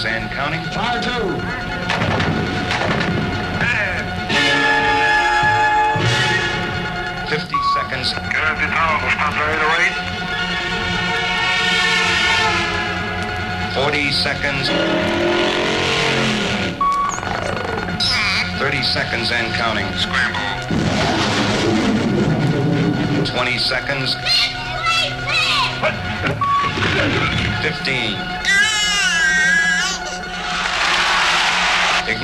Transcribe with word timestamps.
years 0.00 0.12
and 0.12 0.30
counting. 0.30 0.62
Fire 0.72 1.02
two. 1.02 1.10
Fifty 7.28 7.56
seconds. 7.74 8.12
Curve 8.12 8.58
the 8.60 8.66
town, 8.66 9.00
stop 9.10 9.34
right 9.34 9.62
away. 9.68 9.86
40 13.74 14.10
seconds. 14.12 14.68
30 18.58 18.82
seconds 18.82 19.30
and 19.32 19.54
counting. 19.54 19.86
Scramble. 19.96 20.40
20 23.26 23.58
seconds. 23.58 24.16
15. 27.62 28.49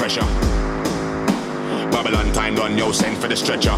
Pressure. 0.00 0.24
Babylon 1.92 2.32
time 2.32 2.54
done, 2.54 2.78
yo, 2.78 2.90
send 2.90 3.18
for 3.18 3.28
the 3.28 3.36
stretcher. 3.36 3.76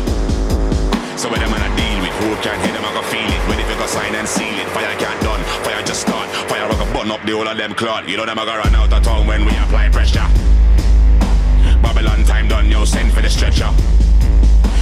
So 1.19 1.27
when 1.27 1.41
them 1.43 1.51
a 1.51 1.59
deal 1.75 1.99
with 1.99 2.15
who 2.23 2.31
can 2.47 2.55
hit 2.63 2.79
them, 2.79 2.85
I 2.87 2.95
go 2.95 3.03
feel 3.03 3.27
it. 3.27 3.43
When 3.51 3.59
if 3.59 3.69
you 3.69 3.75
go 3.75 3.87
sign 3.87 4.15
and 4.15 4.29
seal 4.29 4.55
it, 4.55 4.69
fire 4.71 4.95
can't 5.03 5.21
done, 5.21 5.43
fire 5.67 5.83
just 5.83 6.03
start. 6.03 6.31
Fire 6.47 6.63
I 6.63 6.75
go 6.79 6.87
burn 6.95 7.11
up 7.11 7.27
the 7.27 7.33
whole 7.33 7.49
of 7.49 7.57
them 7.59 7.75
clot. 7.75 8.09
You 8.09 8.17
know 8.19 8.25
them 8.25 8.39
a 8.39 8.45
go 8.47 8.55
run 8.55 8.73
out 8.73 8.93
of 8.93 9.03
town 9.03 9.27
when 9.27 9.45
we 9.45 9.51
apply 9.67 9.89
pressure. 9.89 10.23
Babylon 11.83 12.23
time 12.23 12.47
done, 12.47 12.71
yo, 12.71 12.85
send 12.85 13.13
for 13.13 13.21
the 13.21 13.29
stretcher. 13.29 13.71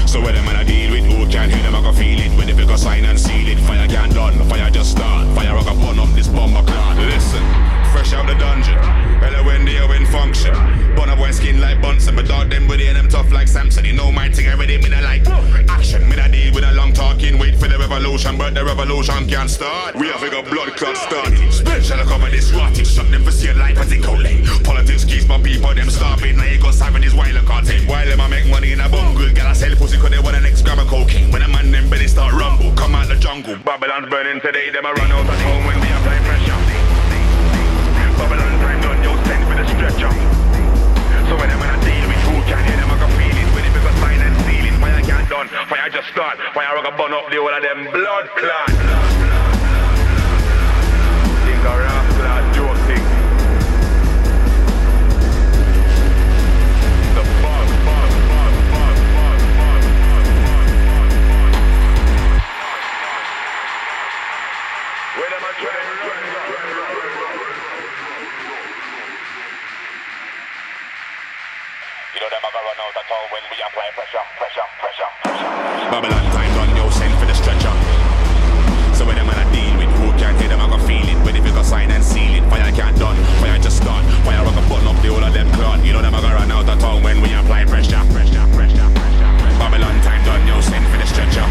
So 0.05 0.21
when 0.21 0.35
them 0.35 0.45
a 0.45 0.63
deal 0.63 0.93
with 0.93 1.09
who 1.09 1.25
can 1.33 1.49
hit 1.49 1.63
them, 1.63 1.75
I 1.75 1.81
go 1.81 1.93
feel 1.93 2.21
it. 2.21 2.37
When 2.37 2.51
if 2.51 2.59
you 2.59 2.67
go 2.67 2.77
sign 2.77 3.00
but 18.37 18.55
the 18.55 18.65
revolution 18.65 19.27
can't 19.27 19.49
start. 19.49 19.95
We 19.95 20.09
have 20.09 20.23
a 20.23 20.43
blood 20.43 20.77
clot 20.77 20.97
start. 20.97 21.33
Special 21.51 22.05
this 22.31 22.53
rotting, 22.53 22.85
shut 22.85 23.11
them 23.11 23.25
for 23.25 23.31
see 23.31 23.53
life 23.55 23.79
as 23.79 23.91
it 23.93 24.05
late. 24.05 24.45
Politics 24.63 25.05
keeps 25.05 25.27
my 25.27 25.41
people 25.41 25.75
them 25.75 25.89
starving. 25.89 26.37
Now 26.37 26.45
you 26.45 26.61
got 26.61 26.75
seven 26.75 27.01
this 27.01 27.15
while 27.15 27.27
I 27.27 27.41
can't 27.45 27.67
take. 27.67 27.89
While 27.89 28.07
them 28.07 28.21
I 28.21 28.29
make 28.29 28.47
money 28.47 28.73
in 28.73 28.81
a 28.81 28.89
bungle, 28.89 29.33
girl 29.33 29.47
I 29.47 29.53
sell 29.55 29.75
pussy 29.77 29.97
cause 29.97 30.11
they 30.11 30.19
want 30.19 30.37
the 30.37 30.41
next 30.41 30.63
gram 30.63 30.79
of 30.79 30.89
cocaine. 30.89 31.33
When 31.33 31.43
a 31.43 31.49
man 31.49 31.71
them 31.71 31.89
belly 31.89 32.09
start 32.09 32.35
rumble, 32.35 32.73
come 32.77 32.95
out 32.95 33.09
the 33.09 33.17
jungle. 33.17 33.57
Babylon's 33.57 34.09
burning 34.11 34.41
today, 34.41 34.71
them 34.71 34.85
I 34.85 34.93
run 34.93 35.13
out 35.13 35.25
of 35.25 35.41
home 35.41 35.65
when 35.67 35.81
we 35.81 35.89
done. 45.49 45.67
Fire 45.69 45.89
just 45.91 46.09
start. 46.09 46.39
Fire 46.53 46.77
I 46.77 46.83
can 46.83 46.97
burn 46.97 47.13
up 47.13 47.31
the 47.31 47.37
whole 47.37 47.55
of 47.55 47.63
them 47.63 47.85
blood 47.93 48.29
clot. 48.37 48.69
The 57.11 57.25
bug, 57.43 57.69
bug, 57.85 58.11
bug, 58.29 58.55
bug, 58.71 58.97
bug, 59.17 59.41
bug, 59.41 59.41
bug, 59.57 59.83
You 72.15 72.21
know 72.21 72.29
them 72.29 72.45
a 72.45 72.51
go 72.53 72.61
run 72.61 72.79
out 72.81 72.97
of 72.97 73.05
town 73.09 73.25
when 73.33 73.43
we 73.51 73.57
apply 73.65 73.91
pressure. 73.95 74.40
Babylon 75.91 76.23
time 76.31 76.55
done, 76.55 76.71
yo, 76.79 76.87
send 76.95 77.11
for 77.19 77.27
the 77.27 77.35
stretcher. 77.35 77.75
So 78.95 79.03
when 79.03 79.19
them 79.19 79.27
a 79.27 79.35
deal 79.51 79.75
with 79.75 79.91
who 79.99 80.15
can't 80.23 80.39
hear 80.39 80.47
them, 80.47 80.63
I 80.63 80.71
go 80.71 80.79
feel 80.87 81.03
it. 81.03 81.19
When 81.27 81.35
if 81.35 81.43
you 81.43 81.51
go 81.51 81.67
sign 81.67 81.91
and 81.91 81.99
seal 81.99 82.31
it, 82.39 82.47
fire 82.47 82.71
can't 82.71 82.95
done, 82.95 83.19
fire 83.43 83.59
just 83.59 83.83
start. 83.83 84.07
Fire 84.23 84.39
I 84.39 84.55
go 84.55 84.63
burn 84.71 84.87
up 84.87 84.95
the 85.03 85.11
whole 85.11 85.19
of 85.19 85.35
them 85.35 85.51
clot. 85.59 85.83
You 85.83 85.91
know 85.91 85.99
them 85.99 86.15
a 86.15 86.23
go 86.23 86.31
run 86.31 86.47
out 86.47 86.71
of 86.71 86.79
town 86.79 87.03
when 87.03 87.19
we 87.19 87.35
apply 87.35 87.67
pressure, 87.67 87.99
pressure, 88.15 88.47
pressure, 88.55 88.87
pressure. 88.87 89.31
Babylon 89.59 89.99
time 90.07 90.23
done, 90.23 90.47
yo, 90.47 90.63
send 90.63 90.87
for 90.95 90.99
the 91.03 91.07
stretcher. 91.11 91.43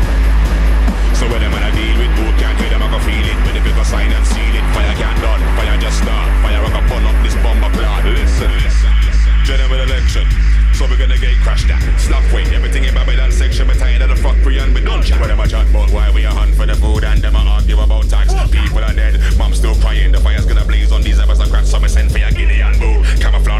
So 1.19 1.27
when 1.27 1.43
them 1.43 1.51
a 1.51 1.59
deal 1.75 1.99
with 1.99 2.13
who 2.15 2.31
can't 2.39 2.55
hear 2.63 2.71
them, 2.71 2.79
I 2.79 2.87
go 2.95 2.99
feel 3.03 3.19
it. 3.19 3.35
When 3.43 3.59
if 3.59 3.67
you 3.67 3.75
go 3.75 3.83
sign 3.83 4.07
and 4.07 4.23
seal 4.23 4.55
it, 4.55 4.63
fire 4.71 4.95
can't 4.95 5.19
done, 5.19 5.43
fire 5.59 5.75
just 5.83 5.99
start. 5.99 6.31
Fire 6.39 6.63
I 6.63 6.69
go 6.71 6.79
burn 6.87 7.03
up 7.03 7.17
this 7.27 7.35
bomber 7.43 7.67
clot. 7.75 8.07
Listen, 8.07 8.55
listen, 8.63 8.93
listen. 9.03 9.35
General 9.43 9.83
election. 9.83 10.48
So 10.79 10.87
we're 10.87 10.95
gonna 10.95 11.17
get 11.17 11.35
crashed. 11.43 11.67
Slap 11.99 12.23
weight, 12.31 12.53
everything 12.53 12.85
in 12.85 12.93
Babylon 12.93 13.33
section. 13.33 13.67
We're 13.67 13.73
tired 13.73 14.01
of 14.01 14.07
the 14.07 14.15
fuck 14.15 14.37
pre 14.37 14.59
and 14.59 14.73
we 14.73 14.79
don't 14.79 15.03
chat. 15.03 15.19
When 15.19 15.27
them 15.27 15.41
a 15.41 15.45
chat 15.45 15.69
about 15.69 15.91
why 15.91 16.09
we 16.09 16.23
are 16.23 16.33
hunt 16.33 16.55
for 16.55 16.65
the 16.65 16.73
food 16.73 17.03
and 17.03 17.21
them 17.21 17.35
a 17.35 17.39
argue 17.39 17.77
about 17.81 18.07
tax. 18.07 18.31
People 18.49 18.79
are 18.79 18.93
dead, 18.93 19.19
mom's 19.37 19.57
still 19.57 19.75
crying. 19.75 20.13
The 20.13 20.21
fire's 20.21 20.45
gonna 20.45 20.63
blaze 20.63 20.93
on 20.93 21.01
these 21.01 21.19
cracks. 21.19 21.69
So 21.69 21.81
we 21.81 21.89
send 21.89 22.13
for 22.13 22.19
your 22.19 22.31
guinea 22.31 22.61
and 22.61 22.79
boo. 22.79 23.03
Camouflage 23.19 23.58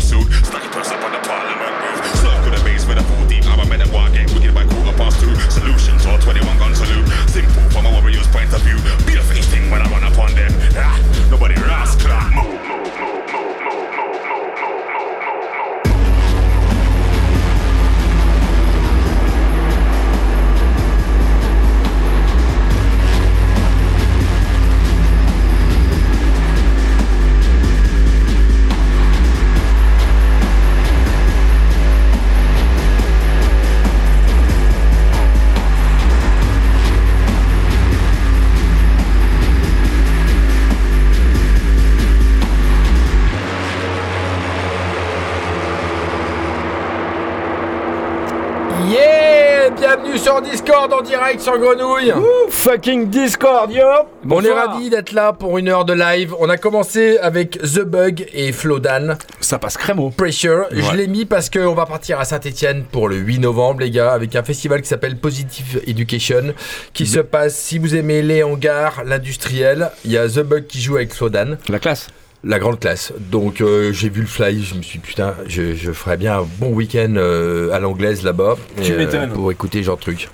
Discord 50.90 50.94
en 50.94 51.02
direct 51.04 51.42
sur 51.42 51.58
Grenouille 51.60 52.14
Fucking 52.50 53.10
Discord, 53.10 53.72
yo 53.72 53.84
On 54.30 54.44
est 54.44 54.52
ravis 54.52 54.90
d'être 54.90 55.12
là 55.12 55.34
pour 55.34 55.58
une 55.58 55.68
heure 55.70 55.86
de 55.86 55.94
live. 55.94 56.34
On 56.40 56.50
a 56.50 56.58
commencé 56.58 57.18
avec 57.20 57.60
The 57.62 57.82
Bug 57.82 58.26
et 58.34 58.52
Flodan. 58.52 59.16
Ça 59.40 59.60
passe 59.60 59.78
crémeau. 59.78 60.10
Pressure. 60.10 60.66
Je 60.72 60.96
l'ai 60.96 61.08
mis 61.08 61.26
parce 61.26 61.50
qu'on 61.50 61.74
va 61.76 61.86
partir 61.86 62.20
à 62.20 62.26
Saint-Etienne 62.26 62.84
pour 62.92 63.08
le 63.08 63.18
8 63.18 63.40
novembre, 63.40 63.82
les 63.82 63.92
gars, 63.92 64.12
avec 64.14 64.36
un 64.36 64.44
festival 64.44 64.82
qui 64.82 64.88
s'appelle 64.88 65.18
Positive 65.18 65.82
Education, 65.86 66.54
qui 66.94 67.06
se 67.06 67.20
passe, 67.20 67.56
si 67.56 67.78
vous 67.78 67.96
aimez 67.96 68.22
les 68.24 68.42
hangars, 68.44 69.04
l'industriel, 69.06 69.92
il 70.06 70.12
y 70.12 70.18
a 70.18 70.28
The 70.28 70.40
Bug 70.40 70.66
qui 70.66 70.82
joue 70.82 70.96
avec 70.96 71.14
Flodan, 71.14 71.58
La 71.68 71.80
classe. 71.80 72.08
la 72.44 72.58
grande 72.58 72.80
classe. 72.80 73.14
Donc 73.20 73.62
euh, 73.62 73.92
j'ai 73.94 74.10
vu 74.10 74.22
le 74.22 74.28
fly, 74.28 74.64
je 74.64 74.74
me 74.76 74.82
suis 74.82 75.00
dit, 75.00 75.06
putain, 75.08 75.36
je, 75.48 75.76
je 75.76 75.92
ferais 75.92 76.18
bien 76.18 76.40
un 76.40 76.48
bon 76.58 76.70
week-end 76.74 77.14
euh, 77.18 77.72
à 77.74 77.80
l'anglaise 77.80 78.24
là-bas. 78.24 78.56
Tu 78.82 78.94
m'étonnes. 78.94 79.32
Pour 79.34 79.52
écouter 79.52 79.84
genre 79.84 79.98
de 79.98 80.02
truc. 80.02 80.30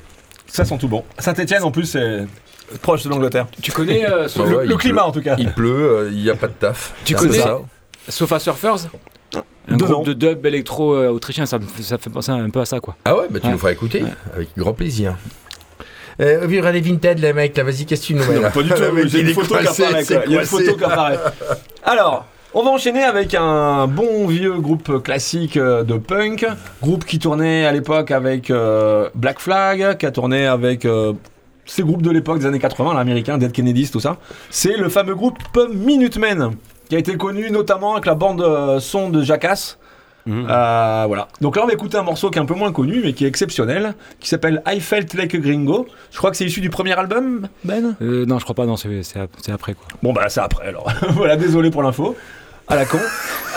Ça 0.56 0.66
sent 0.66 0.78
tout 0.80 0.88
bon. 0.88 1.04
Saint-Etienne, 1.20 1.64
en 1.64 1.72
plus, 1.72 1.86
c'est 1.86 2.26
proche 2.82 3.04
de 3.04 3.10
l'Angleterre. 3.10 3.48
Tu 3.62 3.72
connais 3.72 4.10
euh, 4.10 4.28
Le, 4.38 4.42
ouais, 4.58 4.66
le 4.66 4.72
il 4.74 4.78
climat 4.78 5.02
pleut. 5.02 5.10
en 5.10 5.12
tout 5.12 5.22
cas. 5.22 5.36
Il 5.38 5.52
pleut, 5.52 5.70
euh, 5.92 6.10
il 6.12 6.22
n'y 6.22 6.30
a 6.30 6.36
pas 6.36 6.48
de 6.48 6.54
taf. 6.54 6.94
Tu 7.06 7.14
C'est 7.14 7.20
un 7.20 7.22
peu 7.24 7.28
connais 7.30 7.40
ça. 7.42 7.60
Sofa 8.10 8.40
Surfers? 8.40 8.88
Un 9.68 9.78
groupe 9.78 10.06
de 10.06 10.14
dub 10.14 10.46
électro 10.46 10.94
euh, 10.94 11.10
autrichien, 11.10 11.46
ça, 11.46 11.58
me 11.60 11.66
fait- 11.66 11.82
ça 11.84 11.98
fait 11.98 12.10
penser 12.10 12.32
un 12.32 12.50
peu 12.52 12.60
à 12.62 12.66
ça 12.66 12.80
quoi. 12.80 12.96
Ah 13.04 13.16
ouais, 13.18 13.26
bah 13.30 13.40
tu 13.40 13.48
Ouais. 13.48 13.52
nous 13.54 13.58
feras 13.58 13.72
écouter, 13.72 14.04
avec 14.36 14.50
grand 14.56 14.74
plaisir. 14.74 15.16
Euh, 16.22 16.46
vivre 16.48 16.70
les 16.70 16.80
Vinted, 16.82 17.20
les 17.20 17.34
mecs, 17.34 17.58
là, 17.58 17.64
vas-y, 17.64 17.86
qu'est-ce 17.86 18.02
que 18.04 18.08
tu 18.08 18.14
nous 18.14 18.26
mets 18.32 18.40
là 18.40 18.52
Pas 18.52 18.62
du 18.64 18.70
tout, 18.74 18.80
Le 18.80 18.92
mec, 18.92 19.08
j'ai 19.08 19.20
il 19.20 19.24
une 19.26 19.32
est 19.32 19.34
photo 19.34 19.56
qui 19.58 19.66
coincé, 19.66 19.84
apparaît. 19.84 20.04
c'est 20.04 20.14
quoi. 20.16 20.24
Il 20.28 20.32
y 20.32 20.38
a 20.38 20.42
une 20.42 20.48
coincé. 20.48 20.66
photo 20.66 20.78
qui 20.78 20.84
apparaît. 20.86 21.20
Alors, 21.84 22.26
on 22.56 22.64
va 22.64 22.72
enchaîner 22.72 23.04
avec 23.04 23.36
un 23.36 23.86
bon 23.86 24.28
vieux 24.28 24.60
groupe 24.60 25.04
classique 25.04 25.58
euh, 25.58 25.84
de 25.84 25.98
punk. 25.98 26.48
Groupe 26.82 27.04
qui 27.04 27.20
tournait 27.20 27.66
à 27.66 27.74
l'époque 27.74 28.12
avec 28.12 28.50
euh, 28.50 29.10
Black 29.14 29.40
Flag, 29.40 29.98
qui 29.98 30.06
a 30.06 30.12
tourné 30.12 30.48
avec 30.48 30.86
euh, 30.86 31.12
ces 31.66 31.84
groupes 31.84 32.02
de 32.02 32.12
l'époque 32.12 32.40
des 32.40 32.46
années 32.46 32.60
80, 32.60 32.94
l'américain, 32.94 33.38
Dead 33.38 33.52
Kennedys, 33.52 33.90
tout 33.92 34.00
ça. 34.00 34.16
C'est 34.50 34.78
le 34.78 34.88
fameux 34.88 35.16
groupe 35.16 35.38
Minutemen, 35.74 36.52
qui 36.88 36.96
a 36.96 37.00
été 37.00 37.18
connu 37.18 37.52
notamment 37.52 37.94
avec 37.94 38.06
la 38.06 38.16
bande 38.16 38.42
euh, 38.42 38.80
son 38.80 39.10
de 39.10 39.22
Jackass. 39.22 39.78
Euh, 40.28 41.04
voilà. 41.08 41.28
Donc 41.42 41.56
là, 41.56 41.64
on 41.64 41.68
va 41.68 41.74
écouter 41.74 41.98
un 41.98 42.04
morceau 42.04 42.32
qui 42.32 42.40
est 42.40 42.42
un 42.42 42.46
peu 42.46 42.56
moins 42.56 42.72
connu, 42.72 43.02
mais 43.04 43.14
qui 43.14 43.26
est 43.26 43.28
exceptionnel, 43.28 43.94
qui 44.20 44.28
s'appelle 44.28 44.64
I 44.66 44.80
Felt 44.80 45.14
Like 45.14 45.36
a 45.36 45.38
Gringo. 45.38 45.86
Je 46.12 46.18
crois 46.18 46.32
que 46.32 46.38
c'est 46.38 46.46
issu 46.46 46.62
du 46.62 46.70
premier 46.70 46.94
album, 46.98 47.48
Ben? 47.64 47.96
Euh, 48.02 48.26
non, 48.26 48.40
je 48.40 48.44
crois 48.44 48.56
pas, 48.56 48.66
non, 48.66 48.76
c'est 48.76 48.90
après 49.52 49.74
quoi. 49.76 49.88
Bon 50.02 50.14
bah 50.14 50.28
c'est 50.30 50.40
après 50.40 50.68
alors. 50.68 50.92
voilà, 51.12 51.36
désolé 51.36 51.70
pour 51.70 51.84
l'info. 51.84 52.16
À 52.68 52.76
la 52.76 52.86
con. 52.86 52.98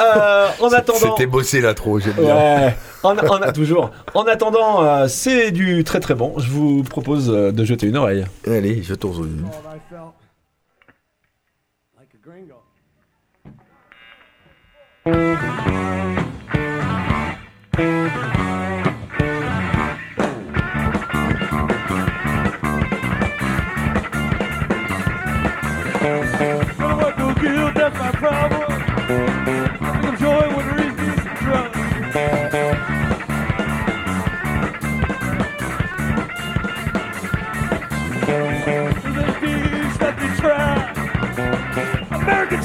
Euh, 0.00 0.49
en 0.60 0.69
attendant. 0.72 0.99
C'était 1.16 1.26
bossé 1.26 1.60
l'intro, 1.60 1.99
j'aime 1.99 2.12
bien. 2.14 2.34
Ouais, 2.37 2.76
en, 3.02 3.16
en- 3.16 3.52
toujours. 3.52 3.90
En 4.14 4.25
attendant, 4.25 4.84
euh, 4.84 5.08
c'est 5.08 5.50
du 5.50 5.82
très 5.82 5.99
très 6.00 6.14
bon. 6.14 6.34
Je 6.38 6.49
vous 6.50 6.82
propose 6.82 7.31
euh, 7.31 7.50
de 7.50 7.64
jeter 7.64 7.87
une 7.87 7.96
oreille. 7.96 8.25
Allez, 8.46 8.82
je 8.82 8.94
tourne. 8.94 9.49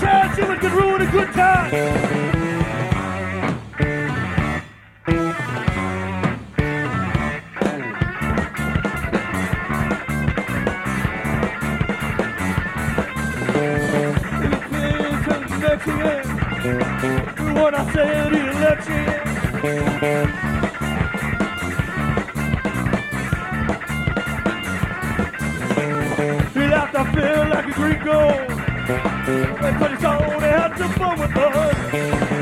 chance 0.04 0.38
you, 0.38 0.52
it 0.52 0.60
could 0.60 0.72
ruin 0.74 1.02
a 1.02 1.12
good 1.12 1.32
time. 1.34 1.72
What 17.56 17.74
I 17.76 17.94
said, 17.94 18.34
election. 18.34 19.24
I 26.96 27.12
feel 27.12 27.50
like 27.50 27.66
a 27.66 27.72
Greek 27.72 28.04
gold. 28.04 28.53
Everybody's 28.86 30.02
gonna 30.02 30.42
have 30.42 30.78
some 30.78 30.92
fun 30.94 31.18
with 31.18 31.38
us. 31.38 32.34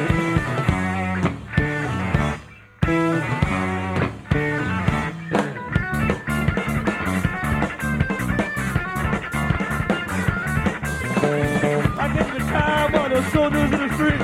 soldiers 13.31 13.71
in 13.71 13.79
the 13.79 13.93
street, 13.93 14.19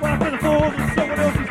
laughing 0.00 0.38
someone 0.94 1.20
else's 1.20 1.50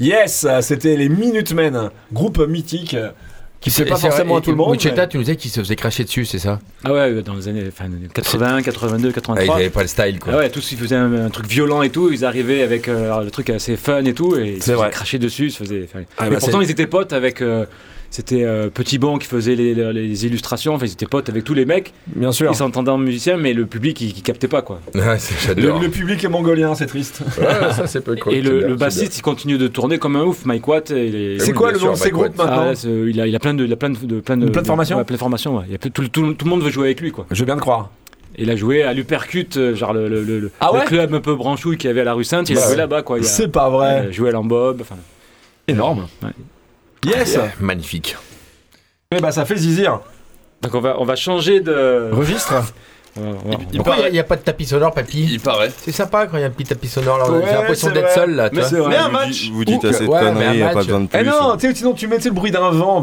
Yes, 0.00 0.46
c'était 0.60 0.96
les 0.96 1.08
Minutemen, 1.08 1.90
groupe 2.12 2.38
mythique 2.46 2.94
euh, 2.94 3.10
qui 3.60 3.70
plaît 3.70 3.84
pas 3.86 3.96
forcément 3.96 4.36
à 4.36 4.40
tout 4.40 4.50
le 4.50 4.56
monde. 4.56 4.70
Mucheta, 4.70 5.02
mais- 5.02 5.08
tu 5.08 5.16
nous 5.16 5.24
disais 5.24 5.34
qu'il 5.36 5.50
se 5.50 5.58
faisait 5.58 5.74
cracher 5.74 6.04
dessus, 6.04 6.24
c'est 6.24 6.38
ça 6.38 6.60
Ah 6.84 6.92
ouais, 6.92 7.22
dans 7.22 7.34
les 7.34 7.48
années 7.48 7.64
enfin, 7.66 7.86
80, 8.14 8.62
82, 8.62 9.08
ah, 9.08 9.10
Ils 9.10 9.14
83. 9.14 9.56
avaient 9.56 9.70
pas 9.70 9.82
le 9.82 9.88
style, 9.88 10.18
quoi. 10.20 10.32
Ah 10.34 10.38
ouais, 10.38 10.50
tous 10.50 10.70
ils 10.70 10.78
faisaient 10.78 10.94
un, 10.94 11.26
un 11.26 11.30
truc 11.30 11.46
violent 11.46 11.82
et 11.82 11.90
tout, 11.90 12.10
ils 12.12 12.24
arrivaient 12.24 12.62
avec 12.62 12.86
euh, 12.86 13.24
le 13.24 13.30
truc 13.32 13.50
assez 13.50 13.76
fun 13.76 14.04
et 14.04 14.14
tout, 14.14 14.36
et 14.36 14.50
ils 14.52 14.58
se 14.60 14.66
C'est 14.66 14.74
vrai. 14.74 14.86
faisaient 14.86 14.94
cracher 14.94 15.18
dessus, 15.18 15.46
ils 15.46 15.50
se 15.52 15.58
faisaient. 15.64 15.88
Ah 16.16 16.24
mais 16.24 16.30
bah, 16.30 16.36
pourtant 16.38 16.60
ils 16.60 16.70
étaient 16.70 16.86
potes 16.86 17.12
avec. 17.12 17.42
euh, 17.42 17.66
c'était 18.10 18.44
euh, 18.44 18.70
Petit 18.70 18.98
Bon 18.98 19.18
qui 19.18 19.26
faisait 19.26 19.54
les, 19.54 19.74
les- 19.74 19.92
les 19.92 20.26
illustrations, 20.26 20.74
enfin 20.74 20.86
ils 20.86 20.92
étaient 20.92 21.06
potes 21.06 21.28
avec 21.28 21.44
tous 21.44 21.54
les 21.54 21.66
mecs, 21.66 21.92
Bien 22.06 22.32
sûr. 22.32 22.50
ils 22.50 22.56
s'entendaient 22.56 22.90
en 22.90 22.98
musicien, 22.98 23.36
mais 23.36 23.52
le 23.52 23.66
public 23.66 24.00
il, 24.00 24.08
il 24.16 24.22
captait 24.22 24.48
pas 24.48 24.62
quoi. 24.62 24.80
Ouais, 24.94 25.16
Le, 25.56 25.88
public 25.88 26.24
est 26.24 26.28
mongolien, 26.28 26.74
c'est 26.74 26.86
triste. 26.86 27.22
Ouais, 27.38 27.44
ça, 27.72 27.86
c'est 27.86 28.00
pas 28.00 28.16
cool. 28.16 28.32
et 28.34 28.40
le, 28.40 28.66
bien, 28.66 28.74
bassiste 28.76 29.18
il 29.18 29.22
continue 29.22 29.58
de 29.58 29.68
tourner 29.68 29.98
comme 29.98 30.16
un 30.16 30.22
ouf, 30.24 30.44
Mike 30.46 30.66
Watt. 30.66 30.90
il 30.90 31.14
est- 31.14 31.38
C'est 31.38 31.48
oui, 31.48 31.52
quoi 31.54 31.68
bien 31.72 31.78
le 31.80 31.86
nom 31.86 31.92
de 31.94 31.98
Mike 32.00 32.12
groupes. 32.12 32.32
Ah, 32.38 32.44
maintenant 32.44 32.64
là, 32.64 32.74
c'est- 32.74 32.88
il, 32.88 33.20
a, 33.20 33.26
il 33.26 33.36
a 33.36 33.38
plein 33.38 33.54
de, 33.54 33.64
il 33.64 33.72
a 33.72 33.76
plein 33.76 33.90
de, 33.90 33.98
de- 33.98 34.20
plein 34.20 34.36
de, 34.36 34.48
plein 34.48 34.62
de 34.62 34.66
formations 34.66 34.96
ouais, 34.96 35.04
plein 35.04 35.14
de 35.16 35.20
formations. 35.20 35.62
Il 35.66 35.72
y 35.72 35.74
a 35.74 35.78
tout, 35.78 36.00
le- 36.02 36.08
tout 36.08 36.22
le- 36.22 36.34
tout 36.34 36.44
le 36.46 36.50
monde 36.50 36.62
veut 36.62 36.70
jouer 36.70 36.86
avec 36.86 37.00
lui 37.00 37.10
quoi. 37.12 37.26
Je 37.30 37.44
viens 37.44 37.56
de 37.56 37.60
croire. 37.60 37.90
Il 38.40 38.50
a 38.50 38.56
joué 38.56 38.84
à 38.84 38.92
l'Upercut, 38.94 39.48
euh, 39.56 39.74
genre 39.74 39.92
le, 39.92 40.08
le, 40.08 40.22
le- 40.22 40.50
Ah 40.60 40.70
le 40.72 40.80
club 40.86 41.12
un 41.12 41.20
peu 41.20 41.34
branchouille 41.34 41.76
qu'il 41.76 41.88
y 41.88 41.90
avait 41.90 42.02
à 42.02 42.04
la 42.04 42.14
rue 42.14 42.24
Sainte. 42.24 42.48
Il 42.48 42.56
a 42.56 42.60
Bah 42.60 42.66
joué 42.68 42.76
là-bas 42.76 43.02
quoi. 43.02 43.18
Il 43.18 43.24
C'est 43.24 43.48
pas 43.48 43.68
il 43.68 43.72
vrai. 43.72 43.88
a 44.06 44.10
joué 44.12 44.28
à 44.28 44.32
Lambob. 44.32 44.78
Enfin, 44.80 44.96
Énorme. 45.66 46.06
Ouais. 46.22 46.30
Yes. 47.04 47.32
Yeah, 47.34 47.52
Magnifique. 47.60 48.16
Eh 49.10 49.20
bah 49.20 49.32
ça 49.32 49.44
fait 49.44 49.56
zizir. 49.56 50.00
donc 50.62 50.74
on 50.74 50.80
va, 50.80 51.00
on 51.00 51.04
va 51.04 51.16
changer 51.16 51.60
de. 51.60 52.10
Registre. 52.12 52.54
Il 53.72 53.78
Pourquoi 53.78 54.06
il 54.08 54.12
n'y 54.12 54.18
a, 54.18 54.24
pas 54.24 54.36
de 54.36 54.42
tapis 54.42 54.66
sonore, 54.66 54.92
papy 54.92 55.28
Il 55.32 55.40
paraît. 55.40 55.70
C'est 55.82 55.92
sympa 55.92 56.26
quand 56.26 56.36
il 56.36 56.40
y 56.40 56.44
a 56.44 56.46
un 56.46 56.50
petit 56.50 56.64
tapis 56.64 56.88
sonore. 56.88 57.18
là. 57.18 57.30
Ouais, 57.30 57.42
J'ai 57.46 57.52
l'impression 57.54 57.88
c'est 57.88 57.94
d'être 57.94 58.12
seul 58.12 58.34
là. 58.34 58.48
tu 58.50 58.56
Mais 58.56 58.60
vois. 58.62 58.70
c'est 58.70 58.76
vrai. 58.78 58.88
Mais 58.90 58.96
un 58.96 59.06
vous 59.06 59.12
match. 59.12 59.50
Vous 59.52 59.64
dites 59.64 59.84
assez 59.84 60.04
de 60.04 60.08
conneries, 60.08 60.58
y 60.58 60.62
a 60.62 60.64
match. 60.66 60.74
pas 60.74 60.82
besoin 60.82 61.00
de 61.00 61.06
plus. 61.06 61.18
Eh 61.20 61.24
non, 61.24 61.56
tu 61.56 61.68
sais, 61.68 61.74
sinon 61.74 61.92
tu 61.92 62.06
mets 62.08 62.18
tu 62.18 62.28
le 62.28 62.34
bruit 62.34 62.50
d'un 62.50 62.70
vent. 62.70 63.02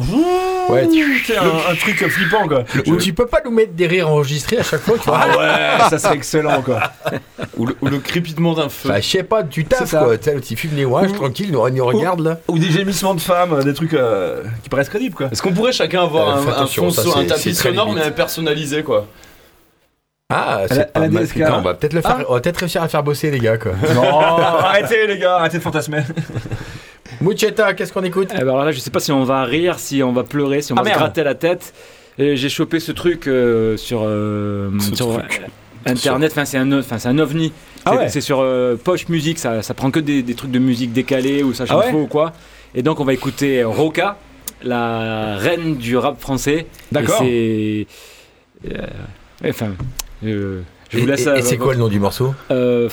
Ouais, 0.70 0.88
tu 0.88 1.24
sais, 1.26 1.38
un, 1.38 1.44
un 1.72 1.76
truc 1.76 1.96
flippant 2.08 2.48
quoi. 2.48 2.64
Ou 2.88 2.96
tu 2.98 3.14
peux 3.14 3.28
pas 3.28 3.42
nous 3.46 3.52
mettre 3.52 3.74
des 3.74 3.86
rires 3.88 4.10
enregistrés 4.10 4.58
à 4.60 4.64
chaque 4.64 4.82
fois, 4.82 4.96
tu 4.98 5.06
vois. 5.06 5.20
Ah 5.22 5.38
ouais, 5.38 5.90
ça 5.90 6.00
serait 6.00 6.16
excellent 6.16 6.62
quoi. 6.64 6.82
Ou 7.58 7.68
le, 7.68 7.76
ou 7.82 7.88
le 7.88 8.00
crépitement 8.00 8.54
d'un 8.54 8.70
feu. 8.70 8.90
Bah, 8.90 9.00
je 9.00 9.08
sais 9.08 9.24
pas, 9.24 9.44
tu 9.44 9.62
C'est 9.62 9.78
taffes 9.78 9.90
ça. 9.92 10.00
quoi. 10.04 10.18
Tu 10.18 10.24
sais, 10.24 10.34
le 10.34 10.40
petit 10.42 10.56
film 10.56 10.74
les 10.76 10.86
ouages, 10.86 11.12
Ou- 11.12 11.16
tranquille, 11.16 11.52
nous, 11.52 11.70
nous 11.70 11.86
regarde 11.86 12.22
là. 12.22 12.40
Ou 12.48 12.58
des 12.58 12.72
gémissements 12.72 13.14
de 13.14 13.22
femmes, 13.22 13.64
des 13.64 13.74
trucs 13.76 13.94
euh, 13.94 14.42
qui 14.64 14.70
paraissent 14.70 14.90
crédibles 14.90 15.16
quoi. 15.16 15.28
Est-ce 15.32 15.42
qu'on 15.44 15.54
pourrait 15.54 15.72
chacun 15.72 16.02
avoir 16.04 16.30
Euh, 16.30 16.42
un, 16.64 16.66
c'est- 16.68 17.28
tapis 17.28 17.42
c'est 17.44 17.54
sonore 17.54 17.94
mais 17.94 18.10
personnalisé 18.12 18.82
quoi? 18.84 19.06
Ah, 20.34 20.64
c'est 20.68 20.92
pas 20.92 21.02
elle 21.02 21.04
a 21.04 21.08
des 21.10 21.14
mal. 21.14 21.28
Putain, 21.28 21.54
on 21.60 21.62
va 21.62 21.74
peut-être 21.76 21.94
le 21.94 22.02
faire. 22.02 22.18
Ah. 22.22 22.26
On 22.30 22.34
va 22.34 22.42
peut-être 22.42 22.58
réussir 22.58 22.82
à 22.82 22.86
le 22.86 22.90
faire 22.90 23.04
bosser, 23.04 23.30
les 23.30 23.40
gars 23.40 23.58
quoi. 23.58 23.74
Non, 23.94 24.20
arrêtez 24.20 25.06
les 25.06 25.20
gars, 25.20 25.36
arrêtez 25.36 25.58
de 25.58 25.64
fantasmer. 25.64 26.02
Mucheta, 27.22 27.74
qu'est-ce 27.76 27.94
qu'on 27.94 28.04
écoute? 28.04 28.30
Eh 28.34 28.40
ben 28.40 28.50
alors 28.50 28.66
là, 28.66 28.72
je 28.72 28.80
sais 28.80 28.90
pas 28.90 29.00
si 29.00 29.12
on 29.12 29.24
va 29.24 29.44
rire, 29.44 29.78
si 29.78 30.02
on 30.02 30.12
va 30.12 30.24
pleurer, 30.24 30.62
si 30.64 30.74
on 30.74 30.78
Ah, 30.78 30.80
va 30.80 30.86
se 30.86 30.90
merde. 30.90 31.00
gratter 31.02 31.24
la 31.24 31.36
tête. 31.36 31.74
Et 32.18 32.36
j'ai 32.38 32.50
chopé 32.50 32.80
ce 32.80 32.92
truc 32.92 33.28
euh, 33.28 33.78
sur, 33.78 34.02
euh, 34.04 34.72
Ce 34.80 34.96
sur, 34.96 35.14
truc. 35.20 35.42
euh, 35.44 35.92
internet. 35.92 36.32
Enfin, 36.32 36.46
c'est 36.46 36.58
un, 36.58 36.72
enfin, 36.80 36.98
c'est 36.98 37.10
un 37.10 37.20
ovni. 37.20 37.54
Ah 37.86 37.92
C'est- 37.92 37.98
ouais. 37.98 38.10
C'est 38.10 38.22
sur 38.22 38.40
euh, 38.42 38.76
Poche 38.84 39.08
Music. 39.10 39.38
Ça, 39.38 39.62
ça 39.62 39.74
prend 39.76 39.92
que 39.92 40.00
des, 40.00 40.24
des 40.24 40.34
trucs 40.34 40.52
de 40.52 40.60
musique 40.60 40.92
décalés 40.92 41.44
ou 41.44 41.54
ça 41.54 41.66
Ah 41.70 41.78
ouais 41.78 41.92
faux 41.92 42.02
ou 42.02 42.08
quoi. 42.08 42.34
Et 42.74 42.82
donc, 42.82 43.00
on 43.00 43.06
va 43.06 43.14
écouter 43.14 43.64
Roca, 43.64 44.18
la 44.64 45.36
reine 45.38 45.76
du 45.76 45.96
rap 45.98 46.20
français. 46.20 46.66
D'accord. 46.92 47.22
Et 47.24 47.86
c'est. 48.66 48.76
euh, 48.76 48.88
enfin. 49.50 49.70
Euh, 50.34 50.62
je 50.90 50.98
vous 50.98 51.04
Et- 51.04 51.08
laisse. 51.08 51.26
et- 51.26 51.30
euh, 51.30 51.36
Et 51.38 51.42
c'est 51.42 51.58
quoi 51.58 51.74
le 51.74 51.80
nom 51.80 51.88
du 51.88 52.00
morceau? 52.00 52.34
Euh, 52.52 52.90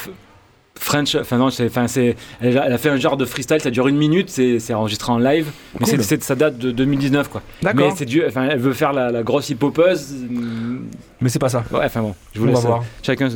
French, 0.74 1.14
enfin 1.14 1.36
non, 1.36 1.50
c'est, 1.50 1.66
enfin 1.66 1.86
c'est, 1.86 2.16
elle 2.40 2.58
a, 2.58 2.66
elle 2.66 2.72
a 2.72 2.78
fait 2.78 2.88
un 2.88 2.96
genre 2.96 3.16
de 3.16 3.24
freestyle, 3.24 3.60
ça 3.60 3.70
dure 3.70 3.86
une 3.88 3.96
minute, 3.96 4.30
c'est, 4.30 4.58
enregistré 4.74 5.12
en 5.12 5.18
live, 5.18 5.46
mais 5.78 5.86
Cool. 5.86 5.98
c'est, 5.98 6.02
c'est- 6.02 6.22
ça 6.22 6.34
date 6.34 6.58
de 6.58 6.70
2019 6.72 7.28
quoi. 7.28 7.42
D'accord. 7.62 7.88
Mais 7.90 7.94
c'est 7.96 8.04
du, 8.06 8.24
enfin 8.26 8.48
elle 8.50 8.58
veut 8.58 8.72
faire 8.72 8.92
la, 8.92 9.10
la 9.12 9.22
grosse 9.22 9.50
hip-hopeuse, 9.50 10.12
hum, 10.28 10.86
Mais 11.20 11.28
c'est 11.28 11.38
pas 11.38 11.50
ça. 11.50 11.62
ouais, 11.72 11.80
enfin 11.84 12.00
bon, 12.00 12.14
je 12.34 12.40
vous 12.40 12.46
On 12.46 12.48
va 12.48 12.54
laisse, 12.54 12.64
voir. 12.66 12.80
euh, 12.80 12.84
chacun 13.02 13.28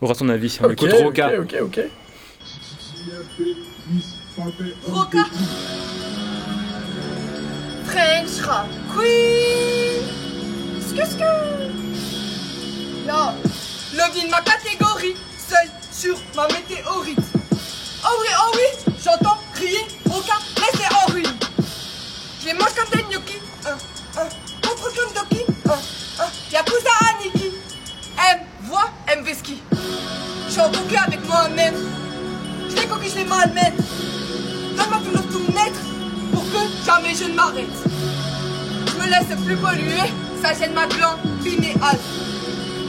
aura 0.00 0.14
son 0.14 0.28
avis. 0.28 0.58
On 0.64 0.70
écoute 0.70 0.92
Roca. 0.92 1.30
ok, 1.40 1.54
ok. 1.62 1.80
French 7.84 8.40
rap 8.46 8.66
queen. 8.94 10.02
Sku 10.80 11.02
Là, 13.06 13.34
login 13.94 14.28
ma 14.30 14.40
catégorie, 14.42 15.16
seul 15.36 15.68
sur 15.90 16.16
ma 16.36 16.46
météorite. 16.48 17.18
Oh 18.04 18.16
oui, 18.20 18.28
oh 18.38 18.52
oui, 18.54 18.92
j'entends 19.04 19.38
crier 19.54 19.84
aucun 20.06 20.38
laissé 20.56 20.84
en 20.94 21.12
ruine. 21.12 21.38
Je 22.40 22.46
les 22.46 22.54
mange 22.54 22.72
comme 22.76 22.90
des 22.96 23.02
gnocchis, 23.04 23.40
un, 23.66 24.20
un, 24.20 24.28
contre 24.68 24.94
comme 24.94 25.12
Doki, 25.14 25.44
un, 25.66 26.22
un, 26.22 26.28
Yakuza 26.52 26.90
Aniki. 27.10 27.52
M, 28.30 28.40
voix, 28.62 28.88
M, 29.08 29.24
Veski. 29.24 29.60
Je 30.46 30.52
suis 30.52 30.60
en 30.60 30.68
boucle 30.68 30.96
avec 30.96 31.26
moi-même. 31.26 31.74
Je 32.70 32.76
les 32.76 32.86
coquille, 32.86 33.10
je 33.10 33.16
les 33.16 33.24
malmène. 33.24 33.74
Donne-moi 34.76 34.98
toujours 35.04 35.26
tout 35.28 35.52
naître 35.52 35.80
pour 36.32 36.44
que 36.44 36.86
jamais 36.86 37.14
je 37.14 37.24
ne 37.24 37.34
m'arrête. 37.34 37.66
Je 38.86 39.00
me 39.02 39.06
laisse 39.10 39.44
plus 39.44 39.56
polluer, 39.56 40.12
ça 40.40 40.54
gêne 40.54 40.72
ma 40.74 40.86
glande 40.86 41.18
pinéale. 41.42 41.98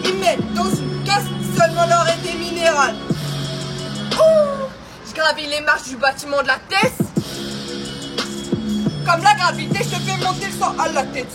Ils 0.06 0.18
mettent 0.20 0.54
dans 0.54 0.66
une 0.70 1.04
caisse 1.04 1.26
seulement 1.58 1.86
l'or 1.86 2.06
et 2.08 2.28
des 2.28 2.38
minérales. 2.38 2.96
Ouh, 4.14 4.66
je 5.08 5.14
gravis 5.14 5.48
les 5.48 5.62
marches 5.62 5.90
du 5.90 5.98
bâtiment 5.98 6.42
de 6.42 6.48
la 6.48 6.58
tête. 6.70 6.94
Comme 9.06 9.24
la 9.24 9.34
gravité, 9.36 9.80
je 9.84 9.90
te 9.96 10.02
fais 10.02 10.18
monter 10.26 10.46
le 10.48 10.52
sang 10.60 10.74
à 10.80 10.90
la 10.90 11.04
tête. 11.04 11.32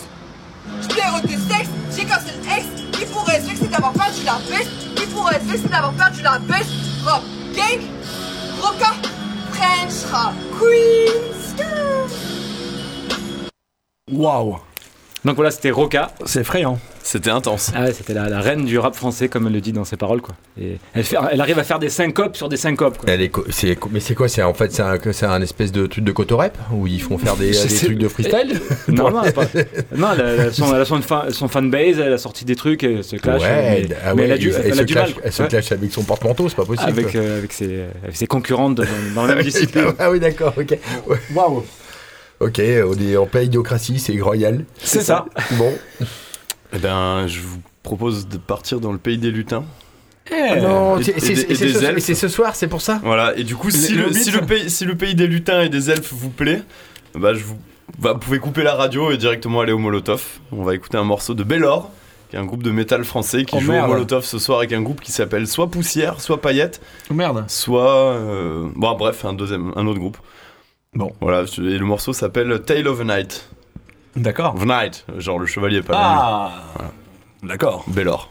Je 0.83 0.89
plaire 0.89 1.21
tes 1.23 1.37
sexes, 1.37 1.71
j'ai 1.97 2.05
qu'un 2.05 2.19
seul 2.19 2.35
ex 2.57 2.67
qui 2.93 3.05
pourrait 3.07 3.41
se 3.41 3.47
vexer 3.47 3.67
d'avoir 3.69 3.93
perdu 3.93 4.25
la 4.25 4.39
peste, 4.49 4.71
qui 4.97 5.07
pourrait 5.07 5.41
se 5.41 5.45
vexer 5.53 5.69
d'avoir 5.69 5.93
perdu 5.93 6.23
la 6.23 6.39
peste. 6.49 6.71
Rock, 7.05 7.23
gang, 7.55 7.81
roca, 8.61 8.93
French, 9.53 10.11
rap, 10.13 10.33
queen, 10.59 11.29
Waouh, 14.11 14.59
Donc 15.25 15.37
voilà, 15.37 15.51
c'était 15.51 15.71
Roca. 15.71 16.13
c'est 16.25 16.41
effrayant. 16.41 16.79
C'était 17.11 17.31
intense. 17.31 17.73
Ah 17.75 17.85
ouais, 17.85 17.95
c'était 17.95 18.13
la, 18.13 18.29
la 18.29 18.39
reine 18.41 18.67
du 18.67 18.79
rap 18.79 18.95
français, 18.95 19.29
comme 19.31 19.47
elle 19.47 19.55
le 19.55 19.63
dit 19.63 19.73
dans 19.73 19.87
ses 19.87 19.97
paroles, 19.97 20.21
quoi. 20.21 20.35
Et 20.61 20.77
elle, 20.93 21.05
fait- 21.05 21.17
elle 21.33 21.41
arrive 21.41 21.59
à 21.59 21.65
faire 21.65 21.79
des 21.79 21.89
syncopes 21.89 22.37
sur 22.37 22.51
des 22.51 22.59
syncopes, 22.59 22.99
quoi. 22.99 23.09
Elle 23.11 23.23
est 23.23 23.31
co- 23.31 23.47
c'est 23.49 23.77
co- 23.77 23.89
mais 23.91 24.01
c'est 24.01 24.15
quoi 24.15 24.29
C'est 24.29 24.43
en 24.43 24.53
fait 24.53 24.71
c'est 24.73 24.83
un, 24.83 24.99
c'est 25.13 25.25
un 25.25 25.41
espèce 25.41 25.73
de 25.73 25.87
truc 25.87 26.05
de 26.05 26.13
cotorep 26.13 26.59
où 26.71 26.87
ils 26.87 27.01
font 27.01 27.17
faire 27.17 27.37
des, 27.37 27.53
trucs 27.83 27.97
de 27.97 28.09
freestyle? 28.09 28.61
Non, 28.89 29.11
non, 29.11 29.23
pas- 29.33 29.47
non, 29.97 30.09
elle 30.19 30.53
son, 30.53 30.75
elle 30.75 30.83
a 30.83 30.85
son, 30.85 31.01
fan- 31.01 31.31
son 31.33 31.49
fanbase, 31.49 31.99
elle 31.99 32.13
a 32.13 32.19
sorti 32.19 32.45
des 32.45 32.57
trucs, 32.57 32.83
elle 32.85 33.03
se 33.03 33.17
clash. 33.17 33.41
ouais, 33.41 33.87
mais, 33.89 33.97
ah 34.05 34.15
mais 34.15 34.25
elle 34.25 34.33
a 34.33 34.37
du, 34.37 34.51
elle, 34.51 34.63
elle 34.67 34.75
se 34.75 34.81
a 34.81 34.85
du 34.85 34.93
clash, 34.93 35.15
mal. 35.15 35.23
elle 35.25 35.33
se 35.33 35.43
Ouais. 35.43 35.49
clash 35.49 35.73
avec 35.73 35.91
son 35.91 36.03
porte-manteau, 36.03 36.51
c'est 36.51 36.57
pas 36.57 36.67
possible. 36.67 36.91
Avec, 36.91 37.15
euh, 37.15 37.39
avec, 37.39 37.55
ses, 37.55 37.85
avec 38.05 38.17
ses 38.17 38.27
concurrentes 38.27 38.75
dans, 38.75 38.85
dans 39.15 39.25
la 39.27 39.35
même 39.37 39.45
discipline. 39.45 39.93
ah 39.99 40.11
oui 40.11 40.21
d'accord, 40.21 40.53
ok. 40.59 40.79
Waouh, 41.35 41.65
Ok, 42.41 42.61
on 42.61 43.01
est 43.03 43.17
en 43.17 43.27
pleine 43.27 43.47
idiocratie, 43.47 43.99
c'est 43.99 44.21
royal. 44.21 44.65
c'est 44.79 45.01
ça. 45.01 45.25
Bon. 45.53 45.73
Eh 46.73 46.79
ben, 46.79 47.27
je 47.27 47.41
vous 47.41 47.59
propose 47.83 48.29
de 48.29 48.37
partir 48.37 48.81
dans 48.81 48.93
le 48.93 48.99
pays 48.99 49.19
des 49.19 49.31
lutins. 49.31 49.65
Eh, 50.31 50.61
non, 50.61 50.99
et- 50.99 51.03
c'est 51.05 52.15
ce, 52.15 52.29
soir, 52.29 52.55
c'est 52.55 52.69
pour 52.69 52.83
ça 52.83 53.01
Voilà, 53.03 53.35
et 53.37 53.45
du 53.45 53.57
coup, 53.57 53.71
si 53.71 53.95
Le- 53.95 54.03
le, 54.03 54.09
le 54.09 54.13
si, 54.13 54.31
beat. 54.31 54.41
le 54.41 54.47
pays, 54.47 54.71
si 54.71 54.85
le 54.85 54.95
pays 54.95 55.15
des 55.15 55.27
lutins 55.27 55.63
et 55.63 55.71
des 55.71 55.91
elfes 55.91 56.13
vous 56.13 56.29
plaît, 56.29 56.63
bah, 57.15 57.33
je 57.33 57.43
vous, 57.45 57.57
bah, 57.99 58.13
vous 58.13 58.19
pouvez 58.19 58.39
couper 58.39 58.63
la 58.63 58.75
radio 58.75 59.11
et 59.11 59.17
directement 59.17 59.61
aller 59.61 59.73
au 59.73 59.79
Molotov. 59.79 60.23
On 60.53 60.65
va 60.65 60.75
écouter 60.75 60.99
un 60.99 61.05
morceau 61.05 61.33
de 61.33 61.43
Bellor, 61.45 61.91
qui 62.29 62.37
est 62.37 62.39
un 62.39 62.45
groupe 62.45 62.63
de 62.63 62.71
métal 62.71 63.05
français 63.05 63.47
qui 63.47 63.57
Oh, 63.57 63.61
joue 63.61 63.73
merde. 63.73 63.87
au 63.89 63.95
Molotov 63.95 64.23
ce 64.27 64.39
soir 64.39 64.59
avec 64.59 64.75
un 64.75 64.83
groupe 64.83 65.01
qui 65.01 65.13
s'appelle 65.13 65.47
soit 65.47 65.71
Poussière, 65.71 66.21
soit 66.21 66.43
Paillette, 66.43 66.83
Merde. 67.11 67.45
soit. 67.49 67.91
euh, 68.13 68.67
Bon, 68.77 68.95
bref, 68.99 69.25
un, 69.25 69.33
deuxième, 69.33 69.73
un 69.77 69.87
autre 69.87 69.99
groupe. 69.99 70.19
Bon. 70.93 71.11
Voilà, 71.23 71.45
et 71.57 71.61
le 71.79 71.85
morceau 71.87 72.13
s'appelle 72.13 72.61
Tale 72.67 72.87
of 72.89 73.01
a 73.01 73.05
Night. 73.05 73.49
D'accord. 74.17 74.55
Of 74.57 74.65
Night, 74.65 75.05
genre 75.19 75.39
le 75.39 75.47
chevalier, 75.47 75.83
pas 75.83 75.95
Ah, 75.97 76.53
d'accord. 77.43 77.85
Bellor. 77.89 78.31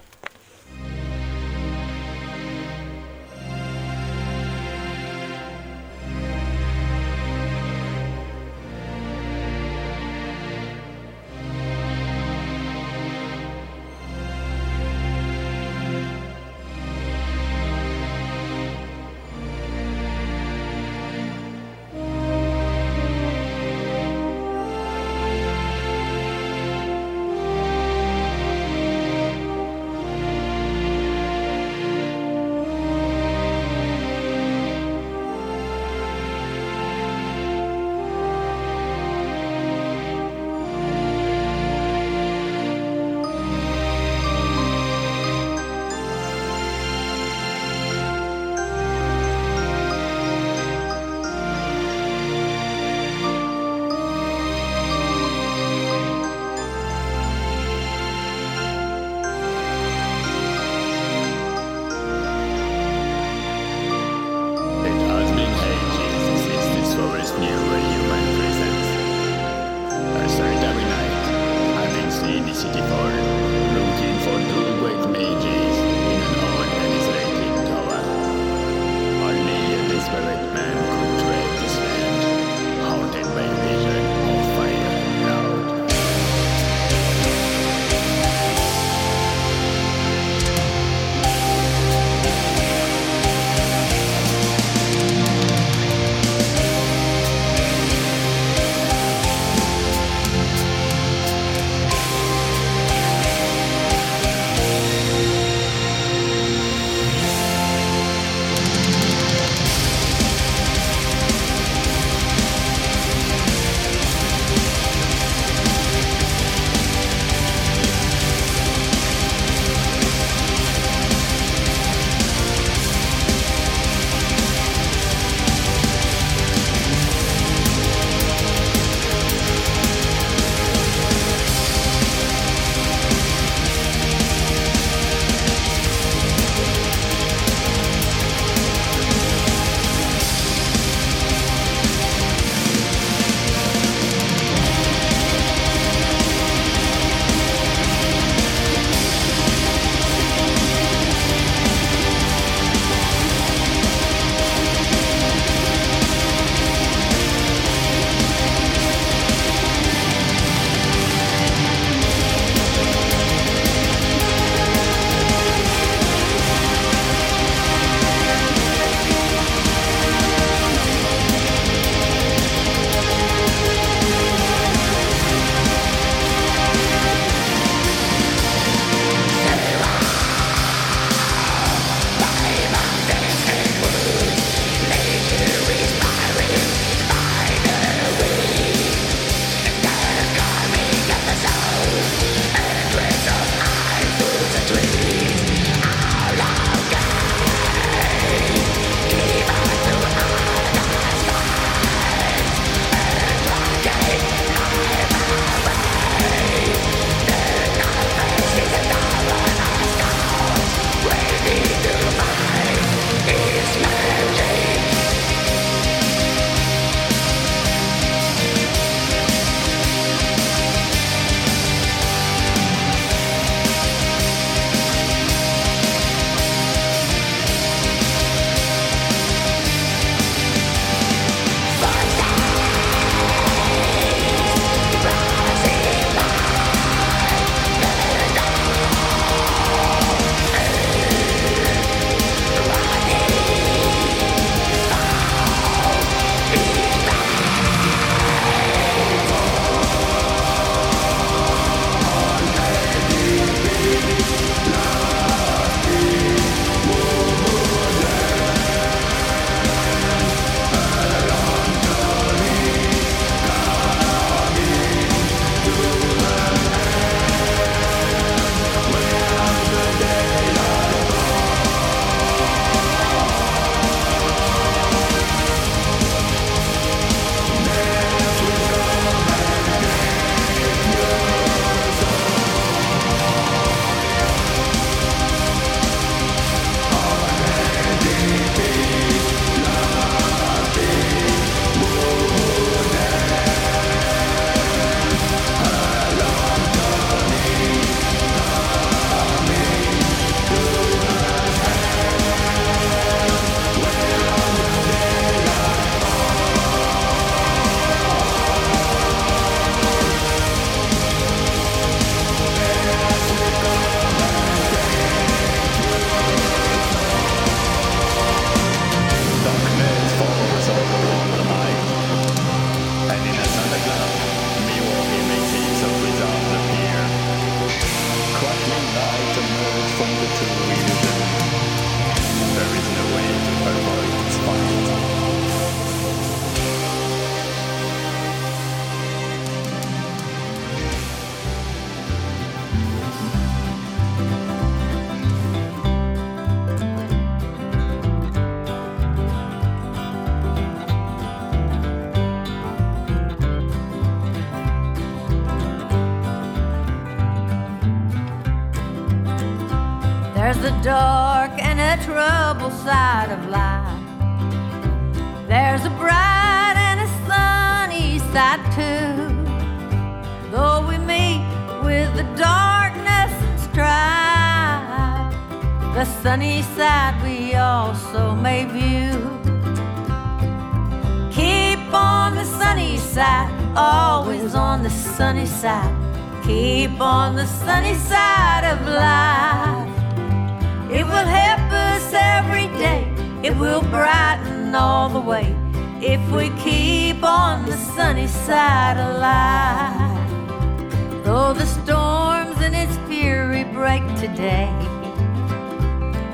It 393.47 393.55
will 393.55 393.81
brighten 393.81 394.75
all 394.75 395.07
the 395.07 395.21
way 395.21 395.55
if 396.01 396.19
we 396.33 396.49
keep 396.61 397.23
on 397.23 397.65
the 397.65 397.77
sunny 397.95 398.27
side 398.27 398.97
of 398.97 399.21
life. 399.21 401.23
Though 401.23 401.53
the 401.53 401.65
storms 401.65 402.59
in 402.61 402.73
its 402.73 402.97
fury 403.07 403.63
break 403.63 404.03
today, 404.17 404.69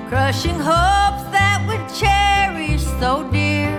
crushing 0.10 0.56
hopes 0.56 1.23
that 1.38 1.63
we 1.69 1.78
cherish 2.02 2.82
so 2.99 3.30
dear. 3.30 3.78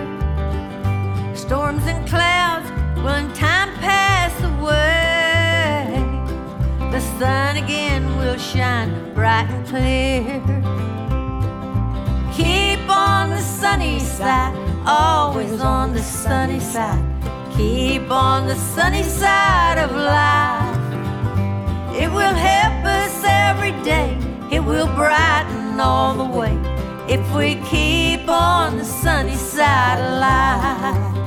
Storms 1.35 1.85
and 1.87 2.07
clouds 2.07 2.71
will 3.01 3.15
in 3.15 3.33
time 3.33 3.73
pass 3.79 4.33
away. 4.53 5.91
The 6.89 7.01
sun 7.19 7.57
again 7.57 8.17
will 8.17 8.37
shine 8.37 9.13
bright 9.13 9.49
and 9.49 9.67
clear. 9.67 10.41
Keep 12.33 12.64
on 13.05 13.29
the 13.29 13.41
sunny 13.41 13.99
side, 13.99 14.53
always 14.85 15.61
on 15.61 15.93
the 15.93 16.01
sunny 16.01 16.59
side. 16.59 17.03
Keep 17.55 18.09
on 18.11 18.47
the 18.47 18.55
sunny 18.55 19.03
side 19.03 19.77
of 19.77 19.91
life. 19.91 20.85
It 22.01 22.09
will 22.11 22.37
help 22.51 22.85
us 22.85 23.15
every 23.23 23.73
day. 23.83 24.17
It 24.51 24.59
will 24.59 24.87
brighten 24.87 25.79
all 25.79 26.13
the 26.15 26.29
way 26.39 26.55
if 27.07 27.23
we 27.35 27.55
keep 27.69 28.27
on 28.27 28.77
the 28.77 28.85
sunny 28.85 29.35
side 29.35 29.99
of 30.05 30.11
life. 30.19 31.24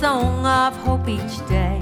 Song 0.00 0.46
of 0.46 0.76
hope 0.76 1.08
each 1.08 1.38
day. 1.48 1.80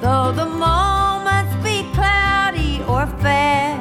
Though 0.00 0.32
the 0.32 0.44
moments 0.44 1.54
be 1.62 1.88
cloudy 1.94 2.82
or 2.88 3.06
fair, 3.22 3.78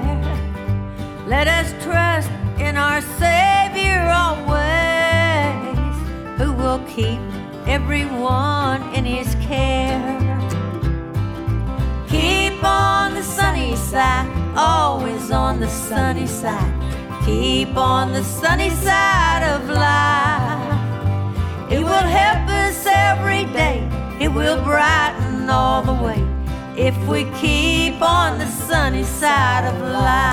let 1.26 1.48
us 1.48 1.74
trust 1.84 2.30
in 2.60 2.78
our 2.78 3.02
Savior 3.18 4.02
always, 4.24 5.98
who 6.38 6.54
will 6.54 6.80
keep 6.88 7.20
everyone 7.66 8.84
in 8.94 9.06
his 9.06 9.34
care. 9.36 10.20
Keep 12.08 12.64
on 12.64 13.16
the 13.16 13.24
sunny 13.24 13.76
side, 13.76 14.30
always 14.56 15.32
on 15.32 15.60
the 15.60 15.70
sunny 15.70 16.28
side. 16.28 16.74
Keep 17.26 17.76
on 17.76 18.14
the 18.14 18.24
sunny 18.24 18.70
side 18.70 19.44
of 19.44 19.68
life. 19.68 20.68
It 21.70 21.80
will 21.80 22.08
help 22.20 22.47
every 23.12 23.46
day. 23.54 23.78
It 24.20 24.30
will 24.30 24.62
brighten 24.64 25.50
all 25.50 25.82
the 25.82 25.98
way 26.06 26.22
if 26.76 26.96
we 27.08 27.24
keep 27.42 28.02
on 28.02 28.38
the 28.38 28.50
sunny 28.68 29.04
side 29.04 29.66
of 29.72 29.78
life. 29.82 30.27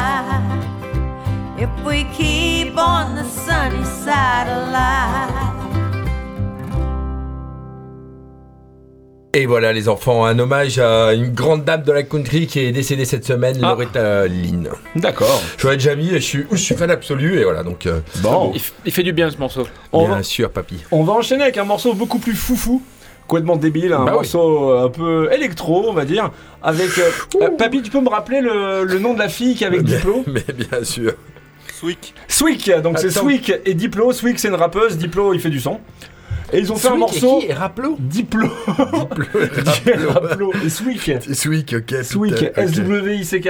Et 9.36 9.46
voilà 9.46 9.72
les 9.72 9.88
enfants, 9.88 10.24
un 10.24 10.38
hommage 10.38 10.78
à 10.78 11.12
une 11.12 11.30
grande 11.34 11.64
dame 11.64 11.82
de 11.82 11.90
la 11.90 12.04
country 12.04 12.46
qui 12.46 12.60
est 12.60 12.70
décédée 12.70 13.04
cette 13.04 13.24
semaine, 13.24 13.56
Ah. 13.62 13.70
Loretta 13.70 14.28
Lynn. 14.28 14.68
D'accord. 14.94 15.42
J'aurais 15.58 15.76
déjà 15.76 15.96
mis, 15.96 16.10
je 16.10 16.18
suis, 16.18 16.46
je 16.52 16.56
suis 16.56 16.76
fan 16.76 16.88
absolu 16.90 17.40
et 17.40 17.42
voilà 17.42 17.64
donc. 17.64 17.86
euh, 17.86 17.98
Bon, 18.22 18.52
Il, 18.84 18.92
fait 18.92 19.02
du 19.02 19.12
bien 19.12 19.28
ce 19.30 19.36
morceau. 19.38 19.66
on 19.92 20.06
bien 20.06 20.16
va, 20.16 20.22
sûr, 20.22 20.50
papy. 20.50 20.76
on 20.92 21.02
va 21.02 21.14
enchaîner 21.14 21.42
avec 21.42 21.58
un 21.58 21.64
morceau 21.64 21.94
beaucoup 21.94 22.20
plus 22.20 22.34
foufou. 22.34 22.80
Complètement 23.26 23.56
débile, 23.56 23.92
un 23.94 24.04
Bah 24.04 24.12
morceau 24.12 24.70
euh, 24.70 24.84
un 24.84 24.88
peu 24.90 25.28
électro, 25.32 25.86
on 25.88 25.94
va 25.94 26.04
dire. 26.04 26.30
Avec. 26.62 26.96
euh, 26.98 27.10
euh, 27.40 27.48
Papy, 27.56 27.80
tu 27.82 27.90
peux 27.90 28.00
me 28.02 28.10
rappeler 28.10 28.40
le, 28.42 28.84
le 28.84 28.98
nom 29.00 29.14
de 29.14 29.18
la 29.18 29.28
fille 29.30 29.54
qui 29.56 29.64
est 29.64 29.66
avec 29.66 29.82
Diplo 29.82 30.22
Mais 30.28 30.44
bien 30.54 30.84
sûr. 30.84 31.12
Swick. 31.72 32.14
Swick, 32.28 32.70
donc 32.82 32.98
c'est. 32.98 33.10
Swick 33.10 33.50
et 33.64 33.74
Diplo. 33.74 34.12
Swick, 34.12 34.38
c'est 34.38 34.48
une 34.48 34.54
rappeuse, 34.54 34.96
Diplo, 34.98 35.32
il 35.34 35.40
fait 35.40 35.48
du 35.50 35.58
son. 35.58 35.80
Et 36.52 36.58
ils 36.58 36.72
ont 36.72 36.76
fait 36.76 36.88
un 36.88 36.96
morceau. 36.96 37.40
Et 37.40 37.46
qui? 37.46 37.52
Raplo? 37.52 37.96
Diplo. 37.98 38.48
Raplo. 38.66 40.52
Et 40.64 40.68
Swick. 40.68 41.10
Sweet, 41.32 41.74
ok. 41.74 42.04
Swick. 42.04 42.44
S-W-I-C-K. 42.56 43.48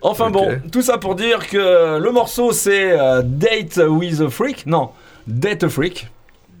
Enfin 0.00 0.30
bon, 0.30 0.60
tout 0.70 0.82
ça 0.82 0.98
pour 0.98 1.14
dire 1.14 1.48
que 1.48 1.98
le 1.98 2.10
morceau 2.10 2.52
c'est 2.52 2.92
euh, 2.92 3.22
Date 3.24 3.80
with 3.88 4.20
a 4.20 4.28
Freak. 4.28 4.66
Non, 4.66 4.90
Date 5.26 5.64
a 5.64 5.68
Freak. 5.70 6.08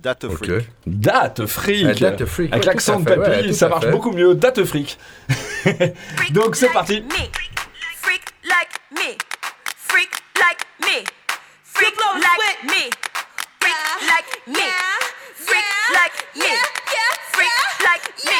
Date 0.04 0.28
freak. 0.28 0.68
Date 0.86 1.46
Freak. 1.46 1.86
Ah, 1.88 1.94
Date 1.94 2.24
Freak, 2.26 2.52
Avec 2.52 2.64
ouais, 2.64 2.72
l'accent 2.72 3.00
de 3.00 3.04
papy, 3.04 3.46
ouais, 3.46 3.52
ça 3.54 3.68
marche 3.70 3.88
beaucoup 3.90 4.12
mieux. 4.12 4.34
Date 4.34 4.62
Freak. 4.64 4.98
Donc 6.32 6.56
c'est 6.56 6.66
like 6.66 6.74
parti. 6.74 7.00
Me. 7.00 7.08
Freak 8.02 8.20
like 8.44 8.80
me. 8.92 9.16
Freak 9.76 10.10
like 10.36 10.66
me. 10.80 11.04
Freak 11.64 11.96
like 12.16 12.64
me. 12.64 12.90
Freak 13.60 13.76
like 14.06 14.46
me. 14.46 14.93
Freak 15.44 15.64
like 15.92 16.16
me. 16.36 16.48
Freak 17.32 17.48
like 17.84 18.04
me. 18.24 18.38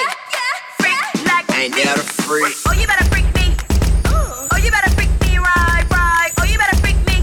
Freak 0.81 1.27
like 1.27 1.49
me. 1.49 1.65
Ain't 1.65 1.75
that 1.77 1.99
a 1.99 2.05
freak? 2.25 2.57
Oh, 2.67 2.73
you 2.73 2.87
better 2.87 3.05
freak 3.13 3.29
me. 3.37 3.53
Oh, 4.09 4.57
you 4.57 4.71
better 4.71 4.91
freak 4.97 5.13
me 5.21 5.37
right, 5.39 5.85
right. 5.93 6.33
Oh, 6.41 6.45
you 6.45 6.57
better 6.57 6.77
freak 6.81 6.97
me. 7.05 7.21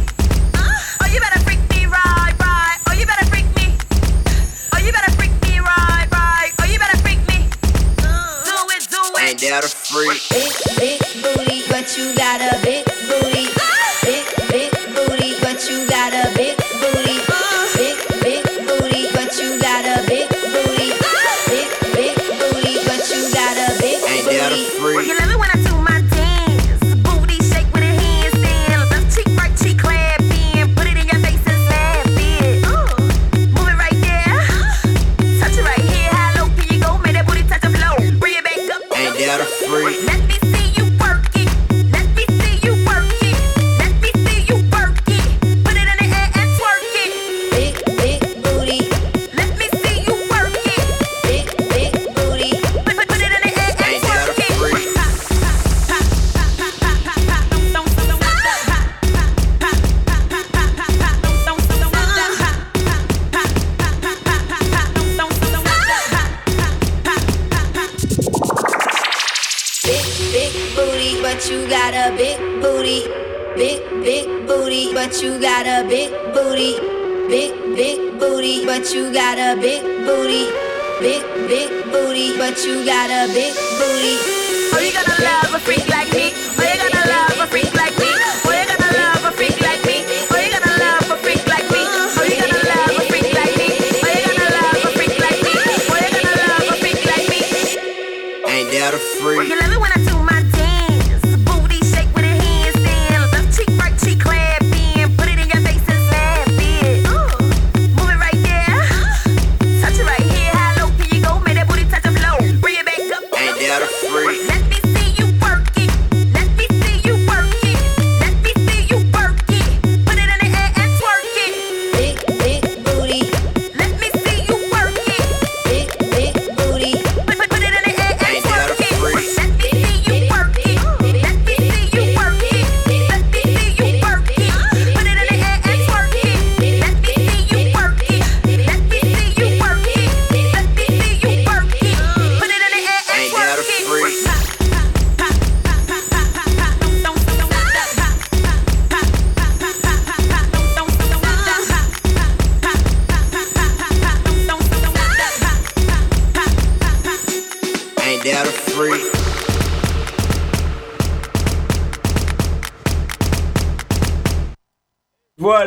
Oh, 1.02 1.08
you 1.10 1.20
better 1.20 1.40
freak 1.42 1.62
me 1.74 1.86
right, 1.90 2.36
right. 2.38 2.78
Oh, 2.90 2.94
you 2.94 3.06
better 3.10 3.26
freak 3.34 3.50
me. 3.58 3.74
Oh, 4.74 4.78
you 4.78 4.92
better 4.94 5.12
freak 5.18 5.34
me 5.50 5.58
right, 5.60 6.08
right. 6.12 6.52
Oh, 6.62 6.66
you 6.70 6.78
better 6.78 6.98
freak 7.02 7.22
me. 7.26 7.50
Do 8.46 8.58
it, 8.70 8.86
do 8.86 9.02
it. 9.18 9.24
Ain't 9.26 9.42
that 9.50 9.66
a 9.66 9.70
freak? 9.70 10.22
Big, 10.30 10.54
big 10.78 11.02
booty, 11.26 11.66
but 11.74 11.90
you 11.98 12.14
got 12.14 12.38
a 12.38 12.62
big 12.62 12.91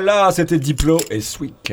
Voilà, 0.04 0.30
c'était 0.32 0.58
Diplo 0.58 1.00
et 1.10 1.22
Sweek. 1.22 1.72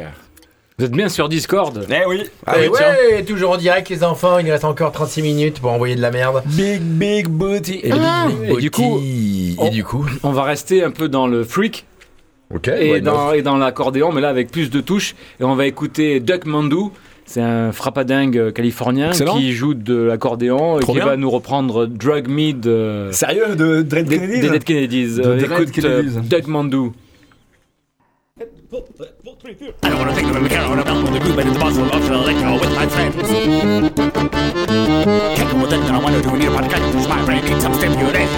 Vous 0.80 0.86
êtes 0.86 0.94
bien 0.94 1.10
sur 1.10 1.28
Discord 1.28 1.86
Eh 1.89 2.06
oui. 2.08 2.24
Ah 2.48 2.54
oui, 2.62 2.70
ouais, 2.70 3.24
toujours 3.26 3.52
en 3.52 3.58
direct 3.58 3.89
les 3.89 4.06
enfants, 4.06 4.39
il 4.39 4.50
reste 4.50 4.63
encore 4.63 4.94
36 4.94 5.22
minutes 5.22 5.60
pour 5.60 5.70
envoyer 5.74 5.96
de 5.98 6.02
la 6.02 6.12
merde. 6.12 6.41
Big, 6.46 6.82
big 6.82 7.28
booty. 7.28 7.82
Et, 7.84 7.89
le 7.89 7.96
Ah, 8.00 8.28
Big 8.30 8.38
Big 8.39 8.58
et 8.58 8.62
du 8.62 8.72
coup, 8.72 8.82
Booty. 8.84 9.56
on- 9.60 9.65
et 9.65 9.70
du 9.70 9.84
coup, 9.84 10.06
On 10.24 10.32
va 10.32 10.44
rester 10.44 10.82
un 10.82 10.91
peu 10.91 11.10
dans 11.10 11.28
le 11.28 11.44
freak 11.44 11.86
ok. 12.56 12.70
et 12.70 12.94
why 12.94 13.02
not? 13.02 13.12
dans, 13.12 13.34
et 13.34 13.41
dans 13.41 13.58
l'accordéon, 13.58 14.13
mais 14.13 14.22
là 14.22 14.30
avec 14.30 14.50
plus 14.50 14.70
de 14.70 14.80
touches. 14.80 15.13
Et 15.41 15.44
on 15.44 15.56
va 15.56 15.65
écouter 15.67 16.22
Duck 16.22 16.46
Mandu. 16.46 16.78
C'est 17.26 17.41
un 17.41 17.74
frappadingue 17.74 18.52
californien 18.54 19.10
Excellent. 19.10 19.36
qui 19.38 19.52
joue 19.52 19.74
de 19.74 19.96
l'accordéon 19.96 20.78
et 20.80 20.82
Trop 20.82 20.94
qui 20.94 21.00
bien. 21.00 21.06
va 21.08 21.17
nous 21.17 21.30
reprendre 21.30 21.86
Drug 21.86 22.28
Me 22.30 22.54
de, 22.54 23.10
Sérieux 23.12 23.56
de 23.58 23.82
Dread 23.82 24.08
des, 24.08 24.17
Kennedy 24.20 24.39
des 24.41 24.50
Dead 24.50 24.63
Kennedys. 24.63 25.15
De 25.17 25.22
Euh, 25.26 25.36
Dead 25.38 25.52
écoute 25.52 25.86
euh, 25.86 26.02
Kennedys. 26.04 26.28
Duck 26.30 26.48
Mandu. 26.48 26.91
I 28.74 28.78
don't 29.84 30.00
wanna 30.00 30.16
take 30.16 30.32
the 30.32 30.40
mechanical 30.40 30.80
about 30.80 31.12
the 31.12 31.20
group 31.20 31.38
and 31.40 31.50
it's 31.50 31.58
possible 31.58 31.92
of 31.94 32.10
electro 32.10 32.54
with 32.54 32.74
my 32.74 32.88
friends. 32.88 33.16
Can't 35.36 35.52
go 35.52 35.62
with 35.62 35.74
it, 35.74 35.80
I 35.92 36.00
wanna 36.02 36.22
do 36.22 36.30
a 36.30 36.38
new 36.38 36.52
podcast. 36.52 36.94
Cause 36.94 37.08
my 37.10 37.26
brain 37.26 37.44
needs 37.44 37.64
some 37.64 37.74
stimulation. 37.74 38.32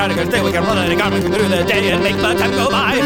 Gonna 0.00 0.24
stay. 0.24 0.42
We 0.42 0.50
can 0.50 0.64
run 0.64 0.78
out 0.78 0.90
of 0.90 0.98
garments 0.98 1.26
through 1.26 1.48
the 1.48 1.62
day 1.62 1.90
and 1.90 2.02
make 2.02 2.16
the 2.16 2.22
time 2.22 2.52
go 2.52 2.70
by. 2.70 2.96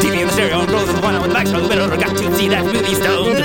TV 0.00 0.20
in 0.22 0.26
the 0.26 0.32
stereo 0.32 0.60
and 0.60 0.68
closes 0.68 0.94
the 0.94 1.00
one 1.02 1.12
with 1.20 1.24
the 1.24 1.34
back, 1.34 1.46
so 1.46 1.60
the 1.60 1.68
middle 1.68 1.88
got 1.88 2.16
to 2.16 2.34
see 2.34 2.48
that 2.48 2.64
movie 2.64 2.94
stoned. 2.94 3.36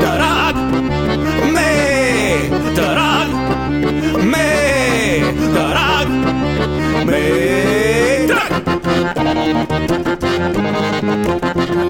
Darag, 0.00 0.56
me, 1.54 2.48
darag, 2.78 3.30
me, 4.24 4.48
darag, 5.54 6.08
me, 7.06 7.22
darag. 10.96 11.87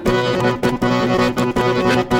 Thank 1.51 2.13
you. 2.13 2.18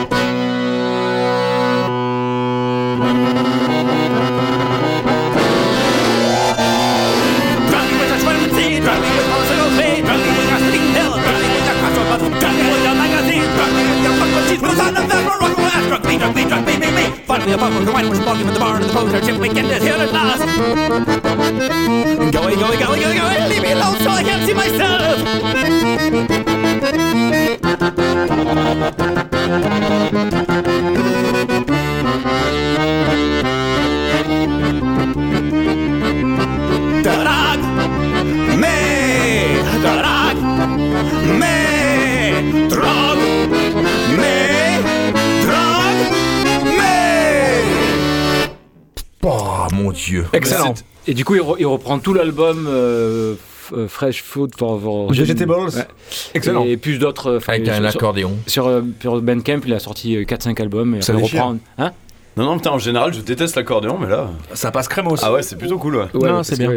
Excellent. 50.40 50.74
Et 51.08 51.14
du 51.14 51.24
coup, 51.26 51.36
il, 51.36 51.42
re- 51.42 51.56
il 51.60 51.66
reprend 51.66 52.00
tout 52.00 52.14
l'album 52.14 52.66
euh, 52.68 53.36
euh, 53.74 53.88
Fresh 53.88 54.24
Food 54.24 54.52
for, 54.58 54.82
for 54.82 55.12
Vegetables. 55.12 55.52
Ouais. 55.76 55.88
Excellent. 56.34 56.64
Et 56.66 56.78
plus 56.78 56.98
d'autres. 57.00 57.28
euh, 57.32 57.40
Avec 57.48 57.68
un 57.68 57.76
sur- 57.76 57.86
accordéon. 58.00 58.36
Sur, 58.48 58.82
sur 59.02 59.22
Bandcamp, 59.22 59.62
il 59.66 59.74
a 59.74 59.80
sorti 59.80 60.16
euh, 60.18 60.24
4-5 60.24 60.62
albums 60.62 60.96
et 60.96 61.02
Ça 61.02 61.14
reprend. 61.14 61.58
Hein 61.78 61.92
Non, 62.38 62.46
non, 62.46 62.56
putain, 62.58 62.72
en 62.72 62.80
général, 62.80 63.14
je 63.14 63.22
déteste 63.22 63.56
l'accordéon, 63.56 63.98
mais 64.00 64.08
là. 64.10 64.30
Ça 64.54 64.72
passe 64.72 64.88
crémos. 64.88 65.20
Ah 65.24 65.32
ouais, 65.34 65.42
c'est 65.44 65.56
plutôt 65.58 65.78
cool, 65.78 65.96
ouais. 65.98 66.06
C'est 66.44 66.58
bien. 66.58 66.72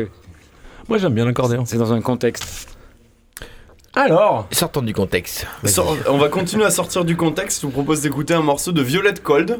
Moi 0.88 0.98
j'aime 0.98 1.14
bien 1.14 1.24
l'accordéon. 1.24 1.62
C'est 1.64 1.76
dans 1.78 1.92
un 1.92 2.00
contexte. 2.00 2.44
Alors, 4.06 4.46
Sortons 4.50 4.82
du 4.82 4.92
contexte. 4.92 5.46
On 6.08 6.18
va 6.18 6.28
continuer 6.28 6.64
à 6.64 6.70
sortir 6.70 7.04
du 7.04 7.16
contexte. 7.16 7.60
Je 7.62 7.66
vous 7.66 7.72
propose 7.72 8.00
d'écouter 8.00 8.34
un 8.34 8.42
morceau 8.42 8.72
de 8.72 8.82
Violette 8.82 9.22
Cold. 9.22 9.58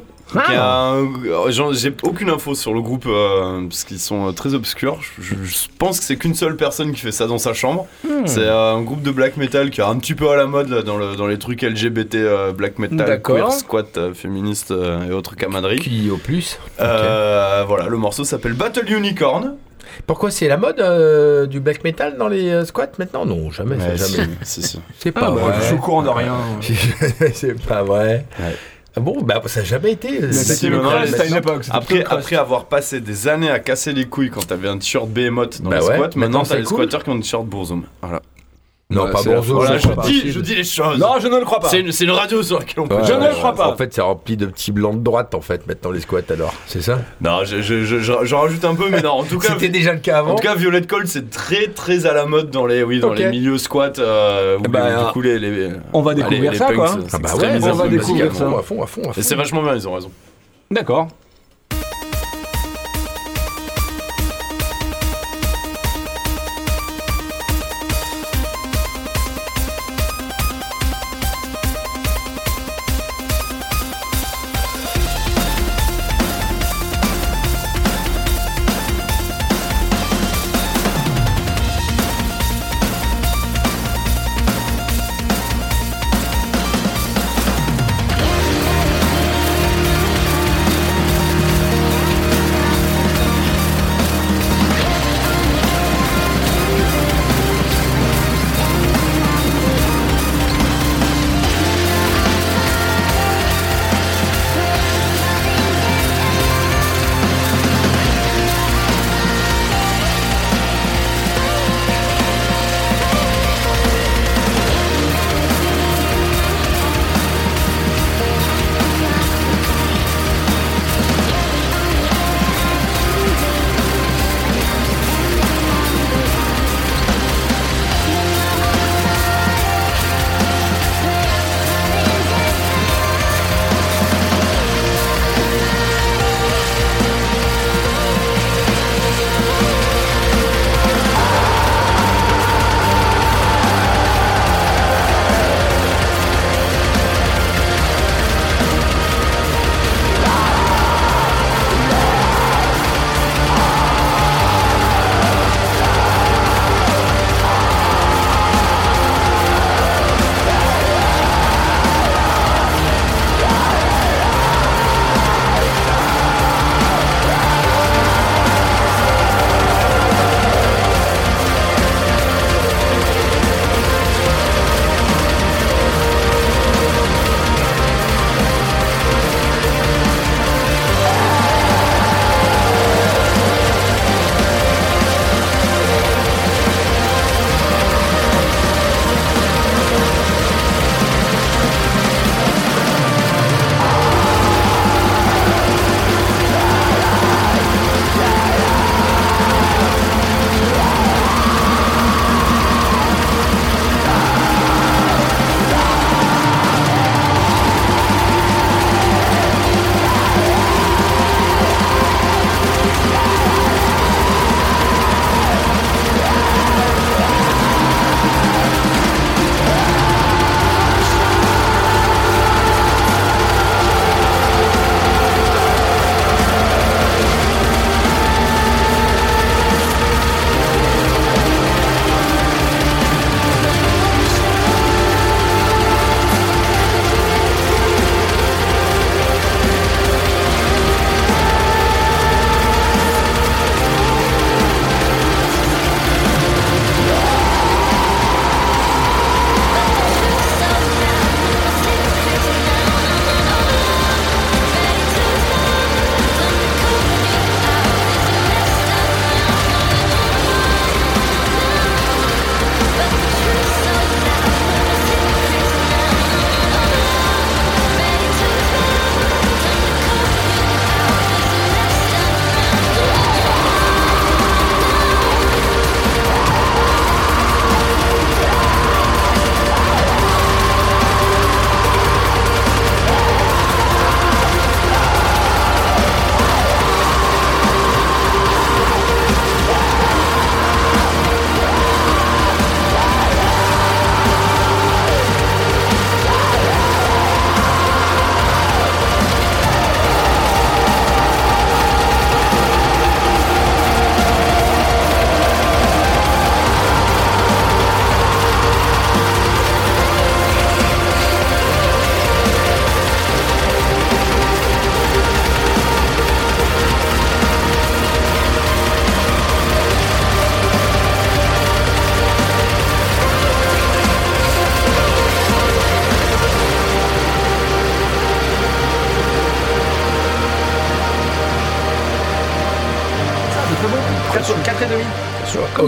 j'en- 1.50 1.72
J'ai 1.72 1.94
aucune 2.02 2.28
info 2.30 2.54
sur 2.54 2.72
le 2.74 2.80
groupe 2.80 3.04
euh, 3.06 3.62
parce 3.68 3.84
qu'ils 3.84 4.00
sont 4.00 4.28
euh, 4.28 4.32
très 4.32 4.54
obscurs. 4.54 4.98
Je, 5.20 5.34
pense 5.78 5.98
que 6.00 6.04
c'est 6.06 6.16
qu'une 6.16 6.34
seule 6.34 6.56
personne 6.56 6.92
qui 6.92 7.00
fait 7.00 7.12
ça 7.12 7.26
dans 7.26 7.38
sa 7.38 7.52
chambre. 7.54 7.86
C'est 8.24 8.40
euh, 8.40 8.74
un 8.74 8.82
groupe 8.82 9.02
de 9.02 9.10
black 9.10 9.36
metal 9.36 9.70
qui 9.70 9.80
est 9.80 9.84
un 9.84 9.96
petit 9.98 10.14
peu 10.14 10.30
à 10.30 10.36
la 10.36 10.46
mode 10.46 10.68
là, 10.70 10.82
dans, 10.82 10.96
le- 10.96 11.14
dans 11.16 11.26
les 11.26 11.38
trucs 11.38 11.62
LGBT, 11.62 12.14
euh, 12.16 12.52
black 12.52 12.78
metal, 12.78 12.98
queer, 13.22 13.52
squat, 13.52 13.96
euh, 13.98 14.14
féministe 14.14 14.70
euh, 14.70 15.08
et 15.08 15.12
autres 15.12 15.36
camaraderies. 15.36 15.78
Qui 15.80 16.10
au 16.10 16.16
plus. 16.16 16.58
Euh, 16.80 17.64
Voilà, 17.68 17.86
le 17.88 17.96
morceau 17.98 18.24
s'appelle 18.24 18.54
Battle 18.54 18.90
Unicorn. 18.92 19.54
Pourquoi 20.06 20.30
c'est 20.30 20.48
la 20.48 20.56
mode 20.56 20.80
euh, 20.80 21.46
du 21.46 21.60
black 21.60 21.84
metal 21.84 22.16
dans 22.16 22.28
les 22.28 22.48
euh, 22.50 22.64
squats 22.64 22.86
maintenant? 22.98 23.24
Non, 23.26 23.50
jamais, 23.50 23.76
Ouais, 23.76 23.96
c'est 23.96 24.16
jamais. 24.16 24.28
C'est 24.42 24.78
ah, 25.16 25.20
pas 25.20 25.30
bah, 25.30 25.40
vrai. 25.40 25.54
je 25.60 25.64
suis 25.66 25.74
au 25.74 25.78
courant 25.78 26.02
de 26.02 26.08
rien. 26.08 26.34
c'est 27.34 27.60
pas 27.66 27.82
vrai. 27.82 28.26
Ouais. 28.38 28.56
Ah 28.94 29.00
bon, 29.00 29.22
bah 29.22 29.40
ça 29.46 29.60
a 29.60 29.64
jamais 29.64 29.92
été. 29.92 30.22
euh, 30.22 30.30
à 31.18 31.24
une 31.24 31.36
époque. 31.36 31.64
Après, 31.70 32.36
avoir 32.36 32.66
passé 32.66 33.00
des 33.00 33.26
années 33.28 33.50
à 33.50 33.58
casser 33.58 33.92
les 33.92 34.04
couilles 34.04 34.30
quand 34.30 34.46
t'avais 34.46 34.68
un 34.68 34.76
t-shirt 34.78 35.08
Behemoth 35.08 35.62
dans 35.62 35.70
Bah 35.70 35.78
les 35.78 35.86
ouais, 35.86 35.94
squats, 35.96 36.10
maintenant, 36.16 36.44
c'est 36.44 36.50
t'as 36.54 36.58
les 36.60 36.64
cool. 36.64 36.76
squatteurs 36.76 37.04
qui 37.04 37.10
ont 37.10 37.14
un 37.14 37.20
t-shirt 37.20 37.46
Bourzoum. 37.46 37.84
Voilà. 38.02 38.20
Non, 38.92 39.10
pas 39.10 39.22
Bonzo. 39.22 39.54
Voilà, 39.54 39.78
je 39.78 39.88
dis, 40.04 40.30
je 40.32 40.40
dis 40.40 40.54
les 40.54 40.64
choses. 40.64 40.98
Non, 40.98 41.14
je 41.20 41.26
ne 41.28 41.38
le 41.38 41.44
crois 41.44 41.60
pas. 41.60 41.68
C'est 41.68 41.80
une, 41.80 41.92
c'est 41.92 42.04
une 42.04 42.10
radio 42.10 42.42
sur 42.42 42.58
laquelle 42.58 42.80
on 42.80 42.86
peut. 42.88 42.96
Ouais, 42.96 43.04
Je 43.06 43.12
ne 43.12 43.26
le 43.26 43.32
crois 43.34 43.50
ouais. 43.50 43.56
pas. 43.56 43.68
En 43.68 43.76
fait, 43.76 43.92
c'est 43.94 44.00
rempli 44.00 44.36
de 44.36 44.46
petits 44.46 44.72
blancs 44.72 44.98
de 44.98 45.02
droite, 45.04 45.34
en 45.34 45.40
fait, 45.40 45.66
maintenant, 45.66 45.90
les 45.90 46.00
squats, 46.00 46.20
alors. 46.30 46.54
C'est 46.66 46.82
ça? 46.82 46.98
Non, 47.20 47.44
je, 47.44 47.60
je, 47.62 47.84
je, 47.84 47.98
je- 47.98 48.12
je 48.24 48.34
rajoute 48.34 48.64
un 48.64 48.74
peu, 48.74 48.88
mais 48.90 49.00
non, 49.02 49.10
en 49.12 49.24
tout 49.24 49.38
cas. 49.40 49.48
C'était 49.54 49.68
déjà 49.68 49.92
le 49.92 49.98
cas 50.00 50.18
avant 50.18 50.32
En 50.32 50.34
tout 50.36 50.42
cas, 50.42 50.54
Violet 50.54 50.82
Cold, 50.82 51.06
c'est 51.06 51.30
très 51.30 51.68
très 51.68 52.06
à 52.06 52.12
la 52.12 52.26
mode 52.26 52.50
dans 52.50 52.66
les, 52.66 52.82
oui, 52.82 53.00
dans 53.00 53.12
les 53.12 53.26
milieux 53.30 53.58
squats. 53.58 53.92
Euh, 53.98 54.58
où 54.58 54.62
Bah, 54.68 54.88
les- 54.90 55.04
du 55.06 55.10
coup, 55.12 55.20
les, 55.22 55.38
les- 55.38 55.70
on 55.92 56.02
va 56.02 56.12
bah, 56.14 56.22
découvrir 56.22 56.52
les- 56.52 56.58
ça, 56.58 56.72
quoi. 56.72 56.86
punks, 56.86 56.98
Ah 57.04 57.08
c'est 57.10 57.22
bah 57.22 57.34
ouais, 57.36 57.58
on 57.62 57.72
va 57.74 57.88
découvrir 57.88 58.34
ça. 58.34 58.44
À 58.44 58.48
fond, 58.48 58.58
à 58.58 58.62
fond, 58.62 58.82
à 58.82 58.86
fond. 58.86 59.02
Et 59.16 59.22
c'est 59.22 59.34
vachement 59.34 59.62
bien, 59.62 59.74
ils 59.74 59.88
ont 59.88 59.94
raison. 59.94 60.10
D'accord. 60.70 61.08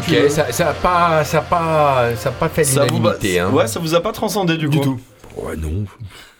Ok, 0.08 0.14
veux. 0.14 0.28
ça, 0.28 0.52
ça 0.52 0.70
a 0.70 0.72
pas, 0.74 1.24
ça 1.24 1.38
a 1.38 1.42
pas, 1.42 2.16
ça 2.16 2.28
a 2.28 2.32
pas 2.32 2.48
fait 2.48 2.62
l'unanimité. 2.64 3.40
Hein. 3.40 3.50
ouais, 3.50 3.66
ça 3.66 3.80
vous 3.80 3.94
a 3.94 4.00
pas 4.00 4.12
transcendé 4.12 4.56
du 4.56 4.68
coup 4.68 4.78
tout. 4.78 5.00
Ouais, 5.36 5.56
non. 5.56 5.84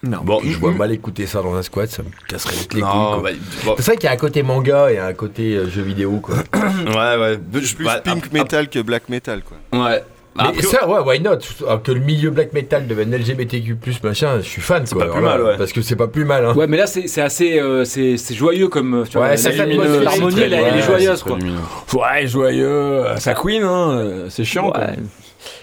Non. 0.03 0.19
Bon, 0.23 0.41
je 0.45 0.57
vois 0.59 0.73
mal 0.73 0.93
écouter 0.93 1.27
ça 1.27 1.41
dans 1.41 1.55
un 1.55 1.63
squat, 1.63 1.89
ça 1.89 2.03
me 2.03 2.11
casserait 2.29 2.55
les 2.57 2.67
couilles. 2.69 2.83
Bah, 2.83 3.31
bon, 3.65 3.75
C'est 3.79 3.87
vrai 3.87 3.97
qu'il 3.97 4.05
y 4.05 4.09
a 4.09 4.13
un 4.13 4.17
côté 4.17 4.43
manga 4.43 4.91
et 4.91 4.99
un 4.99 5.15
côté 5.15 5.55
euh, 5.57 5.69
jeu 5.71 5.81
vidéo, 5.81 6.21
quoi. 6.21 6.37
ouais, 6.55 7.17
ouais. 7.21 7.39
Plus 7.39 7.75
Bah, 7.83 8.01
pink 8.05 8.27
ap- 8.27 8.33
metal 8.33 8.69
que 8.69 8.81
black 8.81 9.09
metal, 9.09 9.43
quoi. 9.43 9.57
Ouais. 9.73 10.05
Mais 10.37 10.43
après- 10.49 10.63
ça, 10.63 10.89
ouais, 10.89 10.99
why 11.01 11.21
not 11.21 11.39
Alors 11.65 11.83
Que 11.83 11.93
le 11.93 12.01
milieu 12.01 12.31
black 12.31 12.53
metal 12.53 12.87
devienne 12.89 13.15
LGBTQ+, 13.15 13.77
machin, 14.03 14.39
je 14.41 14.49
suis 14.49 14.61
fan, 14.61 14.85
quoi. 14.91 15.07
pas 15.07 15.13
plus 15.13 15.23
mal, 15.23 15.43
ouais. 15.43 15.57
Parce 15.57 15.73
que 15.73 15.81
c'est 15.81 15.95
pas 15.97 16.09
plus 16.09 16.25
mal, 16.25 16.45
hein. 16.45 16.55
Ouais, 16.55 16.67
mais 16.67 16.77
là, 16.77 16.87
c'est 16.89 17.07
c'est 17.07 17.23
assez. 17.23 17.61
euh, 17.61 17.85
c'est 17.85 18.17
c'est 18.17 18.35
joyeux 18.35 18.69
comme. 18.69 19.05
Tu 19.09 19.17
vois, 19.17 19.29
L'harmonie, 19.35 20.41
elle, 20.41 20.53
elle 20.55 20.77
est 20.79 20.83
joyeuse, 20.83 21.19
c'est 21.19 21.25
quoi. 21.29 21.39
lumineux. 21.39 21.59
Ouais, 21.95 22.27
joyeux. 22.27 22.67
euh, 22.67 23.17
Ça 23.19 23.35
queen, 23.35 23.63
hein. 23.63 23.91
euh, 23.93 24.27
C'est 24.29 24.45
chiant. 24.45 24.71
quoi. 24.73 24.81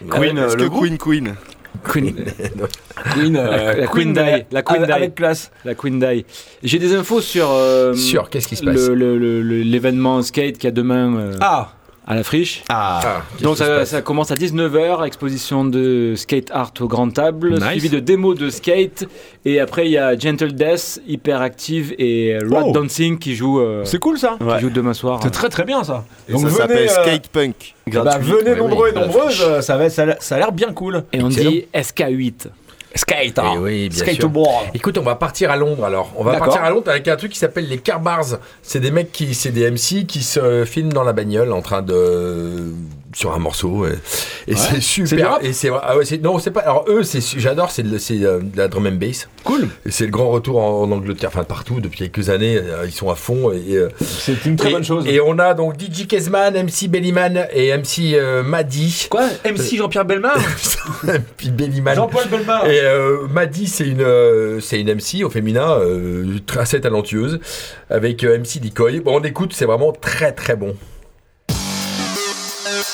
Queen, 0.09 0.37
euh, 0.37 0.55
le 0.55 0.69
Queen 0.69 0.97
Queen 0.97 1.35
Queen, 1.83 2.13
Queen, 3.13 3.35
euh, 3.37 3.73
La- 3.73 3.73
la 3.75 3.87
Queen 3.87 4.13
mais 4.13 4.39
die, 4.41 4.45
la 4.51 4.61
Queen 4.61 4.83
die. 4.85 4.91
avec 4.91 5.15
classe. 5.15 5.51
la 5.65 5.73
Queen 5.73 5.99
Die. 5.99 6.25
J'ai 6.63 6.79
des 6.79 6.93
infos 6.93 7.21
sur. 7.21 7.49
euh, 7.51 7.93
Sur, 7.93 8.29
qu'est-ce 8.29 8.47
qui 8.47 8.55
se 8.55 8.63
passe 8.63 8.87
L'événement 8.89 10.21
skate 10.21 10.53
qu'il 10.57 10.65
y 10.65 10.67
a 10.67 10.71
demain 10.71 11.15
euh, 11.17 11.31
Ah. 11.41 11.69
À 12.07 12.15
la 12.15 12.23
friche. 12.23 12.63
Ah. 12.69 12.99
Ah, 13.03 13.21
Donc 13.41 13.57
ça, 13.57 14.01
commence 14.01 14.31
à 14.31 14.35
19h, 14.35 15.05
exposition 15.05 15.63
de 15.65 16.13
skate 16.15 16.49
art 16.51 16.73
au 16.79 16.87
grand 16.87 17.09
table, 17.09 17.53
Nice. 17.53 17.63
suivi 17.71 17.89
de 17.89 17.99
démos 17.99 18.37
de 18.37 18.49
skate, 18.49 19.07
et 19.45 19.59
après 19.59 19.85
il 19.85 19.91
y 19.91 19.97
a 19.97 20.17
Gentle 20.17 20.51
Death, 20.53 20.99
Hyperactive 21.07 21.93
et 21.99 22.37
Rad 22.51 22.65
Oh. 22.67 22.71
Dancing 22.73 23.17
qui 23.19 23.35
jouent, 23.35 23.59
euh, 23.61 23.83
C'est 23.85 23.99
cool 23.99 24.17
ça. 24.17 24.37
qui 24.39 24.61
jouent 24.61 24.69
demain 24.71 24.93
soir. 24.93 25.19
C'est 25.23 25.29
très 25.29 25.49
très 25.49 25.63
bien 25.63 25.83
ça. 25.83 26.03
Et 26.27 26.31
Donc 26.33 26.41
ça 26.41 26.47
venez, 26.47 26.57
s'appelle 26.57 26.89
euh, 26.89 27.03
Skate 27.03 27.27
Punk. 27.29 27.75
Bah, 27.91 28.17
venez 28.19 28.51
Ouais, 28.51 28.55
nombreux 28.57 28.85
oui, 28.85 28.91
et 28.95 28.99
la 28.99 29.05
nombreuses, 29.07 29.41
euh, 29.41 29.61
ça, 29.61 29.77
va, 29.77 29.89
ça, 29.89 30.03
a 30.03 30.05
l'air- 30.05 30.17
ça 30.21 30.35
a 30.35 30.37
l'air 30.39 30.51
bien 30.51 30.71
cool. 30.73 31.03
Et 31.13 31.21
on 31.21 31.29
Excellent. 31.29 31.51
dit 31.51 31.65
SK8. 31.73 32.47
Skate, 32.95 33.37
Eh 33.37 33.39
hein. 33.39 33.55
oui, 33.59 33.89
bien 33.89 33.97
sûr. 33.97 34.13
skateboard. 34.13 34.65
Écoute, 34.73 34.97
on 34.97 35.03
va 35.03 35.15
partir 35.15 35.49
à 35.51 35.55
Londres 35.57 35.85
alors. 35.85 36.11
On 36.17 36.23
va 36.23 36.37
partir 36.37 36.63
à 36.63 36.69
Londres 36.69 36.89
avec 36.89 37.07
un 37.07 37.15
truc 37.15 37.31
qui 37.31 37.39
s'appelle 37.39 37.67
les 37.67 37.77
car 37.77 37.99
bars. 37.99 38.25
C'est 38.61 38.79
des 38.79 38.91
mecs 38.91 39.11
qui, 39.11 39.33
c'est 39.33 39.51
des 39.51 39.69
MC 39.69 40.05
qui 40.05 40.23
se 40.23 40.65
filment 40.65 40.93
dans 40.93 41.03
la 41.03 41.13
bagnole 41.13 41.51
en 41.53 41.61
train 41.61 41.81
de 41.81 42.73
sur 43.13 43.33
un 43.33 43.39
morceau 43.39 43.85
et, 43.85 43.91
et 44.47 44.55
c'est 44.55 44.69
C'est 44.81 45.01
du 45.01 45.07
super. 45.07 45.39
Et 45.41 45.53
c'est 45.53 45.69
ah 45.81 45.97
ouais, 45.97 46.03
non, 46.23 46.39
c'est 46.39 46.51
pas. 46.51 46.61
Alors 46.61 46.85
eux, 46.87 47.03
c'est 47.03 47.21
j'adore, 47.39 47.71
c'est 47.71 47.83
de, 47.83 47.97
euh, 48.25 48.39
de 48.41 48.57
la 48.57 48.67
drum 48.67 48.87
and 48.87 48.93
bass. 48.93 49.27
Cool. 49.43 49.67
Et 49.85 49.91
c'est 49.91 50.05
le 50.05 50.11
grand 50.11 50.29
retour 50.29 50.59
en, 50.61 50.83
en 50.83 50.91
Angleterre, 50.91 51.29
enfin 51.33 51.43
partout 51.43 51.79
depuis 51.81 51.97
quelques 52.09 52.29
années. 52.29 52.57
euh, 52.57 52.83
Ils 52.85 52.91
sont 52.91 53.09
à 53.09 53.15
fond 53.15 53.51
et. 53.51 53.75
euh, 53.75 53.89
C'est 54.01 54.45
une 54.45 54.55
très 54.55 54.69
et- 54.69 54.73
bonne 54.73 54.83
chose. 54.83 55.05
Et 55.07 55.19
on 55.19 55.37
a 55.39 55.53
donc 55.53 55.79
DJ 55.79 56.07
Kezman, 56.07 56.53
MC 56.55 56.87
Bellyman 56.87 57.47
et 57.53 57.71
MC 57.75 58.13
euh, 58.13 58.43
Maddy. 58.43 59.07
Quoi? 59.09 59.23
MC 59.45 59.77
Jean-Pierre 59.77 60.05
Belmar 60.05 60.37
Puis 61.37 61.49
Bellyman. 61.49 61.95
Jean-Paul 61.95 62.27
Belmar. 62.29 62.65
Et 62.67 62.79
euh, 62.81 63.27
Maddy, 63.29 63.67
c'est 63.67 63.87
une, 63.87 64.01
euh, 64.01 64.59
c'est 64.59 64.79
une 64.79 64.93
MC 64.93 65.23
au 65.23 65.29
féminin, 65.29 65.79
très 66.45 66.61
assez 66.61 66.81
talentueuse, 66.81 67.39
avec 67.89 68.23
MC 68.23 68.59
Decoy. 68.61 68.99
Bon, 68.99 69.19
on 69.19 69.23
écoute, 69.23 69.53
c'est 69.53 69.65
vraiment 69.65 69.91
très 69.91 70.31
très 70.31 70.55
bon. 70.55 70.75
No, 72.81 72.87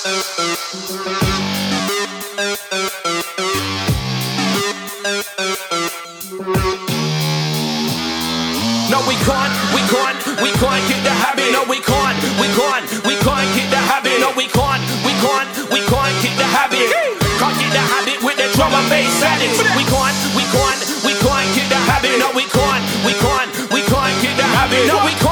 we 9.07 9.15
can't, 9.23 9.53
we 9.71 9.79
can't, 9.87 10.19
we 10.43 10.51
can't 10.59 10.83
get 10.91 10.99
the 11.07 11.15
habit. 11.15 11.55
No, 11.55 11.63
we 11.71 11.79
can't, 11.79 12.19
we 12.35 12.51
can't, 12.51 12.83
we 13.07 13.15
can't 13.23 13.47
get 13.55 13.71
the 13.71 13.79
habit. 13.79 14.19
No, 14.19 14.35
we 14.35 14.51
can't, 14.51 14.83
we 15.07 15.15
can't, 15.23 15.47
we 15.71 15.79
can't 15.79 16.15
get 16.19 16.35
the 16.35 16.43
habit. 16.43 16.91
Can't 17.39 17.55
get 17.55 17.71
the 17.71 17.79
habit 17.79 18.19
with 18.27 18.35
the 18.35 18.51
drum 18.59 18.75
and 18.75 18.89
bass 18.91 19.23
addicts. 19.23 19.63
We 19.71 19.87
can't, 19.87 20.17
we 20.35 20.43
can't, 20.51 20.83
we 21.07 21.15
can't 21.15 21.47
get 21.55 21.71
the 21.71 21.79
habit. 21.79 22.19
No, 22.19 22.35
we 22.35 22.43
can't, 22.43 22.83
we 23.07 23.15
can't, 23.23 23.47
we 23.71 23.79
can't 23.87 24.15
get 24.19 24.35
the 24.35 24.43
habit. 24.51 24.83
No, 24.91 24.99
we 25.07 25.15
can't, 25.15 25.26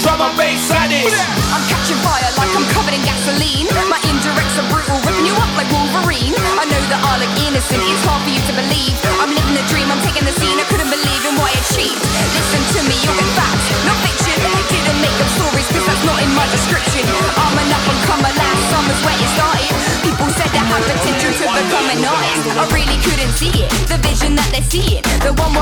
drum 0.00 0.20
and 0.20 0.36
bass 0.36 0.72
addicts. 0.72 1.12
I'm 1.52 1.64
catching 1.68 2.00
fire 2.00 2.24
like 2.40 2.52
I'm 2.56 2.64
covered 2.72 2.96
in 2.96 3.04
gasoline. 3.04 3.68
My 3.88 4.00
indirects 4.08 4.56
are 4.56 4.68
brutal, 4.72 4.96
ripping 5.04 5.28
you 5.28 5.36
up 5.36 5.52
like 5.56 5.68
Wolverine. 5.68 6.32
I 6.56 6.64
know 6.64 6.82
that 6.88 7.00
I 7.04 7.20
look 7.20 7.32
innocent, 7.44 7.80
it's 7.84 8.04
hard 8.08 8.24
for 8.24 8.32
you 8.32 8.40
to 8.48 8.54
believe. 8.56 8.96
I'm 9.20 9.28
living 9.28 9.56
the 9.56 9.64
dream, 9.68 9.88
I'm 9.92 10.00
taking 10.00 10.24
the 10.24 10.34
scene, 10.40 10.56
I 10.56 10.64
couldn't 10.72 10.88
believe 10.88 11.22
in 11.28 11.36
what 11.36 11.52
I 11.52 11.56
achieved. 11.60 12.00
Listen 12.32 12.62
to 12.76 12.80
me, 12.88 12.96
you'll 13.04 13.16
get 13.16 13.39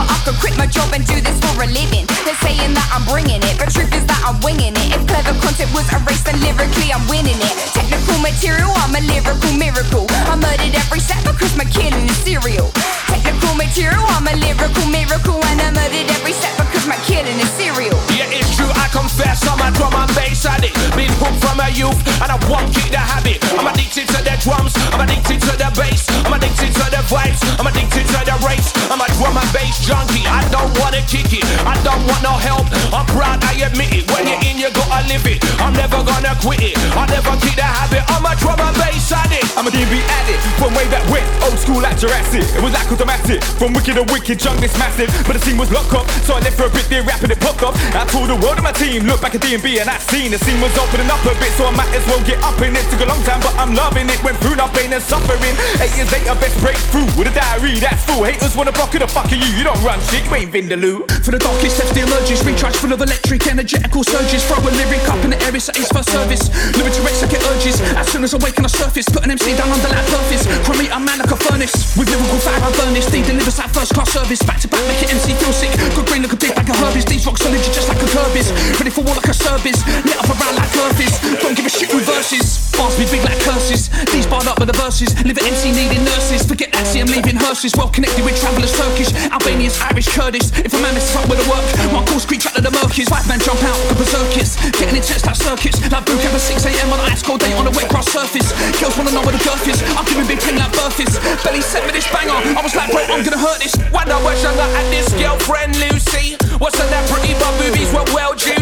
I 0.09 0.17
could 0.25 0.37
quit 0.41 0.57
my 0.57 0.67
job 0.67 0.93
and 0.93 1.05
do 1.07 1.21
this 1.21 1.39
for 1.41 1.55
a 1.63 1.69
living. 1.69 2.09
They're 2.25 2.41
saying 2.43 2.75
that 2.75 2.89
I'm 2.91 3.05
bringing 3.05 3.45
it, 3.45 3.55
but 3.61 3.71
truth 3.71 3.93
is 3.95 4.05
that 4.09 4.21
I'm 4.25 4.41
winging 4.41 4.75
it. 4.75 4.97
If 4.97 5.05
clever 5.07 5.37
content 5.41 5.71
was 5.77 5.87
erased, 5.93 6.25
then 6.25 6.41
lyrically 6.41 6.91
I'm 6.91 7.05
winning 7.07 7.39
it. 7.39 7.55
Technical 7.77 8.19
material, 8.19 8.73
I'm 8.83 8.97
a 8.97 9.03
lyrical 9.05 9.53
miracle. 9.55 10.07
I 10.27 10.35
murdered 10.35 10.75
every 10.75 11.01
step 11.01 11.23
because 11.23 11.55
my 11.57 11.65
killing 11.69 12.09
is 12.09 12.19
serial. 12.25 12.73
Technical 13.09 13.55
material, 13.57 14.05
I'm 14.15 14.27
a 14.29 14.37
lyrical 14.37 14.87
miracle, 14.87 15.41
and 15.51 15.61
I 15.61 15.73
murdered 15.73 16.09
every 16.15 16.33
step 16.33 16.57
because 16.61 16.87
my 16.87 16.97
killing 17.09 17.39
is 17.41 17.51
serial. 17.57 17.97
Yeah, 18.15 18.29
it's 18.31 18.55
true, 18.57 18.71
I 18.71 18.89
confess 18.93 19.43
I'm 19.49 19.61
a 19.61 19.73
drum 19.77 19.95
and 19.97 20.13
bass 20.15 20.45
addict. 20.45 20.77
Been 20.97 21.13
hooked 21.21 21.41
from 21.41 21.61
a 21.61 21.69
youth 21.73 21.99
and 22.23 22.31
I 22.31 22.39
won't 22.51 22.69
kick 22.75 22.91
the 22.91 23.01
habit. 23.01 23.39
I'm 23.57 23.67
addicted 23.67 24.07
to 24.15 24.19
the 24.23 24.35
drums, 24.43 24.75
I'm 24.93 25.01
addicted 25.03 25.41
to 25.43 25.53
the 25.57 25.71
bass 25.75 26.07
I'm 26.27 26.33
addicted 26.35 26.73
to 26.75 26.85
the 26.91 27.03
vibes, 27.09 27.41
I'm 27.59 27.67
addicted 27.67 28.07
to 28.07 28.21
the 28.25 28.37
race. 28.47 28.71
I'm 28.91 29.01
a 29.01 29.09
drum 29.19 29.37
and 29.37 29.51
bass 29.53 29.81
junkie, 29.87 30.27
I 30.27 30.47
don't 30.51 30.71
wanna 30.79 31.03
kick 31.07 31.33
it 31.33 31.45
I 31.67 31.75
don't 31.83 32.03
want 32.07 32.23
no 32.23 32.35
help, 32.39 32.67
I'm 32.93 33.07
proud 33.07 33.43
I 33.45 33.55
admit 33.67 33.93
it 33.95 34.05
When 34.11 34.27
you're 34.27 34.41
in 34.45 34.59
you 34.59 34.71
gotta 34.71 35.07
live 35.09 35.27
it, 35.27 35.43
I'm 35.61 35.75
never 35.75 36.03
gonna 36.03 36.35
quit 36.41 36.63
it 36.63 36.77
I 36.97 37.07
never 37.09 37.35
kick 37.41 37.57
the 37.57 37.67
habit, 37.67 38.03
I'm 38.09 38.25
a 38.27 38.33
drum 38.37 38.61
and 38.61 38.77
bass 38.77 39.11
addict. 39.13 39.47
I'm 39.57 39.67
a 39.67 39.71
DB 39.71 40.03
addict 40.23 40.43
from 40.59 40.75
way 40.75 40.87
back 40.91 41.05
when, 41.11 41.25
old 41.43 41.59
school 41.59 41.81
like 41.81 41.99
Jurassic. 41.99 42.45
It 42.55 42.63
was 42.63 42.73
like 42.73 42.89
automatic, 42.99 43.39
from 43.63 43.73
wicked 43.73 43.95
to 43.95 44.03
wicked, 44.11 44.39
junk 44.43 44.59
this 44.59 44.75
massive. 44.75 45.07
But 45.23 45.39
the 45.39 45.43
scene 45.47 45.57
was 45.57 45.71
locked 45.71 45.95
up, 45.95 46.11
so 46.27 46.35
I 46.35 46.43
left 46.43 46.59
for 46.59 46.67
a 46.67 46.73
bit 46.75 46.91
there, 46.91 47.07
rapping 47.07 47.31
it 47.31 47.39
popped 47.39 47.63
up. 47.63 47.79
I 47.95 48.03
told 48.11 48.27
the 48.27 48.35
world 48.35 48.59
of 48.59 48.67
my 48.67 48.75
team, 48.75 49.07
look 49.07 49.23
back 49.23 49.39
at 49.39 49.41
DB 49.41 49.79
and 49.79 49.87
I 49.87 49.99
seen 50.11 50.35
the 50.35 50.41
scene 50.43 50.59
was 50.59 50.75
opening 50.75 51.07
up 51.07 51.23
a 51.23 51.31
bit, 51.39 51.55
so 51.55 51.71
I 51.71 51.73
might 51.79 51.91
as 51.95 52.03
well 52.11 52.19
get 52.27 52.43
up 52.43 52.59
in 52.59 52.75
it. 52.75 52.83
Took 52.91 53.07
a 53.07 53.09
long 53.09 53.23
time, 53.23 53.39
but 53.39 53.55
I'm 53.55 53.71
loving 53.71 54.11
it. 54.11 54.19
Went 54.27 54.37
through 54.43 54.59
enough 54.59 54.75
pain 54.75 54.91
and 54.91 55.03
suffering. 55.03 55.55
Eight 55.79 55.95
years 55.95 56.11
later, 56.11 56.35
best 56.43 56.59
breakthrough 56.59 57.07
with 57.15 57.31
a 57.31 57.35
diary 57.35 57.79
that's 57.79 58.03
full. 58.03 58.27
Haters 58.27 58.59
wanna 58.59 58.75
block 58.75 58.91
it, 58.99 58.99
the 58.99 59.07
fuck 59.07 59.31
are 59.31 59.39
you? 59.39 59.47
You 59.55 59.63
don't 59.63 59.79
run 59.87 60.03
shit, 60.11 60.27
you 60.27 60.35
ain't 60.35 60.51
Vindaloo. 60.51 61.07
For 61.23 61.31
the 61.31 61.39
darkest 61.39 61.79
depths, 61.79 61.95
the 61.95 62.03
emerges 62.03 62.43
Recharge 62.43 62.77
full 62.83 62.93
of 62.93 63.01
electric, 63.01 63.47
energetical 63.47 64.03
surges 64.03 64.43
Throw 64.49 64.59
a 64.59 64.71
lyric 64.75 65.07
up 65.07 65.23
in 65.23 65.31
the 65.31 65.39
air, 65.47 65.55
it's 65.55 65.71
first 65.93 66.11
service 66.11 66.51
Living 66.75 66.93
to 66.93 67.03
rest, 67.05 67.23
I 67.23 67.29
get 67.29 67.45
urges 67.53 67.81
As 67.95 68.09
soon 68.09 68.25
as 68.25 68.35
I 68.35 68.39
wake 68.41 68.57
on 68.59 68.65
the 68.65 68.73
surface 68.73 69.07
Put 69.07 69.25
an 69.25 69.31
MC 69.31 69.55
down 69.55 69.69
under 69.69 69.93
that 69.93 70.07
surface 70.09 70.49
Cremate 70.65 70.91
a 70.91 70.99
man 70.99 71.21
like 71.21 71.31
a 71.31 71.37
furnace 71.37 71.97
With 72.01 72.09
lyrical 72.09 72.41
fire, 72.41 72.57
I 72.57 72.73
burn 72.81 72.88
this 72.95 73.11
D 73.11 73.23
delivers 73.23 73.57
that 73.57 73.71
first 73.75 73.93
class 73.93 74.13
service. 74.13 74.41
Back 74.43 74.61
to 74.63 74.69
back, 74.69 74.85
make 74.89 75.03
it 75.03 75.11
MC 75.13 75.35
feel 75.37 75.53
sick. 75.53 75.73
Good 75.97 76.07
green 76.07 76.23
like 76.23 76.33
a 76.33 76.41
big 76.41 76.55
bag 76.55 76.69
of 76.71 76.77
herbies. 76.79 77.05
These 77.05 77.27
rock 77.27 77.37
solid, 77.37 77.61
you 77.61 77.73
just 77.73 77.89
like 77.89 78.01
a 78.01 78.09
curb 78.09 78.35
is 78.37 78.49
Ready 78.79 78.91
for 78.91 79.03
war 79.03 79.17
like 79.17 79.29
a 79.29 79.35
service. 79.35 79.81
Lit 80.07 80.17
up 80.17 80.31
around 80.31 80.57
like 80.57 80.71
curves 80.73 81.19
Don't 81.43 81.57
give 81.57 81.67
a 81.67 81.73
shit 81.73 81.91
with 81.93 82.07
verses. 82.07 82.71
Bars 82.79 82.95
be 82.95 83.05
big 83.11 83.27
like 83.27 83.41
curses. 83.43 83.91
These 84.15 84.31
barred 84.31 84.47
up 84.47 84.63
with 84.63 84.71
the 84.71 84.79
verses. 84.79 85.11
Live 85.27 85.37
at 85.37 85.45
MC 85.45 85.75
needing 85.75 86.05
nurses. 86.07 86.47
Forget 86.47 86.73
that, 86.73 86.87
see 86.87 87.03
I'm 87.03 87.11
leaving 87.11 87.37
hearses. 87.37 87.75
Well 87.75 87.91
connected 87.91 88.23
with 88.25 88.39
travellers 88.39 88.73
Turkish 88.73 89.11
Albanians, 89.35 89.77
Irish, 89.91 90.09
Kurdish. 90.15 90.49
If 90.63 90.73
a 90.73 90.81
man 90.81 90.95
misses 90.95 91.13
up 91.19 91.27
with 91.27 91.43
the 91.43 91.49
work 91.51 91.67
My 91.91 92.07
cool 92.07 92.23
screech 92.23 92.47
out 92.47 92.57
of 92.57 92.63
the 92.63 92.71
murkies. 92.71 93.11
Five 93.11 93.27
man 93.27 93.43
jump 93.43 93.59
out, 93.67 93.79
the 93.91 93.99
berserkers 93.99 94.55
Getting 94.79 95.03
intense 95.03 95.27
like 95.27 95.37
circuits. 95.37 95.83
Like 95.91 96.07
boot 96.07 96.23
camp 96.23 96.39
at 96.39 96.45
6am 96.47 96.89
on 96.95 97.03
an 97.03 97.11
ice 97.11 97.27
cold 97.27 97.43
day 97.43 97.53
On 97.59 97.67
a 97.67 97.75
wet 97.75 97.91
grass 97.91 98.07
surface. 98.07 98.55
Girls 98.79 98.95
wanna 98.95 99.11
know 99.11 99.27
where 99.27 99.35
the 99.35 99.43
girth 99.43 99.67
is. 99.67 99.83
I'm 99.99 100.07
giving 100.07 100.31
big 100.31 100.39
pain 100.39 100.57
like 100.57 100.71
birth 100.73 101.03
is. 101.03 101.19
Belly 101.43 101.61
set 101.61 101.83
with 101.83 101.99
this 101.99 102.07
banger. 102.15 102.39
I 102.55 102.63
was 102.63 102.78
like 102.79 102.91
bro 102.93 103.03
I'm 103.03 103.25
gonna 103.25 103.39
hurt 103.39 103.59
this 103.59 103.75
When 103.91 104.09
I 104.09 104.23
was 104.23 104.43
younger, 104.43 104.63
had 104.63 104.87
this 104.95 105.11
girlfriend 105.19 105.75
Lucy. 105.83 106.37
What's 106.59 106.79
that 106.79 107.05
pretty 107.11 107.35
but 107.35 107.53
boobies 107.59 107.93
were 107.93 108.07
well 108.15 108.35
juicy. 108.35 108.58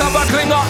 Of 0.00 0.14
a 0.14 0.24
clinger. 0.32 0.64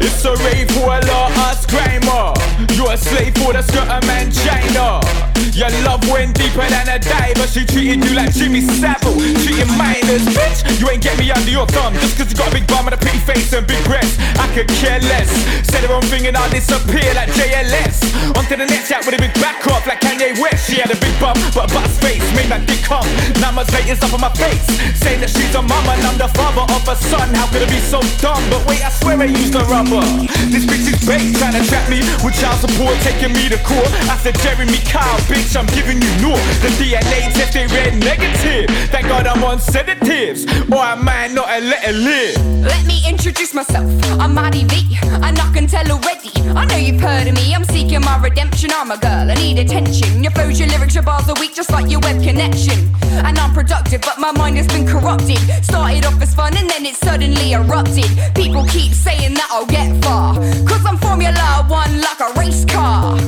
It's 0.00 0.24
a 0.24 0.34
rave 0.44 0.70
for 0.70 0.86
a 0.86 1.00
lot 1.06 1.30
of 1.30 1.58
screamer. 1.60 2.34
You're 2.74 2.92
a 2.92 2.96
slave 2.96 3.34
for 3.36 3.52
the 3.52 3.62
skirt 3.62 3.88
man 4.06 4.30
China. 4.30 5.33
Your 5.52 5.70
love 5.82 6.02
went 6.10 6.34
deeper 6.34 6.66
than 6.66 6.88
a 6.88 6.98
diver. 6.98 7.46
She 7.46 7.64
treated 7.64 8.04
you 8.04 8.14
like 8.14 8.34
Jimmy 8.34 8.60
Savile, 8.60 9.14
treating 9.42 9.70
minors. 9.78 10.24
Bitch, 10.34 10.80
you 10.80 10.88
ain't 10.90 11.02
get 11.02 11.18
me 11.18 11.30
under 11.30 11.50
your 11.50 11.66
thumb 11.66 11.94
just 12.04 12.18
cause 12.18 12.28
you 12.30 12.36
got 12.36 12.48
a 12.48 12.54
big 12.54 12.66
bum 12.66 12.86
and 12.86 12.94
a 12.94 13.00
pretty 13.00 13.18
face 13.18 13.52
and 13.52 13.66
big 13.66 13.82
breasts. 13.84 14.18
I 14.38 14.46
could 14.54 14.68
care 14.80 15.00
less. 15.00 15.30
Said 15.66 15.82
the 15.82 15.88
wrong 15.88 16.04
thing 16.12 16.26
and 16.26 16.36
I'll 16.36 16.50
disappear 16.50 17.06
like 17.14 17.30
JLS. 17.32 18.36
Onto 18.36 18.56
the 18.56 18.66
next 18.66 18.88
chat 18.88 19.04
with 19.06 19.16
a 19.16 19.20
big 19.20 19.34
back 19.40 19.64
off 19.72 19.86
like 19.86 20.00
Kanye 20.00 20.36
West. 20.40 20.70
She 20.70 20.80
had 20.80 20.90
a 20.90 20.98
big 21.00 21.14
bum, 21.18 21.36
but 21.54 21.70
a 21.70 21.74
butt 21.74 21.88
face 22.02 22.24
made 22.36 22.52
that 22.52 22.66
dick 22.68 22.82
come. 22.84 23.06
Now 23.40 23.52
my 23.52 23.64
ratings 23.72 24.02
up 24.04 24.12
on 24.12 24.20
my 24.20 24.32
face. 24.36 24.64
Saying 25.00 25.20
that 25.24 25.30
she's 25.32 25.54
a 25.54 25.62
mama 25.62 25.96
and 25.96 26.04
I'm 26.04 26.18
the 26.20 26.28
father 26.36 26.68
of 26.68 26.84
a 26.84 26.96
son. 26.96 27.32
How 27.34 27.48
could 27.48 27.64
I 27.64 27.68
be 27.72 27.80
so 27.80 28.04
dumb? 28.20 28.42
But 28.52 28.62
wait, 28.68 28.84
I 28.84 28.90
swear 28.92 29.16
I 29.16 29.28
used 29.28 29.56
the 29.56 29.64
rubber. 29.64 30.04
This 30.52 30.68
bitch 30.68 30.86
is 30.92 31.00
bait 31.08 31.32
trying 31.40 31.56
to 31.56 31.64
trap 31.64 31.88
me 31.88 32.04
with 32.20 32.36
child 32.36 32.60
support, 32.60 32.94
taking 33.00 33.32
me 33.32 33.48
to 33.48 33.58
court. 33.64 33.88
I 34.12 34.20
said, 34.20 34.36
Jeremy 34.44 34.80
Kyle, 34.84 35.20
bitch, 35.26 35.56
I'm 35.56 35.66
giving 35.66 36.00
you 36.00 36.12
no. 36.20 36.36
The 36.62 36.70
DNA 36.78 37.32
test 37.32 37.52
they 37.52 37.66
red 37.66 37.96
negative. 37.96 38.70
Thank 38.90 39.08
God 39.08 39.26
I'm 39.26 39.42
on 39.44 39.58
sedatives, 39.58 40.44
or 40.70 40.78
I 40.78 40.94
might 40.94 41.32
not 41.32 41.48
let 41.48 41.84
it 41.84 41.94
live. 41.94 42.36
Let 42.64 42.86
me 42.86 43.00
introduce 43.06 43.54
myself. 43.54 43.86
I'm 44.20 44.34
Maddie 44.34 44.64
V, 44.64 44.98
and 45.02 45.38
I 45.38 45.52
can 45.52 45.66
tell 45.66 45.90
already. 45.90 46.30
I 46.56 46.64
know 46.66 46.76
you've 46.76 47.00
heard 47.00 47.26
of 47.26 47.34
me. 47.34 47.54
I'm 47.54 47.64
seeking 47.64 48.00
my 48.00 48.18
redemption. 48.20 48.70
I'm 48.72 48.90
a 48.90 48.98
girl. 48.98 49.30
I 49.30 49.34
need 49.34 49.58
attention. 49.58 50.22
Your 50.22 50.32
flows, 50.32 50.58
your 50.58 50.68
lyrics, 50.68 50.94
your 50.94 51.04
bars 51.04 51.28
are 51.28 51.36
weak, 51.40 51.54
just 51.54 51.70
like 51.70 51.90
your 51.90 52.00
web 52.00 52.22
connection. 52.22 52.94
And 53.24 53.38
I'm 53.38 53.52
productive, 53.54 54.02
but 54.02 54.18
my 54.18 54.32
mind 54.32 54.56
has 54.56 54.66
been 54.66 54.86
corrupted. 54.86 55.38
Started 55.64 56.04
off 56.04 56.20
as 56.20 56.34
fun, 56.34 56.56
and 56.56 56.68
then 56.68 56.84
it 56.86 56.96
suddenly 56.96 57.52
erupted. 57.52 58.10
People 58.34 58.64
keep 58.66 58.92
saying 58.92 59.34
that 59.34 59.48
I'll 59.50 59.66
get 59.66 60.02
far, 60.04 60.34
cause 60.66 60.84
I'm 60.84 60.98
Formula 60.98 61.64
One 61.68 62.00
like 62.00 62.20
a 62.20 62.32
race 62.38 62.64
car. 62.64 63.18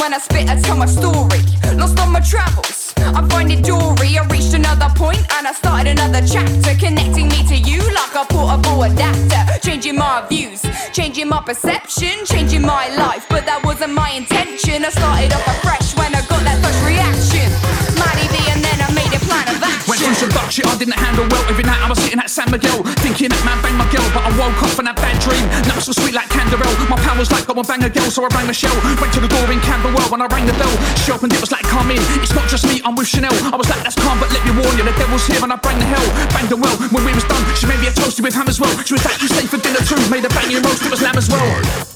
When 0.00 0.14
I 0.14 0.18
spit, 0.18 0.48
I 0.48 0.60
tell 0.60 0.76
my 0.76 0.86
story. 0.86 1.40
Lost 1.76 1.98
on 2.00 2.12
my 2.12 2.20
travels, 2.20 2.92
I'm 2.98 3.28
finding 3.28 3.62
jewelry. 3.62 4.18
I 4.18 4.26
reached 4.30 4.54
another 4.54 4.90
point 4.96 5.24
and 5.34 5.46
I 5.46 5.52
started 5.52 5.98
another 5.98 6.26
chapter, 6.26 6.74
connecting 6.78 7.28
me 7.28 7.46
to 7.48 7.56
you 7.56 7.80
like 7.92 8.14
a 8.14 8.24
portable 8.26 8.82
adapter. 8.82 9.42
Changing 9.62 9.96
my 9.96 10.26
views, 10.28 10.62
changing 10.92 11.28
my 11.28 11.40
perception, 11.40 12.24
changing 12.24 12.62
my 12.62 12.88
life. 12.96 13.26
But 13.28 13.46
that 13.46 13.64
wasn't 13.64 13.94
my 13.94 14.10
intention. 14.10 14.84
I 14.84 14.90
started 14.90 15.32
off 15.32 15.46
afresh 15.46 15.96
when 15.96 16.14
I 16.14 16.20
got 16.26 16.42
that 16.44 16.58
first 16.60 16.80
reaction. 16.84 17.48
Mighty 17.96 18.26
V, 18.28 18.36
and 18.52 18.60
then 18.64 18.78
I 18.82 18.90
made 18.92 19.12
a 19.14 19.20
plan 19.24 19.46
of 19.48 19.62
action. 19.62 19.88
Went 19.88 20.00
through 20.02 20.18
some 20.18 20.30
dark 20.30 20.50
shit 20.50 20.66
I 20.66 20.76
didn't 20.76 20.98
handle 20.98 21.26
well. 21.30 21.44
Every 21.48 21.64
night 21.64 21.80
I 21.80 21.88
was 21.88 21.98
sitting 21.98 22.18
at 22.18 22.28
San 22.28 22.50
Miguel, 22.50 22.82
thinking 23.00 23.30
that 23.30 23.42
man 23.44 23.60
banged 23.62 23.78
my 23.78 23.88
girl. 23.92 24.04
But 24.12 24.28
I 24.28 24.30
woke 24.36 24.60
up 24.62 24.76
and 24.78 24.86
that 24.88 24.96
So 25.82 25.90
sweet 25.90 26.14
like 26.14 26.30
Canderel. 26.30 26.70
My 26.88 26.96
power 27.02 27.18
was 27.18 27.32
like, 27.32 27.44
go 27.46 27.58
and 27.58 27.66
bang 27.66 27.82
a 27.82 27.90
girl, 27.90 28.06
so 28.06 28.22
I 28.22 28.28
rang 28.38 28.46
Michelle. 28.46 28.74
Went 29.02 29.12
to 29.14 29.20
the 29.20 29.26
door 29.26 29.50
in 29.50 29.58
Camberwell 29.60 30.06
when 30.14 30.22
I 30.22 30.26
rang 30.30 30.46
the 30.46 30.54
bell. 30.54 30.70
She 31.02 31.10
opened 31.10 31.34
it, 31.34 31.40
was 31.40 31.50
like, 31.50 31.66
come 31.66 31.90
in. 31.90 31.98
It's 32.22 32.34
not 32.34 32.48
just 32.48 32.66
me, 32.70 32.80
I'm 32.84 32.94
with 32.94 33.08
Chanel. 33.08 33.34
I 33.50 33.56
was 33.56 33.68
like, 33.68 33.82
that's 33.82 33.98
calm, 33.98 34.20
but 34.20 34.30
let 34.30 34.46
me 34.46 34.54
warn 34.54 34.78
you, 34.78 34.84
the 34.84 34.94
devil's 34.94 35.26
here 35.26 35.42
and 35.42 35.52
I 35.52 35.56
bang 35.56 35.78
the 35.78 35.86
hell. 35.90 36.06
Banged 36.30 36.50
the 36.50 36.56
well. 36.56 36.76
When 36.94 37.04
we 37.04 37.12
was 37.12 37.24
done, 37.24 37.42
she 37.58 37.66
made 37.66 37.80
me 37.80 37.88
a 37.88 37.90
toasty 37.90 38.22
with 38.22 38.34
ham 38.34 38.46
as 38.46 38.60
well. 38.60 38.70
She 38.86 38.94
was 38.94 39.04
like, 39.04 39.20
you 39.20 39.26
stay 39.26 39.46
for 39.50 39.58
dinner 39.58 39.82
too. 39.82 39.98
Made 40.06 40.24
a 40.24 40.30
banging 40.30 40.62
roast, 40.62 40.86
it 40.86 40.90
was 40.90 41.02
lamb 41.02 41.18
as 41.18 41.28
well. 41.28 41.91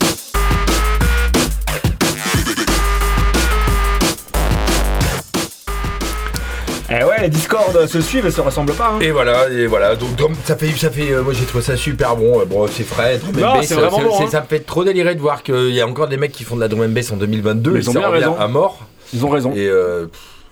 Eh 6.89 7.03
ouais, 7.05 7.21
les 7.23 7.29
Discord 7.29 7.87
se 7.87 8.01
suivent 8.01 8.27
et 8.27 8.31
se 8.31 8.41
ressemblent 8.41 8.73
pas. 8.75 8.93
Hein. 8.95 9.01
Et 9.01 9.11
voilà, 9.11 9.49
et 9.49 9.67
voilà. 9.67 9.97
Donc 9.97 10.11
ça 10.45 10.57
fait, 10.57 10.69
ça 10.71 10.91
fait. 10.91 11.11
euh, 11.11 11.23
moi 11.23 11.33
j'ai 11.33 11.45
trouvé 11.45 11.65
ça 11.65 11.77
super 11.77 12.15
bon. 12.17 12.41
Euh, 12.41 12.45
Bon, 12.45 12.67
c'est 12.69 12.85
frais. 12.85 13.19
Drum 13.19 13.35
and 13.37 13.41
Non, 13.41 13.55
bass, 13.57 13.67
c'est 13.67 13.75
vraiment 13.75 13.99
c'est- 13.99 14.05
bon, 14.05 14.23
hein. 14.23 14.29
Ça 14.31 14.41
me 14.41 14.47
fait 14.47 14.61
trop 14.61 14.85
délirer 14.85 15.15
de 15.17 15.21
voir 15.21 15.43
qu'il 15.43 15.71
y 15.73 15.81
a 15.81 15.87
encore 15.87 16.07
des 16.07 16.17
mecs 16.17 16.31
qui 16.33 16.45
font 16.45 16.55
de 16.55 16.61
la 16.61 16.69
drum 16.69 16.83
and 16.83 16.91
bass 16.91 17.11
en 17.11 17.17
2022. 17.17 17.71
Mais 17.73 17.79
et 17.79 17.83
ils 17.83 17.91
ont 17.91 17.93
bien 17.93 18.09
raison. 18.09 18.37
À 18.39 18.47
mort. 18.47 18.79
Ils 19.13 19.25
ont 19.25 19.31
raison. 19.31 19.53
Et 19.53 19.67
euh, 19.67 20.07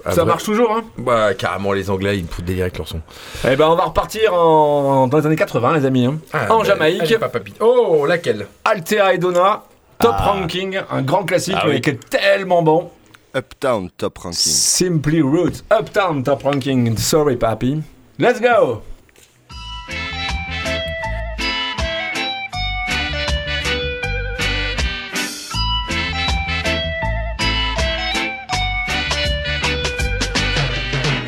Ça 0.06 0.10
vrai- 0.10 0.24
marche 0.26 0.42
toujours, 0.44 0.72
hein 0.76 0.82
Bah 0.98 1.34
carrément 1.34 1.72
les 1.72 1.88
Anglais 1.88 2.18
ils 2.18 2.24
me 2.24 2.28
foutent 2.28 2.44
délire 2.44 2.64
avec 2.64 2.78
leur 2.78 2.88
son. 2.88 3.00
Eh 3.48 3.54
ben, 3.54 3.68
on 3.68 3.76
va 3.76 3.84
repartir 3.84 4.34
en... 4.34 5.06
dans 5.06 5.18
les 5.18 5.26
années 5.26 5.36
80, 5.36 5.78
les 5.78 5.86
amis. 5.86 6.06
hein. 6.06 6.18
Ah, 6.32 6.52
en 6.52 6.58
bah, 6.58 6.64
Jamaïque. 6.64 7.16
Oh 7.60 8.06
laquelle? 8.06 8.46
Altea 8.64 9.14
et 9.14 9.18
Donna, 9.18 9.62
Top 10.00 10.16
Ranking, 10.18 10.80
un 10.90 11.02
grand 11.02 11.22
classique, 11.22 11.54
Ah 11.56 11.64
mais 11.66 11.74
oui. 11.74 11.80
qui 11.80 11.90
est 11.90 12.10
tellement 12.10 12.62
bon. 12.62 12.90
Uptown 13.34 13.90
Top 13.98 14.22
Ranking. 14.22 14.36
Simply 14.36 15.20
Roots, 15.20 15.64
Uptown 15.68 16.22
Top 16.22 16.44
Ranking. 16.44 16.96
Sorry, 16.96 17.36
papi. 17.36 17.82
Let's 18.16 18.38
go! 18.38 18.84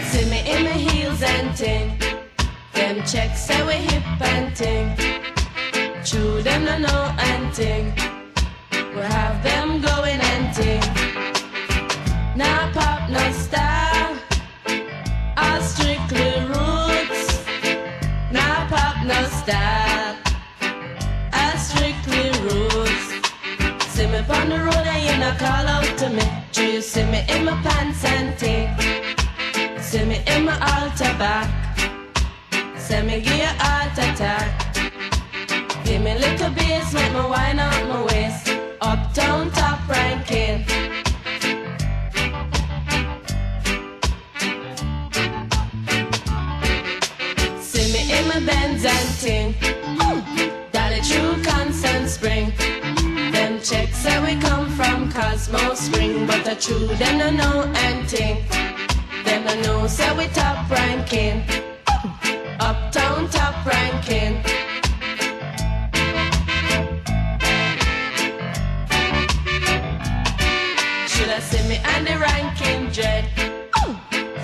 See 0.01 0.31
me 0.31 0.49
in 0.49 0.63
my 0.63 0.71
heels 0.79 1.23
and 1.23 1.57
ting. 1.57 1.99
Them 2.73 3.05
checks 3.05 3.47
say 3.47 3.67
we 3.67 3.73
hip 3.73 4.21
and 4.21 4.55
ting. 4.55 4.97
True 6.05 6.41
them 6.41 6.67
no 6.67 6.79
know 6.79 7.15
and 7.19 7.53
ting. 7.53 7.96
Style. 19.47 20.17
All 21.39 21.57
strictly 21.57 22.27
rules. 22.47 23.05
See 23.95 24.07
me 24.13 24.19
on 24.37 24.49
the 24.49 24.59
road 24.67 24.87
and 24.95 25.03
you 25.07 25.17
not 25.23 25.39
call 25.39 25.67
out 25.75 25.91
to 26.01 26.09
me. 26.11 26.27
Do 26.53 26.65
you 26.75 26.83
see 26.83 27.05
me 27.05 27.21
in 27.29 27.45
my 27.45 27.55
pants 27.63 28.05
and 28.05 28.37
ting? 28.41 28.69
See 29.81 30.05
me 30.05 30.19
in 30.27 30.47
my 30.47 30.57
altar 30.71 31.15
back. 31.23 31.49
Say 32.77 33.03
me 33.03 33.21
give 33.21 33.41
you 33.45 33.53
heart 33.63 33.97
attack. 34.07 34.51
Give 35.85 36.03
me 36.03 36.15
little 36.19 36.51
bass, 36.51 36.93
make 36.93 37.13
me 37.13 37.25
wine 37.33 37.61
out 37.61 37.89
my 37.89 38.03
waist. 38.09 38.51
Uptown 38.81 39.53
top 39.53 39.89
ranking. 39.89 40.86
Benz 49.27 49.55
and 49.55 49.55
ting. 49.55 50.71
Dolly 50.73 51.01
true 51.01 51.43
constant 51.43 52.09
spring. 52.09 52.53
Them 53.33 53.61
checks 53.61 53.99
say 53.99 54.21
we 54.23 54.41
come 54.41 54.69
from 54.71 55.11
Cosmo 55.11 55.75
Spring, 55.75 56.27
but 56.27 56.45
the 56.45 56.55
true 56.55 56.87
them 56.97 57.19
no 57.19 57.31
know 57.31 57.73
and 57.75 58.09
ting. 58.09 58.45
Them 59.25 59.45
no 59.45 59.55
know 59.63 59.87
say 59.87 60.17
we 60.17 60.27
top 60.29 60.71
ranking. 60.71 61.43
Uptown 62.61 63.29
top 63.31 63.67
ranking. 63.67 64.43
Should 71.09 71.31
I 71.31 71.41
see 71.41 71.69
me 71.69 71.77
and 71.85 72.07
the 72.07 72.19
ranking 72.19 72.91
dread? 72.93 73.25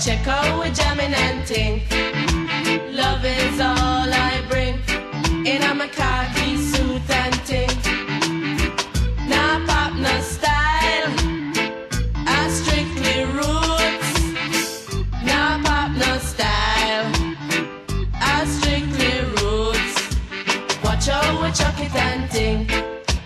Check 0.01 0.27
out 0.27 0.63
we 0.63 0.71
jamming 0.71 1.15
and 1.15 1.47
ting. 1.47 1.92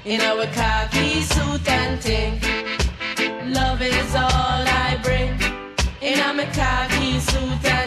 In 0.06 0.20
our 0.20 0.46
khaki 0.46 1.20
suit 1.22 1.68
and 1.68 2.00
ting. 2.00 2.40
Love 3.52 3.82
is 3.82 4.14
all 4.14 4.62
I 4.86 5.00
bring. 5.02 5.32
In 6.00 6.20
a 6.20 6.46
khaki 6.52 7.18
suit 7.18 7.64
and 7.64 7.85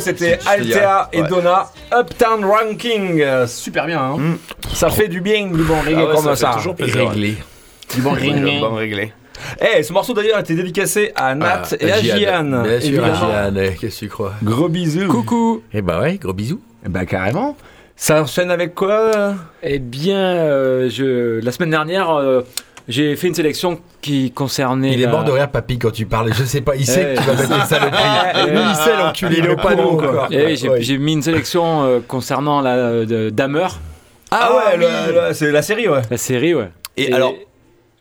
c'était 0.00 0.38
Altea 0.46 1.08
et 1.12 1.22
Ouais. 1.22 1.28
Donna, 1.28 1.70
Uptown 1.92 2.44
Ranking. 2.44 3.20
Euh, 3.20 3.46
Super 3.46 3.86
bien, 3.86 4.00
hein. 4.00 4.16
Ça 4.72 4.90
fait 4.90 5.08
du 5.08 5.20
bien, 5.20 5.46
du 5.46 5.62
bon 5.62 5.80
reggae 5.80 5.96
Ah 5.98 6.06
ouais, 6.06 6.14
comme 6.14 6.36
ça 6.36 6.52
toujours 6.54 6.74
plaisir, 6.74 7.10
Réglé. 7.10 7.36
Du 7.94 8.00
bon 8.02 8.10
reggae. 8.12 8.60
Bon 8.60 8.74
réglé. 8.74 9.12
Eh, 9.60 9.82
ce 9.82 9.92
morceau 9.92 10.12
d'ailleurs 10.12 10.38
était 10.38 10.54
dédicacé 10.54 11.12
à 11.14 11.34
Nat 11.34 11.62
Ah, 11.72 11.76
et 11.80 11.90
à 11.92 12.00
Gian. 12.02 12.62
Bien 12.62 12.80
sûr, 12.80 13.04
à 13.04 13.50
Gian, 13.50 13.54
qu'est-ce 13.80 14.00
que 14.00 14.04
tu 14.04 14.08
crois? 14.08 14.34
Gros 14.42 14.68
bisous. 14.68 15.08
Coucou. 15.08 15.62
Eh 15.72 15.80
bah 15.82 16.00
ouais, 16.00 16.16
gros 16.16 16.32
bisous. 16.34 16.60
Eh 16.84 16.88
ben 16.88 17.04
carrément. 17.06 17.56
Ça 17.96 18.22
enchaîne 18.22 18.50
avec 18.50 18.74
quoi? 18.74 19.34
Eh 19.62 19.78
bien, 19.78 20.16
euh, 20.18 20.88
je, 20.90 21.40
la 21.44 21.52
semaine 21.52 21.70
dernière, 21.70 22.10
euh, 22.10 22.42
j'ai 22.88 23.14
fait 23.16 23.28
une 23.28 23.34
sélection 23.34 23.80
qui 24.00 24.30
concernait. 24.32 24.92
Il 24.92 25.00
est 25.00 25.06
la- 25.06 25.10
mort 25.12 25.24
de 25.24 25.30
rire, 25.32 25.48
papy, 25.50 25.78
quand 25.78 25.90
tu 25.92 26.06
parles. 26.06 26.32
Je 26.34 26.44
sais 26.44 26.60
pas, 26.60 26.76
il 26.76 26.86
sait 26.86 27.12
Eh, 27.12 27.14
que 27.16 27.20
tu 27.20 27.26
vas 27.26 27.34
mettre 27.34 27.54
une 27.56 27.66
saloperie. 27.66 28.50
Lui, 28.50 28.60
il 28.68 28.74
sait 28.76 28.96
l'enculé, 28.96 29.36
il 29.38 29.44
est 29.44 29.76
nous 29.76 29.82
encore. 29.82 30.28
Eh, 30.30 30.56
j'ai 30.56 30.68
Ouais. 30.68 30.82
j'ai 30.82 30.98
mis 30.98 31.12
une 31.14 31.22
sélection 31.22 31.84
euh, 31.84 32.00
concernant 32.06 32.60
la 32.60 33.04
de- 33.04 33.30
Dahmer, 33.30 33.68
Ah, 34.30 34.50
ouais, 34.54 34.76
le- 34.76 35.28
le- 35.28 35.34
c'est 35.34 35.50
la 35.50 35.62
série, 35.62 35.88
ouais. 35.88 36.02
la 36.10 36.16
série, 36.16 36.54
ouais. 36.54 36.70
Et 36.96 37.12
alors, 37.12 37.34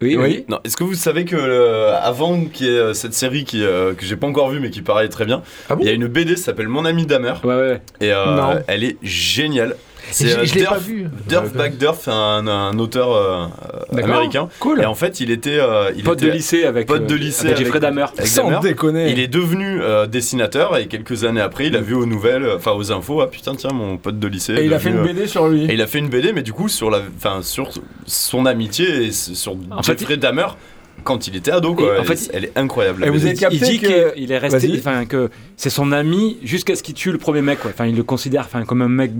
Oui, 0.02 0.16
Oui. 0.16 0.24
oui. 0.24 0.46
Non, 0.48 0.60
est-ce 0.64 0.78
que 0.78 0.86
vous 0.86 0.94
savez 0.94 1.26
que 1.26 1.36
euh, 1.36 1.94
avant 2.02 2.46
qu'il 2.46 2.68
y 2.68 2.70
ait 2.70 2.80
euh, 2.80 2.94
cette 2.94 3.14
série 3.14 3.44
qui, 3.44 3.62
euh, 3.66 3.94
que 3.94 4.06
j'ai 4.06 4.16
pas 4.16 4.28
encore 4.28 4.48
vue 4.50 4.62
mais 4.62 4.70
qui 4.70 4.82
paraît 4.82 5.10
très 5.10 5.26
bien, 5.26 5.42
Ah 5.70 5.76
bon 5.76 5.82
il 5.84 5.88
y 5.88 5.90
a 5.90 5.94
une 5.94 6.08
BD 6.08 6.36
qui 6.36 6.42
s'appelle 6.42 6.70
Mon 6.70 6.86
ami 6.86 7.06
Damer 7.06 7.34
Ouais, 7.44 7.54
ouais. 7.54 7.82
et 8.00 8.14
euh, 8.14 8.62
elle 8.68 8.86
est 8.86 8.96
géniale. 9.04 9.76
Je- 10.18 10.26
euh, 10.28 10.45
je 10.45 10.53
l'ai 10.55 10.62
Durf- 10.62 10.70
pas 10.70 10.78
vue. 10.78 11.07
Durf 11.28 11.53
Backdurf, 11.53 12.07
un, 12.07 12.47
un 12.47 12.78
auteur 12.80 13.14
euh, 13.14 13.45
américain. 13.97 14.49
Cool. 14.60 14.82
Et 14.82 14.86
en 14.86 14.95
fait, 14.95 15.20
il 15.20 15.32
était, 15.32 15.57
euh, 15.60 15.91
il 15.95 16.03
Pote 16.03 16.18
était 16.22 16.28
de 16.32 16.36
lycée 16.38 16.64
avec, 16.66 16.88
pote 16.88 17.05
de 17.05 17.14
euh, 17.14 17.18
lycée 17.18 17.41
avec 17.47 17.53
avec- 17.55 17.66
Jeffrey 17.66 17.80
Dahmer. 17.80 18.05
avec 18.18 18.28
Sans 18.28 18.49
Dahmer. 18.49 18.68
déconner. 18.70 19.12
Il 19.12 19.20
est 19.20 19.28
devenu 19.28 19.82
euh, 19.82 20.07
dessinateur 20.07 20.78
et 20.78 20.88
quelques 20.88 21.24
années 21.24 21.41
après, 21.41 21.68
il 21.68 21.76
a 21.76 21.82
vu 21.82 21.93
aux 21.95 22.05
nouvelles, 22.05 22.47
enfin 22.55 22.72
aux 22.72 22.91
infos, 22.91 23.22
ah 23.22 23.28
putain 23.28 23.55
tiens 23.55 23.72
mon 23.74 23.97
pote 23.97 24.20
de 24.20 24.28
lycée. 24.28 24.53
Et 24.55 24.66
il 24.66 24.74
a 24.74 24.80
fait 24.80 24.89
une 24.89 25.03
BD 25.03 25.28
sur 25.28 25.47
lui. 25.47 25.66
Et 25.66 25.74
il 25.74 25.82
a 25.82 25.88
fait 25.88 25.99
une 25.99 26.10
BD, 26.10 26.34
mais 26.34 26.41
du 26.43 26.53
coup 26.53 26.70
sur 26.70 26.89
la, 26.89 27.01
enfin 27.18 27.41
sur 27.41 27.70
son 28.05 28.45
amitié 28.45 29.05
et 29.05 29.12
sur 29.12 29.55
En 29.72 29.84
fait, 29.84 29.97
Jeffrey 29.99 30.18
Dahmer 30.18 30.47
quand 31.05 31.28
il 31.28 31.36
était 31.38 31.51
ado. 31.51 31.76
Quoi. 31.76 31.97
En 31.97 32.01
Elle- 32.01 32.05
fait, 32.18 32.30
elle 32.34 32.45
est 32.45 32.57
incroyable. 32.57 33.05
Et 33.05 33.10
vous 33.10 33.26
avez 33.26 33.34
capté 33.34 33.55
il 33.55 33.62
dit 33.64 33.80
que- 33.80 34.14
qu'il 34.16 34.32
est 34.32 34.38
resté, 34.38 34.70
enfin 34.78 35.05
que 35.05 35.30
c'est 35.55 35.70
son 35.70 35.93
ami 35.93 36.38
jusqu'à 36.43 36.76
ce 36.76 36.84
qu'il 36.84 36.93
tue 36.93 37.12
le 37.14 37.18
premier 37.18 37.41
mec. 37.41 37.60
Enfin, 37.66 37.86
il 37.86 37.95
le 37.95 38.03
considère, 38.03 38.41
enfin, 38.41 38.66
comme 38.66 38.82
un 38.82 38.89
mec 38.89 39.12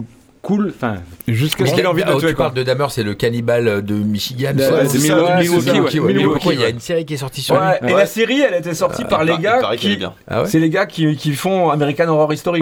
cool. 0.42 0.74
Enfin, 0.76 0.96
Jusqu'à 1.28 1.66
ce 1.66 1.74
qu'il 1.74 1.84
ait 1.84 1.86
envie 1.88 2.04
de 2.04 2.10
oh, 2.12 2.20
tuer, 2.20 2.30
tu 2.30 2.36
quoi. 2.36 2.46
parles 2.46 2.58
de 2.58 2.64
Dahmer, 2.64 2.88
c'est 2.90 3.04
le 3.04 3.14
cannibale 3.14 3.84
de 3.84 3.94
Michigan. 3.96 4.54
Milwaukee, 4.56 5.70
Milwaukee, 5.72 6.00
ouais. 6.00 6.06
ouais. 6.08 6.14
Milwaukee, 6.14 6.50
Il 6.54 6.60
y 6.60 6.66
a 6.66 6.70
une 6.70 6.80
série 6.80 7.06
qui 7.06 7.14
est 7.14 7.18
sortie 7.18 7.42
sur 7.42 7.56
Ouais, 7.56 7.80
lui. 7.82 7.92
et 7.92 7.96
la 7.96 8.06
série, 8.06 8.42
elle 8.42 8.56
était 8.56 8.74
sortie 8.74 9.04
Ah, 9.06 9.10
par 9.10 9.24
il 9.24 9.32
les 9.32 9.38
gars 9.38 9.62
qui. 9.78 10.00
Ah 10.28 10.44
C'est 10.46 10.60
les 10.60 10.70
gars 10.70 10.86
qui, 10.86 11.16
qui 11.16 11.34
font 11.34 11.70
American 11.70 12.08
Horror 12.08 12.34
Story, 12.36 12.62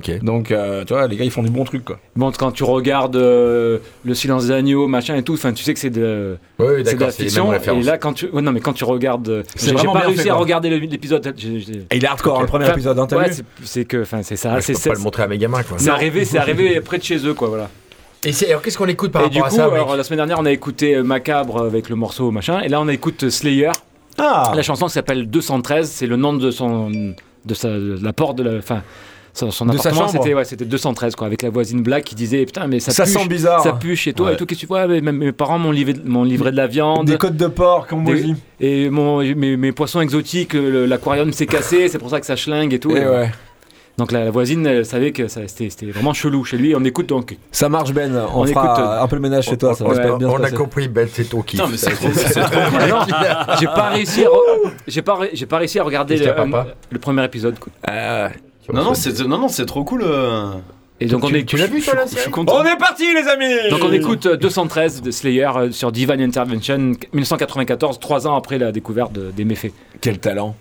quoi. 0.00 0.12
Ouais. 0.14 0.16
Ok. 0.18 0.24
Donc, 0.24 0.50
euh, 0.50 0.84
tu 0.84 0.92
vois, 0.92 1.06
les 1.06 1.16
gars, 1.16 1.24
ils 1.24 1.30
font 1.30 1.42
du 1.42 1.50
bon 1.50 1.64
truc, 1.64 1.84
quoi. 1.84 1.98
bon, 2.16 2.30
quand 2.32 2.52
tu 2.52 2.64
regardes 2.64 3.16
euh, 3.16 3.78
le 4.04 4.14
silence 4.14 4.46
des 4.46 4.52
agneaux, 4.52 4.86
machin 4.86 5.16
et 5.16 5.22
tout, 5.22 5.34
enfin, 5.34 5.52
tu 5.52 5.62
sais 5.64 5.74
que 5.74 5.80
c'est 5.80 5.90
de, 5.90 6.36
ouais, 6.58 6.82
c'est 6.84 6.94
de 6.96 7.00
la 7.00 7.10
fiction. 7.10 7.52
Et 7.52 7.82
là, 7.82 7.98
quand 7.98 8.12
tu, 8.14 8.26
ouais, 8.28 8.42
non, 8.42 8.52
mais 8.52 8.60
quand 8.60 8.72
tu 8.72 8.84
regardes, 8.84 9.28
euh, 9.28 9.42
C'est 9.56 9.68
j'ai 9.70 9.74
pas 9.86 9.92
bien 9.92 10.00
réussi 10.00 10.22
fait, 10.24 10.30
à 10.30 10.34
regarder 10.34 10.70
l'épisode. 10.70 11.34
j'ai- 11.36 11.60
j'ai- 11.60 11.72
Et 11.90 11.96
il 11.96 12.04
est 12.04 12.08
hardcore, 12.08 12.40
le 12.40 12.46
premier 12.46 12.68
épisode, 12.70 12.98
hein, 12.98 13.06
ouais, 13.16 13.32
c'est- 13.32 13.44
c'est 13.64 13.84
que, 13.84 14.02
enfin, 14.02 14.22
c'est 14.22 14.36
ça. 14.36 14.54
Ouais, 14.54 14.60
c'est 14.60 14.72
Je 14.72 14.78
peux 14.78 14.82
c'est- 14.82 14.90
pas 14.90 14.96
le 14.96 15.00
montrer 15.02 15.22
à 15.22 15.28
mes 15.28 15.38
gamins, 15.38 15.62
quoi. 15.62 15.78
c'est 15.78 15.90
arrivé, 15.90 16.24
c'est 16.24 16.38
arrivé 16.38 16.80
près 16.84 16.98
de 16.98 17.02
chez 17.04 17.26
eux, 17.26 17.34
quoi, 17.34 17.48
voilà. 17.48 17.68
Et 18.26 18.32
c'est- 18.32 18.48
alors, 18.48 18.62
qu'est-ce 18.62 18.78
qu'on 18.78 18.86
écoute 18.88 19.12
par 19.12 19.24
et 19.26 19.28
du 19.28 19.36
rapport 19.38 19.50
coup, 19.56 19.62
à 19.62 19.68
ça, 19.68 19.72
alors, 19.74 19.96
la 19.96 20.02
semaine 20.04 20.16
dernière, 20.18 20.38
on 20.40 20.46
a 20.46 20.50
écouté 20.52 21.02
Macabre 21.02 21.62
avec 21.62 21.88
le 21.90 21.96
morceau 21.96 22.30
machin, 22.30 22.60
et 22.60 22.68
là, 22.68 22.80
on 22.80 22.88
écoute 22.88 23.28
Slayer. 23.28 23.70
Ah 24.18 24.52
La 24.54 24.62
chanson 24.62 24.86
qui 24.86 24.92
s'appelle 24.92 25.28
213, 25.28 25.90
c'est 25.90 26.06
le 26.06 26.16
nom 26.16 26.32
de 26.32 26.50
son, 26.50 26.90
de 27.44 27.54
sa, 27.54 27.68
de 27.68 27.98
la 28.02 28.12
porte 28.12 28.38
de 28.38 28.42
la, 28.44 28.62
son, 29.34 29.50
son 29.50 29.66
De 29.66 29.72
sa 29.72 29.88
appartement, 29.90 30.06
chambre. 30.08 30.22
c'était 30.22 30.34
ouais, 30.34 30.44
c'était 30.44 30.64
213 30.64 31.16
quoi, 31.16 31.26
avec 31.26 31.42
la 31.42 31.50
voisine 31.50 31.82
black 31.82 32.04
qui 32.04 32.14
disait 32.14 32.46
putain 32.46 32.66
mais 32.68 32.80
ça, 32.80 32.92
Ça 32.92 33.04
pue, 33.04 33.10
sent 33.10 33.26
bizarre. 33.28 33.60
ça 33.62 33.72
pue 33.72 33.96
chez 33.96 34.12
toi 34.12 34.28
Ouais. 34.28 34.34
et 34.34 34.36
tout 34.36 34.46
qu'est-ce 34.46 34.60
que 34.60 34.66
tu 34.66 34.68
vois, 34.68 34.86
mais 34.86 35.00
même 35.00 35.18
mes 35.18 35.32
parents 35.32 35.58
m'ont 35.58 35.72
livré, 35.72 35.94
livré 36.24 36.52
de 36.52 36.56
la 36.56 36.66
viande. 36.68 37.06
Des 37.06 37.18
côtes 37.18 37.36
de 37.36 37.48
porc, 37.48 37.86
comme 37.88 38.04
Des- 38.04 38.22
dit. 38.22 38.34
Et 38.60 38.88
mon, 38.90 39.18
mes, 39.18 39.56
mes 39.56 39.72
poissons 39.72 40.00
exotiques, 40.00 40.54
l'aquarium 40.54 41.32
s'est 41.32 41.46
cassé, 41.46 41.88
c'est 41.88 41.98
pour 41.98 42.10
ça 42.10 42.20
que 42.20 42.26
ça 42.26 42.36
schlingue 42.36 42.72
et 42.72 42.78
tout. 42.78 42.92
Et 42.96 43.00
Et 43.00 43.06
ouais. 43.06 43.30
Donc 43.96 44.10
la, 44.10 44.24
la 44.24 44.30
voisine, 44.32 44.66
elle 44.66 44.84
savait 44.84 45.12
que 45.12 45.28
ça- 45.28 45.42
c'était 45.46 45.86
vraiment 45.86 46.12
chelou 46.12 46.42
chez 46.44 46.56
lui. 46.56 46.74
On 46.74 46.82
écoute 46.84 47.08
donc. 47.08 47.36
Ça 47.52 47.68
marche, 47.68 47.92
Ben. 47.92 48.12
On, 48.34 48.40
On 48.42 48.44
fera 48.46 48.64
écoute, 48.64 48.84
euh, 48.84 49.02
un 49.02 49.06
peu 49.06 49.14
le 49.16 49.22
ménage 49.22 49.44
chez 49.44 49.56
toi. 49.56 49.72
Ça 49.74 49.84
va 49.84 49.90
ouais, 49.90 50.18
bien 50.18 50.28
On 50.28 50.42
a 50.42 50.50
compris, 50.50 50.88
Ben, 50.88 51.08
c'est 51.12 51.28
ton 51.30 51.42
kiff. 51.42 51.60
Putain, 51.60 51.70
mais 51.70 51.76
c'est 51.76 51.94
Ça, 52.32 52.50
non, 52.88 52.98
j'ai 53.60 53.66
pas 53.66 53.90
réussi 53.90 54.24
j'ai 54.88 55.02
pas, 55.02 55.18
pas 55.48 55.58
réussi 55.58 55.78
à 55.78 55.84
regarder 55.84 56.16
Qu'est-ce 56.16 56.28
le, 56.90 56.98
premier 56.98 57.24
épisode. 57.24 57.56
quoi. 57.60 57.72
Non, 58.72 58.82
non, 58.84 58.94
c'est 58.94 59.20
non, 59.20 59.38
non, 59.38 59.48
c'est 59.48 59.66
trop 59.66 59.84
cool. 59.84 60.02
euh. 60.04 60.52
Et 61.00 61.06
donc 61.06 61.24
on 61.24 61.28
Tu- 61.28 61.38
est, 61.38 61.44
tu 61.44 61.56
l'as 61.56 61.66
vu, 61.66 61.82
toi, 61.82 61.94
la 61.94 62.04
Je 62.04 62.10
suis 62.10 62.18
série 62.18 62.30
content. 62.30 62.54
On 62.60 62.64
est 62.64 62.76
parti, 62.78 63.04
les 63.12 63.28
amis 63.28 63.68
Donc 63.68 63.80
on 63.82 63.92
écoute 63.92 64.26
euh, 64.26 64.36
213 64.36 65.02
de 65.02 65.10
Slayer 65.10 65.50
euh, 65.56 65.70
sur 65.72 65.90
Divine 65.90 66.20
Intervention 66.20 66.92
1994, 67.12 67.98
trois 67.98 68.26
ans 68.28 68.36
après 68.36 68.58
la 68.58 68.70
découverte 68.70 69.12
de- 69.12 69.30
des 69.32 69.44
méfaits. 69.44 69.72
Quel 70.00 70.18
talent. 70.18 70.54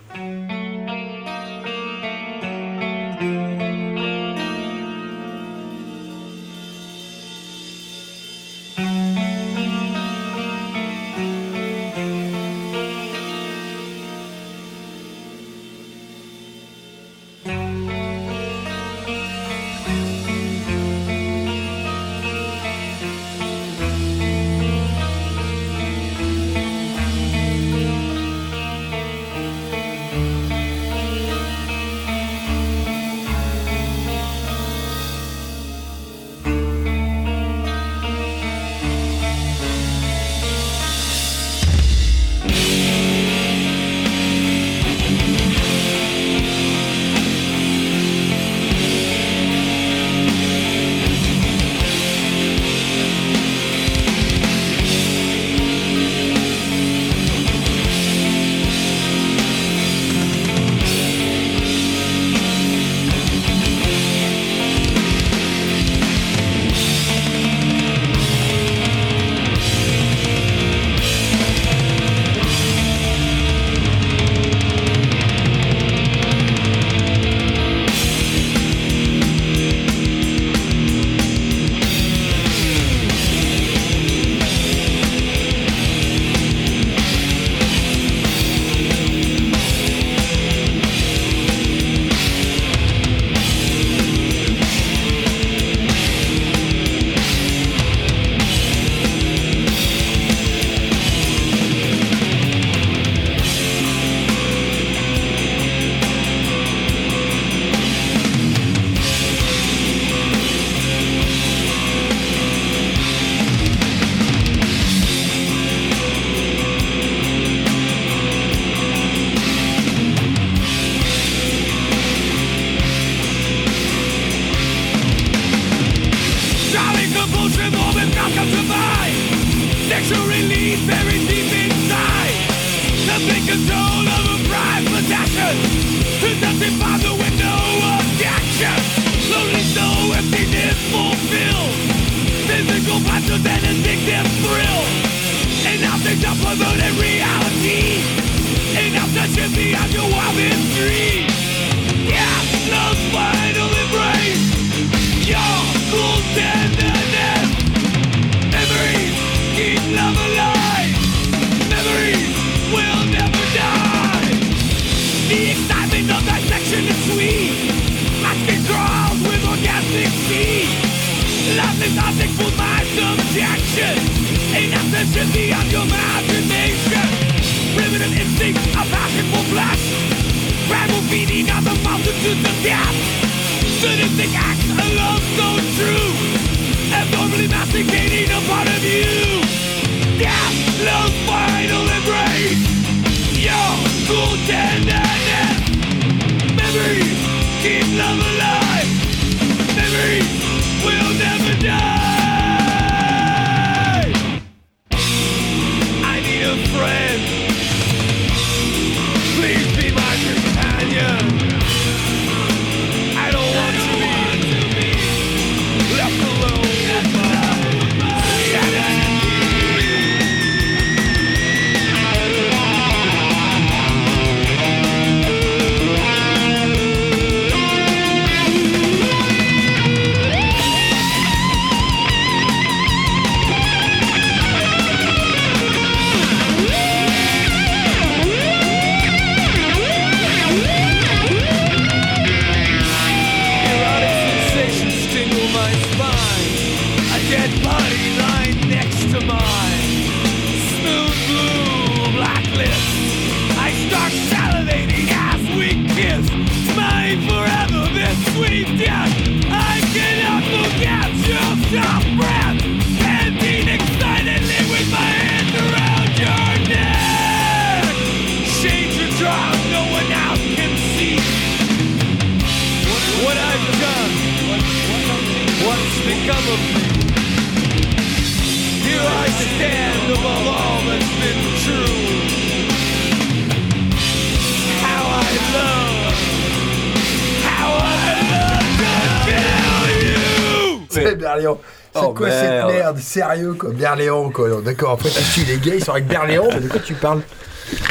Sérieux 293.13 293.53
quoi, 293.53 293.69
Berléand 293.71 294.29
quoi. 294.31 294.49
D'accord, 294.65 294.91
après 294.93 295.09
tu 295.09 295.21
suis 295.21 295.43
les 295.45 295.57
gars, 295.57 295.75
ils 295.75 295.83
sont 295.83 295.91
avec 295.91 296.07
Berléand, 296.07 296.47
mais 296.51 296.61
de 296.61 296.67
quoi 296.67 296.79
tu 296.79 296.95
parles 296.95 297.21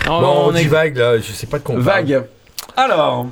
Non, 0.07 0.21
Bon, 0.21 0.27
on 0.27 0.47
on 0.49 0.55
est- 0.57 0.63
dit 0.63 0.67
vague 0.69 0.97
là, 0.97 1.17
je 1.19 1.31
sais 1.31 1.47
pas 1.47 1.59
de 1.61 1.63
quoi 1.63 1.77
on 1.77 1.83
parle. 1.85 2.05
Vague. 2.07 2.25
Alors, 2.77 3.27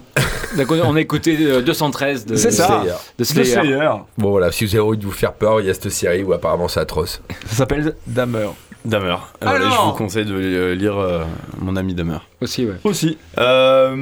on 0.85 0.97
a 0.97 1.01
écouté 1.01 1.37
euh, 1.41 1.63
213 1.63 2.27
de, 2.27 2.37
C'est 2.37 2.51
ça. 2.53 2.67
Slayer. 2.67 2.95
de 3.19 3.25
Slayer. 3.25 3.89
Bon 4.19 4.31
voilà, 4.31 4.53
si 4.53 4.65
vous 4.67 4.75
avez 4.77 4.85
envie 4.85 4.99
de 4.99 5.05
vous 5.05 5.11
faire 5.11 5.33
peur, 5.33 5.61
il 5.61 5.67
y 5.67 5.71
a 5.71 5.75
cette 5.75 5.91
série 5.91 6.23
où 6.23 6.33
apparemment 6.33 6.69
c'est 6.69 6.79
atroce. 6.81 7.21
Ça 7.49 7.57
s'appelle 7.57 7.95
Damer. 8.07 8.51
Damer. 8.85 9.19
Euh, 9.43 9.47
Alors 9.47 9.69
et 9.69 9.71
je 9.71 9.81
vous 9.87 9.93
conseille 9.93 10.25
de 10.25 10.35
euh, 10.35 10.75
lire 10.75 10.97
euh, 10.99 11.23
mon 11.59 11.77
ami 11.77 11.95
Damer. 11.95 12.19
Aussi, 12.41 12.65
ouais. 12.65 12.77
Aussi. 12.85 13.19
Euh, 13.39 13.95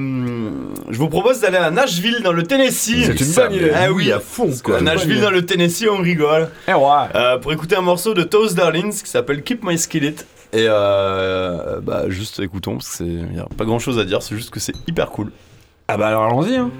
je 0.89 0.99
vous 0.99 1.09
propose 1.09 1.41
d'aller 1.41 1.57
à 1.57 1.70
Nashville 1.70 2.22
dans 2.22 2.33
le 2.33 2.45
Tennessee. 2.45 3.05
C'est 3.07 3.20
une 3.20 3.33
bonne 3.35 3.53
idée. 3.55 3.72
Ah 3.74 3.87
Oui, 3.91 4.05
oui, 4.07 4.12
à 4.12 4.20
fond, 4.20 4.51
quoi. 4.62 4.79
À 4.79 4.81
Nashville 4.81 5.20
dans 5.20 5.31
le 5.33 5.45
Tennessee, 5.45 5.87
on 5.91 6.01
rigole. 6.01 6.49
Eh 6.68 6.74
ouais. 6.74 6.81
Euh, 7.14 7.39
pour 7.39 7.53
écouter 7.53 7.74
un 7.76 7.81
morceau 7.81 8.14
de 8.14 8.22
Toast 8.22 8.57
Darlings 8.57 9.03
qui 9.03 9.11
s'appelle 9.11 9.43
Keep 9.43 9.64
My 9.64 9.76
Skillet. 9.76 10.14
Et 10.53 10.64
euh, 10.66 11.81
bah 11.83 12.05
juste 12.09 12.41
écoutons 12.41 12.76
parce 12.76 12.97
qu'il 12.97 13.26
n'y 13.26 13.39
a 13.39 13.45
pas 13.59 13.66
grand 13.66 13.79
chose 13.79 13.99
à 13.99 14.05
dire, 14.07 14.22
c'est 14.22 14.35
juste 14.35 14.49
que 14.49 14.61
c'est 14.61 14.72
hyper 14.87 15.11
cool. 15.11 15.31
Ah 15.89 15.99
bah 15.99 16.09
alors 16.09 16.24
allons-y. 16.24 16.57
Hein. 16.57 16.70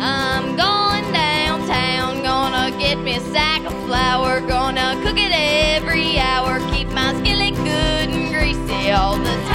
I'm 0.00 0.56
going 0.56 1.04
downtown, 1.12 2.20
gonna 2.24 2.72
get 2.80 2.96
me 2.96 3.12
a 3.14 3.20
sack 3.32 3.64
of 3.64 3.71
flour, 3.92 4.40
gonna 4.40 4.98
cook 5.02 5.18
it 5.18 5.32
every 5.32 6.18
hour, 6.18 6.60
keep 6.72 6.88
my 6.92 7.12
skillet 7.20 7.54
good 7.56 8.08
and 8.08 8.32
greasy 8.32 8.90
all 8.90 9.18
the 9.18 9.24
time, 9.24 9.42
time, 9.42 9.51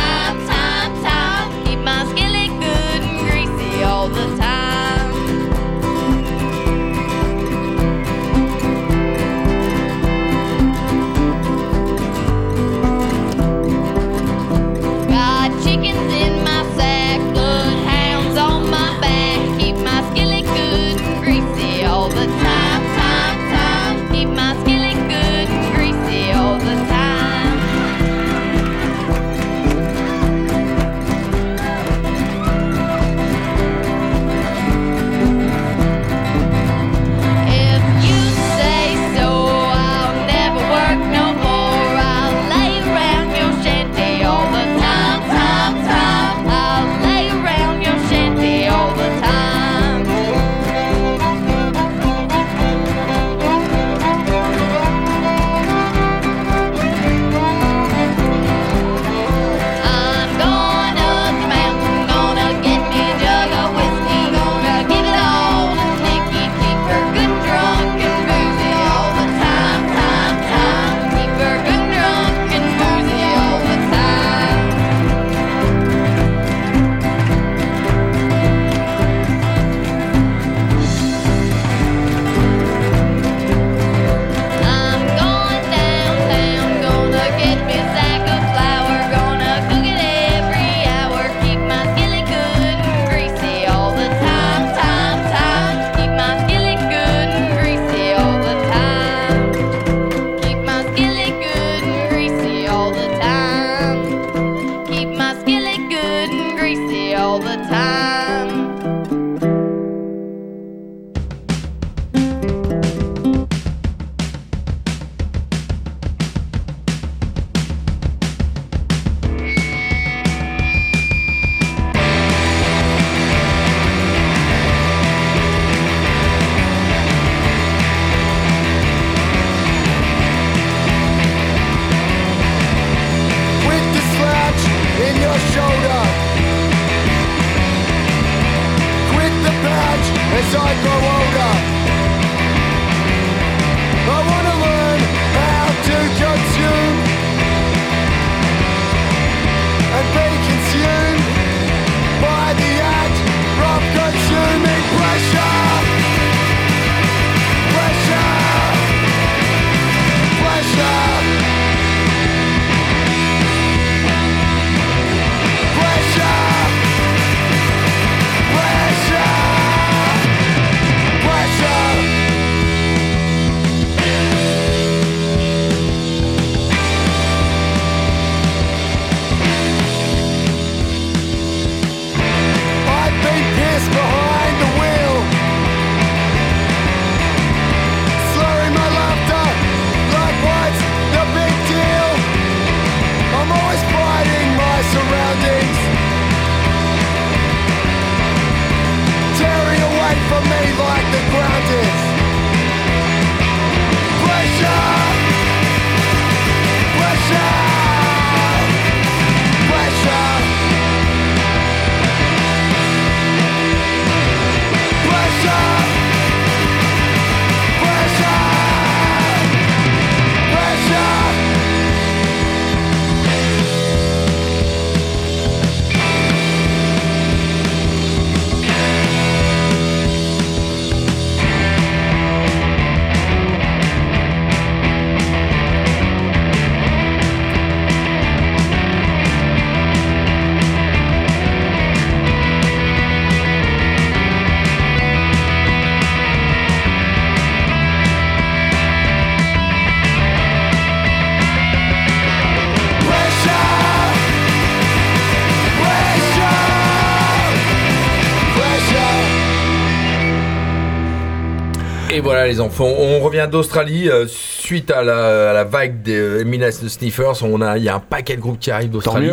voilà 262.27 262.47
les 262.47 262.59
enfants, 262.59 262.85
on 262.97 263.19
revient 263.21 263.47
d'Australie 263.49 264.09
euh, 264.09 264.25
suite 264.27 264.91
à 264.91 265.01
la, 265.01 265.51
à 265.51 265.53
la 265.53 265.63
vague 265.63 266.01
des 266.01 266.15
euh, 266.15 266.41
Eminas 266.41 266.79
de 266.83 266.87
Sniffers. 266.89 267.41
On 267.43 267.61
a, 267.61 267.77
il 267.77 267.83
y 267.83 267.89
a 267.89 267.95
un 267.95 267.99
paquet 267.99 268.35
de 268.35 268.41
groupes 268.41 268.59
qui 268.59 268.69
arrivent 268.69 268.89
d'Australie. 268.91 269.31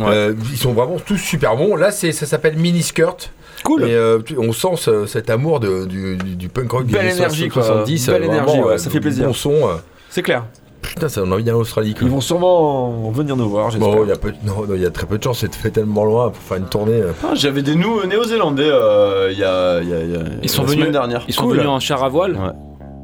Euh, 0.00 0.34
ils 0.52 0.58
sont 0.58 0.72
vraiment 0.72 0.98
tous 0.98 1.16
super 1.16 1.56
bons. 1.56 1.76
Là, 1.76 1.90
c'est, 1.90 2.12
ça 2.12 2.26
s'appelle 2.26 2.56
Miniskirt. 2.56 3.30
Cool. 3.64 3.84
Et 3.88 3.94
euh, 3.94 4.18
on 4.36 4.52
sent 4.52 4.76
ce- 4.76 5.06
cet 5.06 5.30
amour 5.30 5.60
de- 5.60 5.86
du, 5.86 6.48
punk 6.48 6.70
rock 6.70 6.86
des 6.86 6.92
Belle 6.92 7.06
années 7.06 7.16
énergie, 7.16 7.48
quoi. 7.48 7.62
70. 7.62 8.08
Belle 8.08 8.24
énergie, 8.24 8.60
ouais, 8.60 8.78
ça 8.78 8.90
fait 8.90 9.00
plaisir. 9.00 9.26
Bon 9.26 9.32
son. 9.32 9.68
C'est 10.10 10.22
clair. 10.22 10.44
Putain, 10.86 11.08
ça 11.08 11.20
donne 11.20 11.32
envie 11.32 11.44
d'aller 11.44 11.56
en 11.56 11.60
Australie. 11.60 11.94
Quoi. 11.94 12.02
Ils 12.04 12.10
vont 12.10 12.20
sûrement 12.20 13.10
venir 13.10 13.36
nous 13.36 13.48
voir, 13.48 13.70
j'espère. 13.70 13.90
Bon, 13.90 14.02
il 14.04 14.08
y 14.08 14.12
a 14.12 14.16
peu, 14.16 14.32
non, 14.44 14.66
non, 14.68 14.74
il 14.74 14.82
y 14.82 14.86
a 14.86 14.90
très 14.90 15.06
peu 15.06 15.18
de 15.18 15.22
chance. 15.22 15.38
C'est 15.40 15.54
fait 15.54 15.70
tellement 15.70 16.04
loin 16.04 16.30
pour 16.30 16.42
faire 16.42 16.56
une 16.58 16.66
tournée. 16.66 17.00
euh. 17.00 17.12
Ah, 17.24 17.34
J'avais 17.34 17.62
des 17.62 17.74
nous 17.74 18.04
néo-zélandais 18.06 18.68
euh, 18.70 19.28
il 19.32 19.38
y 19.38 19.44
a, 19.44 19.80
il 19.82 19.88
y 19.88 19.94
a- 19.94 20.00
il 20.02 20.10
y 20.10 20.16
a- 20.16 20.20
Ils 20.42 20.48
sont 20.48 20.62
la 20.62 20.68
venus, 20.68 20.80
semaine 20.80 20.92
dernière. 20.92 21.24
ils 21.28 21.34
sont 21.34 21.46
venus 21.48 21.66
en 21.66 21.80
char 21.80 22.02
à 22.04 22.08
voile. 22.08 22.36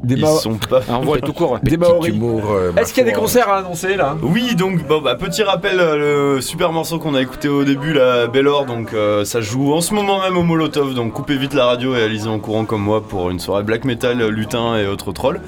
Des 0.04 0.14
Ils 0.16 0.20
Mao- 0.22 0.36
sont 0.38 0.54
pas. 0.56 0.80
En 0.90 1.00
voile 1.02 1.20
tout 1.20 1.32
court. 1.32 1.52
ouais. 1.52 1.58
Des 1.62 1.76
Maoris. 1.76 2.12
humour, 2.12 2.42
euh, 2.50 2.72
Est-ce 2.76 2.92
qu'il 2.92 3.04
y 3.04 3.08
a 3.08 3.10
des 3.12 3.16
concerts 3.16 3.48
à 3.48 3.58
annoncer 3.58 3.94
là? 3.96 4.16
Oui, 4.20 4.56
donc 4.56 4.84
bon, 4.88 5.00
bah, 5.00 5.14
petit 5.14 5.44
rappel, 5.44 5.78
euh, 5.78 6.34
le 6.36 6.40
super 6.40 6.72
morceau 6.72 6.98
qu'on 6.98 7.14
a 7.14 7.22
écouté 7.22 7.48
au 7.48 7.62
début, 7.62 7.92
la 7.92 8.26
Bellor, 8.26 8.66
donc 8.66 8.94
euh, 8.94 9.24
ça 9.24 9.40
joue 9.40 9.72
en 9.72 9.80
ce 9.80 9.94
moment 9.94 10.20
même 10.20 10.36
au 10.36 10.42
Molotov, 10.42 10.94
donc 10.94 11.12
coupez 11.12 11.36
vite 11.36 11.54
la 11.54 11.66
radio 11.66 11.94
et 11.94 12.02
allez 12.02 12.26
en 12.26 12.40
courant 12.40 12.64
comme 12.64 12.82
moi 12.82 13.00
pour 13.00 13.30
une 13.30 13.38
soirée 13.38 13.62
black 13.62 13.84
metal, 13.84 14.26
lutin 14.26 14.76
et 14.76 14.88
autres 14.88 15.12
trolls. 15.12 15.40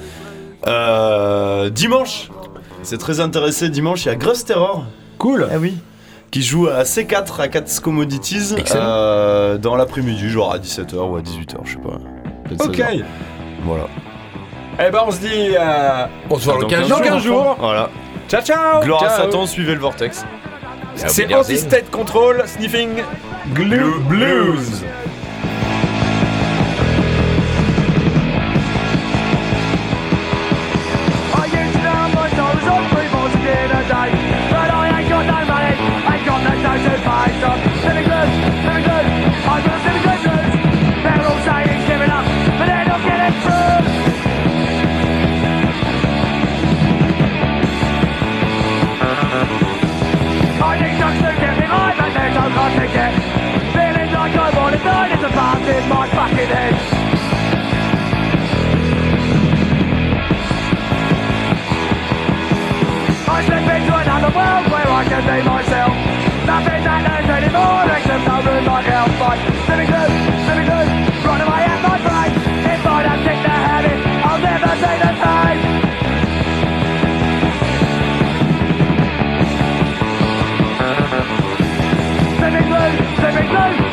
Euh, 0.67 1.69
dimanche, 1.69 2.29
c'est 2.83 2.97
très 2.97 3.19
intéressé, 3.19 3.69
dimanche 3.69 4.05
il 4.05 4.09
y 4.09 4.11
a 4.11 4.15
Gross 4.15 4.45
Terror. 4.45 4.85
Cool. 5.17 5.47
Ah 5.51 5.57
oui. 5.59 5.77
Qui 6.31 6.41
joue 6.41 6.67
à 6.67 6.83
C4 6.83 7.39
à 7.39 7.47
4 7.47 7.81
Commodities 7.81 8.53
Excellent. 8.57 8.83
euh, 8.83 9.57
dans 9.57 9.75
l'après-midi, 9.75 10.29
genre 10.29 10.51
à 10.51 10.57
17h 10.57 10.95
ou 10.95 11.15
à 11.15 11.21
18h, 11.21 11.57
je 11.63 11.71
sais 11.73 11.77
pas. 11.77 12.63
Ok. 12.65 12.75
16h. 12.77 13.03
Voilà. 13.63 13.85
Eh 14.85 14.91
ben 14.91 14.99
on 15.07 15.11
se 15.11 15.19
dit 15.19 15.55
euh, 15.57 16.05
On 16.29 16.37
se 16.37 16.45
voit 16.45 16.59
dans 16.61 16.67
15 16.67 16.81
dans 16.89 16.95
jours. 16.97 17.01
15 17.05 17.23
jours. 17.23 17.55
Voilà. 17.59 17.89
Ciao 18.27 18.41
ciao. 18.41 18.81
Gloire 18.83 19.03
à. 19.03 19.09
Satan, 19.09 19.45
suivez 19.45 19.73
le 19.73 19.79
vortex. 19.79 20.25
C'est 20.95 21.33
Anti-State 21.33 21.89
Control, 21.91 22.43
Sniffing 22.45 22.89
Glue 23.53 23.99
Blues. 24.09 24.83
can 65.09 65.21
be 65.21 65.37
myself. 65.45 65.93
Nothing 66.45 66.83
that 66.83 67.01
ends 67.05 67.29
anymore 67.29 67.85
except 67.93 68.25
a 68.25 68.37
room 68.45 68.65
like 68.65 68.85
hell. 68.85 69.07
Fight, 69.21 69.39
slipping 69.65 69.89
through, 69.89 70.09
slipping 70.45 70.65
through, 70.65 70.89
run 71.25 71.41
away 71.41 71.61
at 71.65 71.79
my 71.85 71.97
brain. 72.05 72.31
If 72.65 72.81
I 72.85 73.03
don't 73.05 73.21
kick 73.25 73.39
the 73.45 73.49
habit, 73.49 73.97
I'll 74.25 74.41
never 74.41 74.73
be 74.81 74.93
the 75.03 75.13
same. 75.21 75.59
Slipping 82.37 82.67
through, 82.69 82.93
slipping 83.17 83.49
through. 83.49 83.84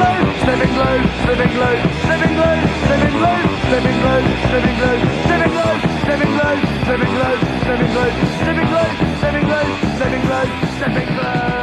loose, 0.00 0.40
living 0.46 0.74
loose, 0.80 1.12
living 1.28 1.54
loose, 1.60 1.84
living 2.08 2.34
loose, 2.40 2.72
living 2.90 3.16
loose, 3.22 3.52
living 3.72 3.98
loose, 4.04 4.42
living 4.52 4.78
loose, 4.82 5.12
living 5.28 5.56
loose, 5.56 5.84
living 6.08 6.32
loose, 6.40 6.72
living 6.88 7.12
loose, 7.12 7.12
living 7.12 7.14
loose, 7.20 7.44
living 7.66 7.92
loose, 7.92 8.22
living 8.46 8.70
loose, 8.74 9.00
living 9.22 9.48
loose, 9.48 9.80
living 10.00 10.24
loose, 10.28 10.80
living 10.80 11.16
loose. 11.16 11.61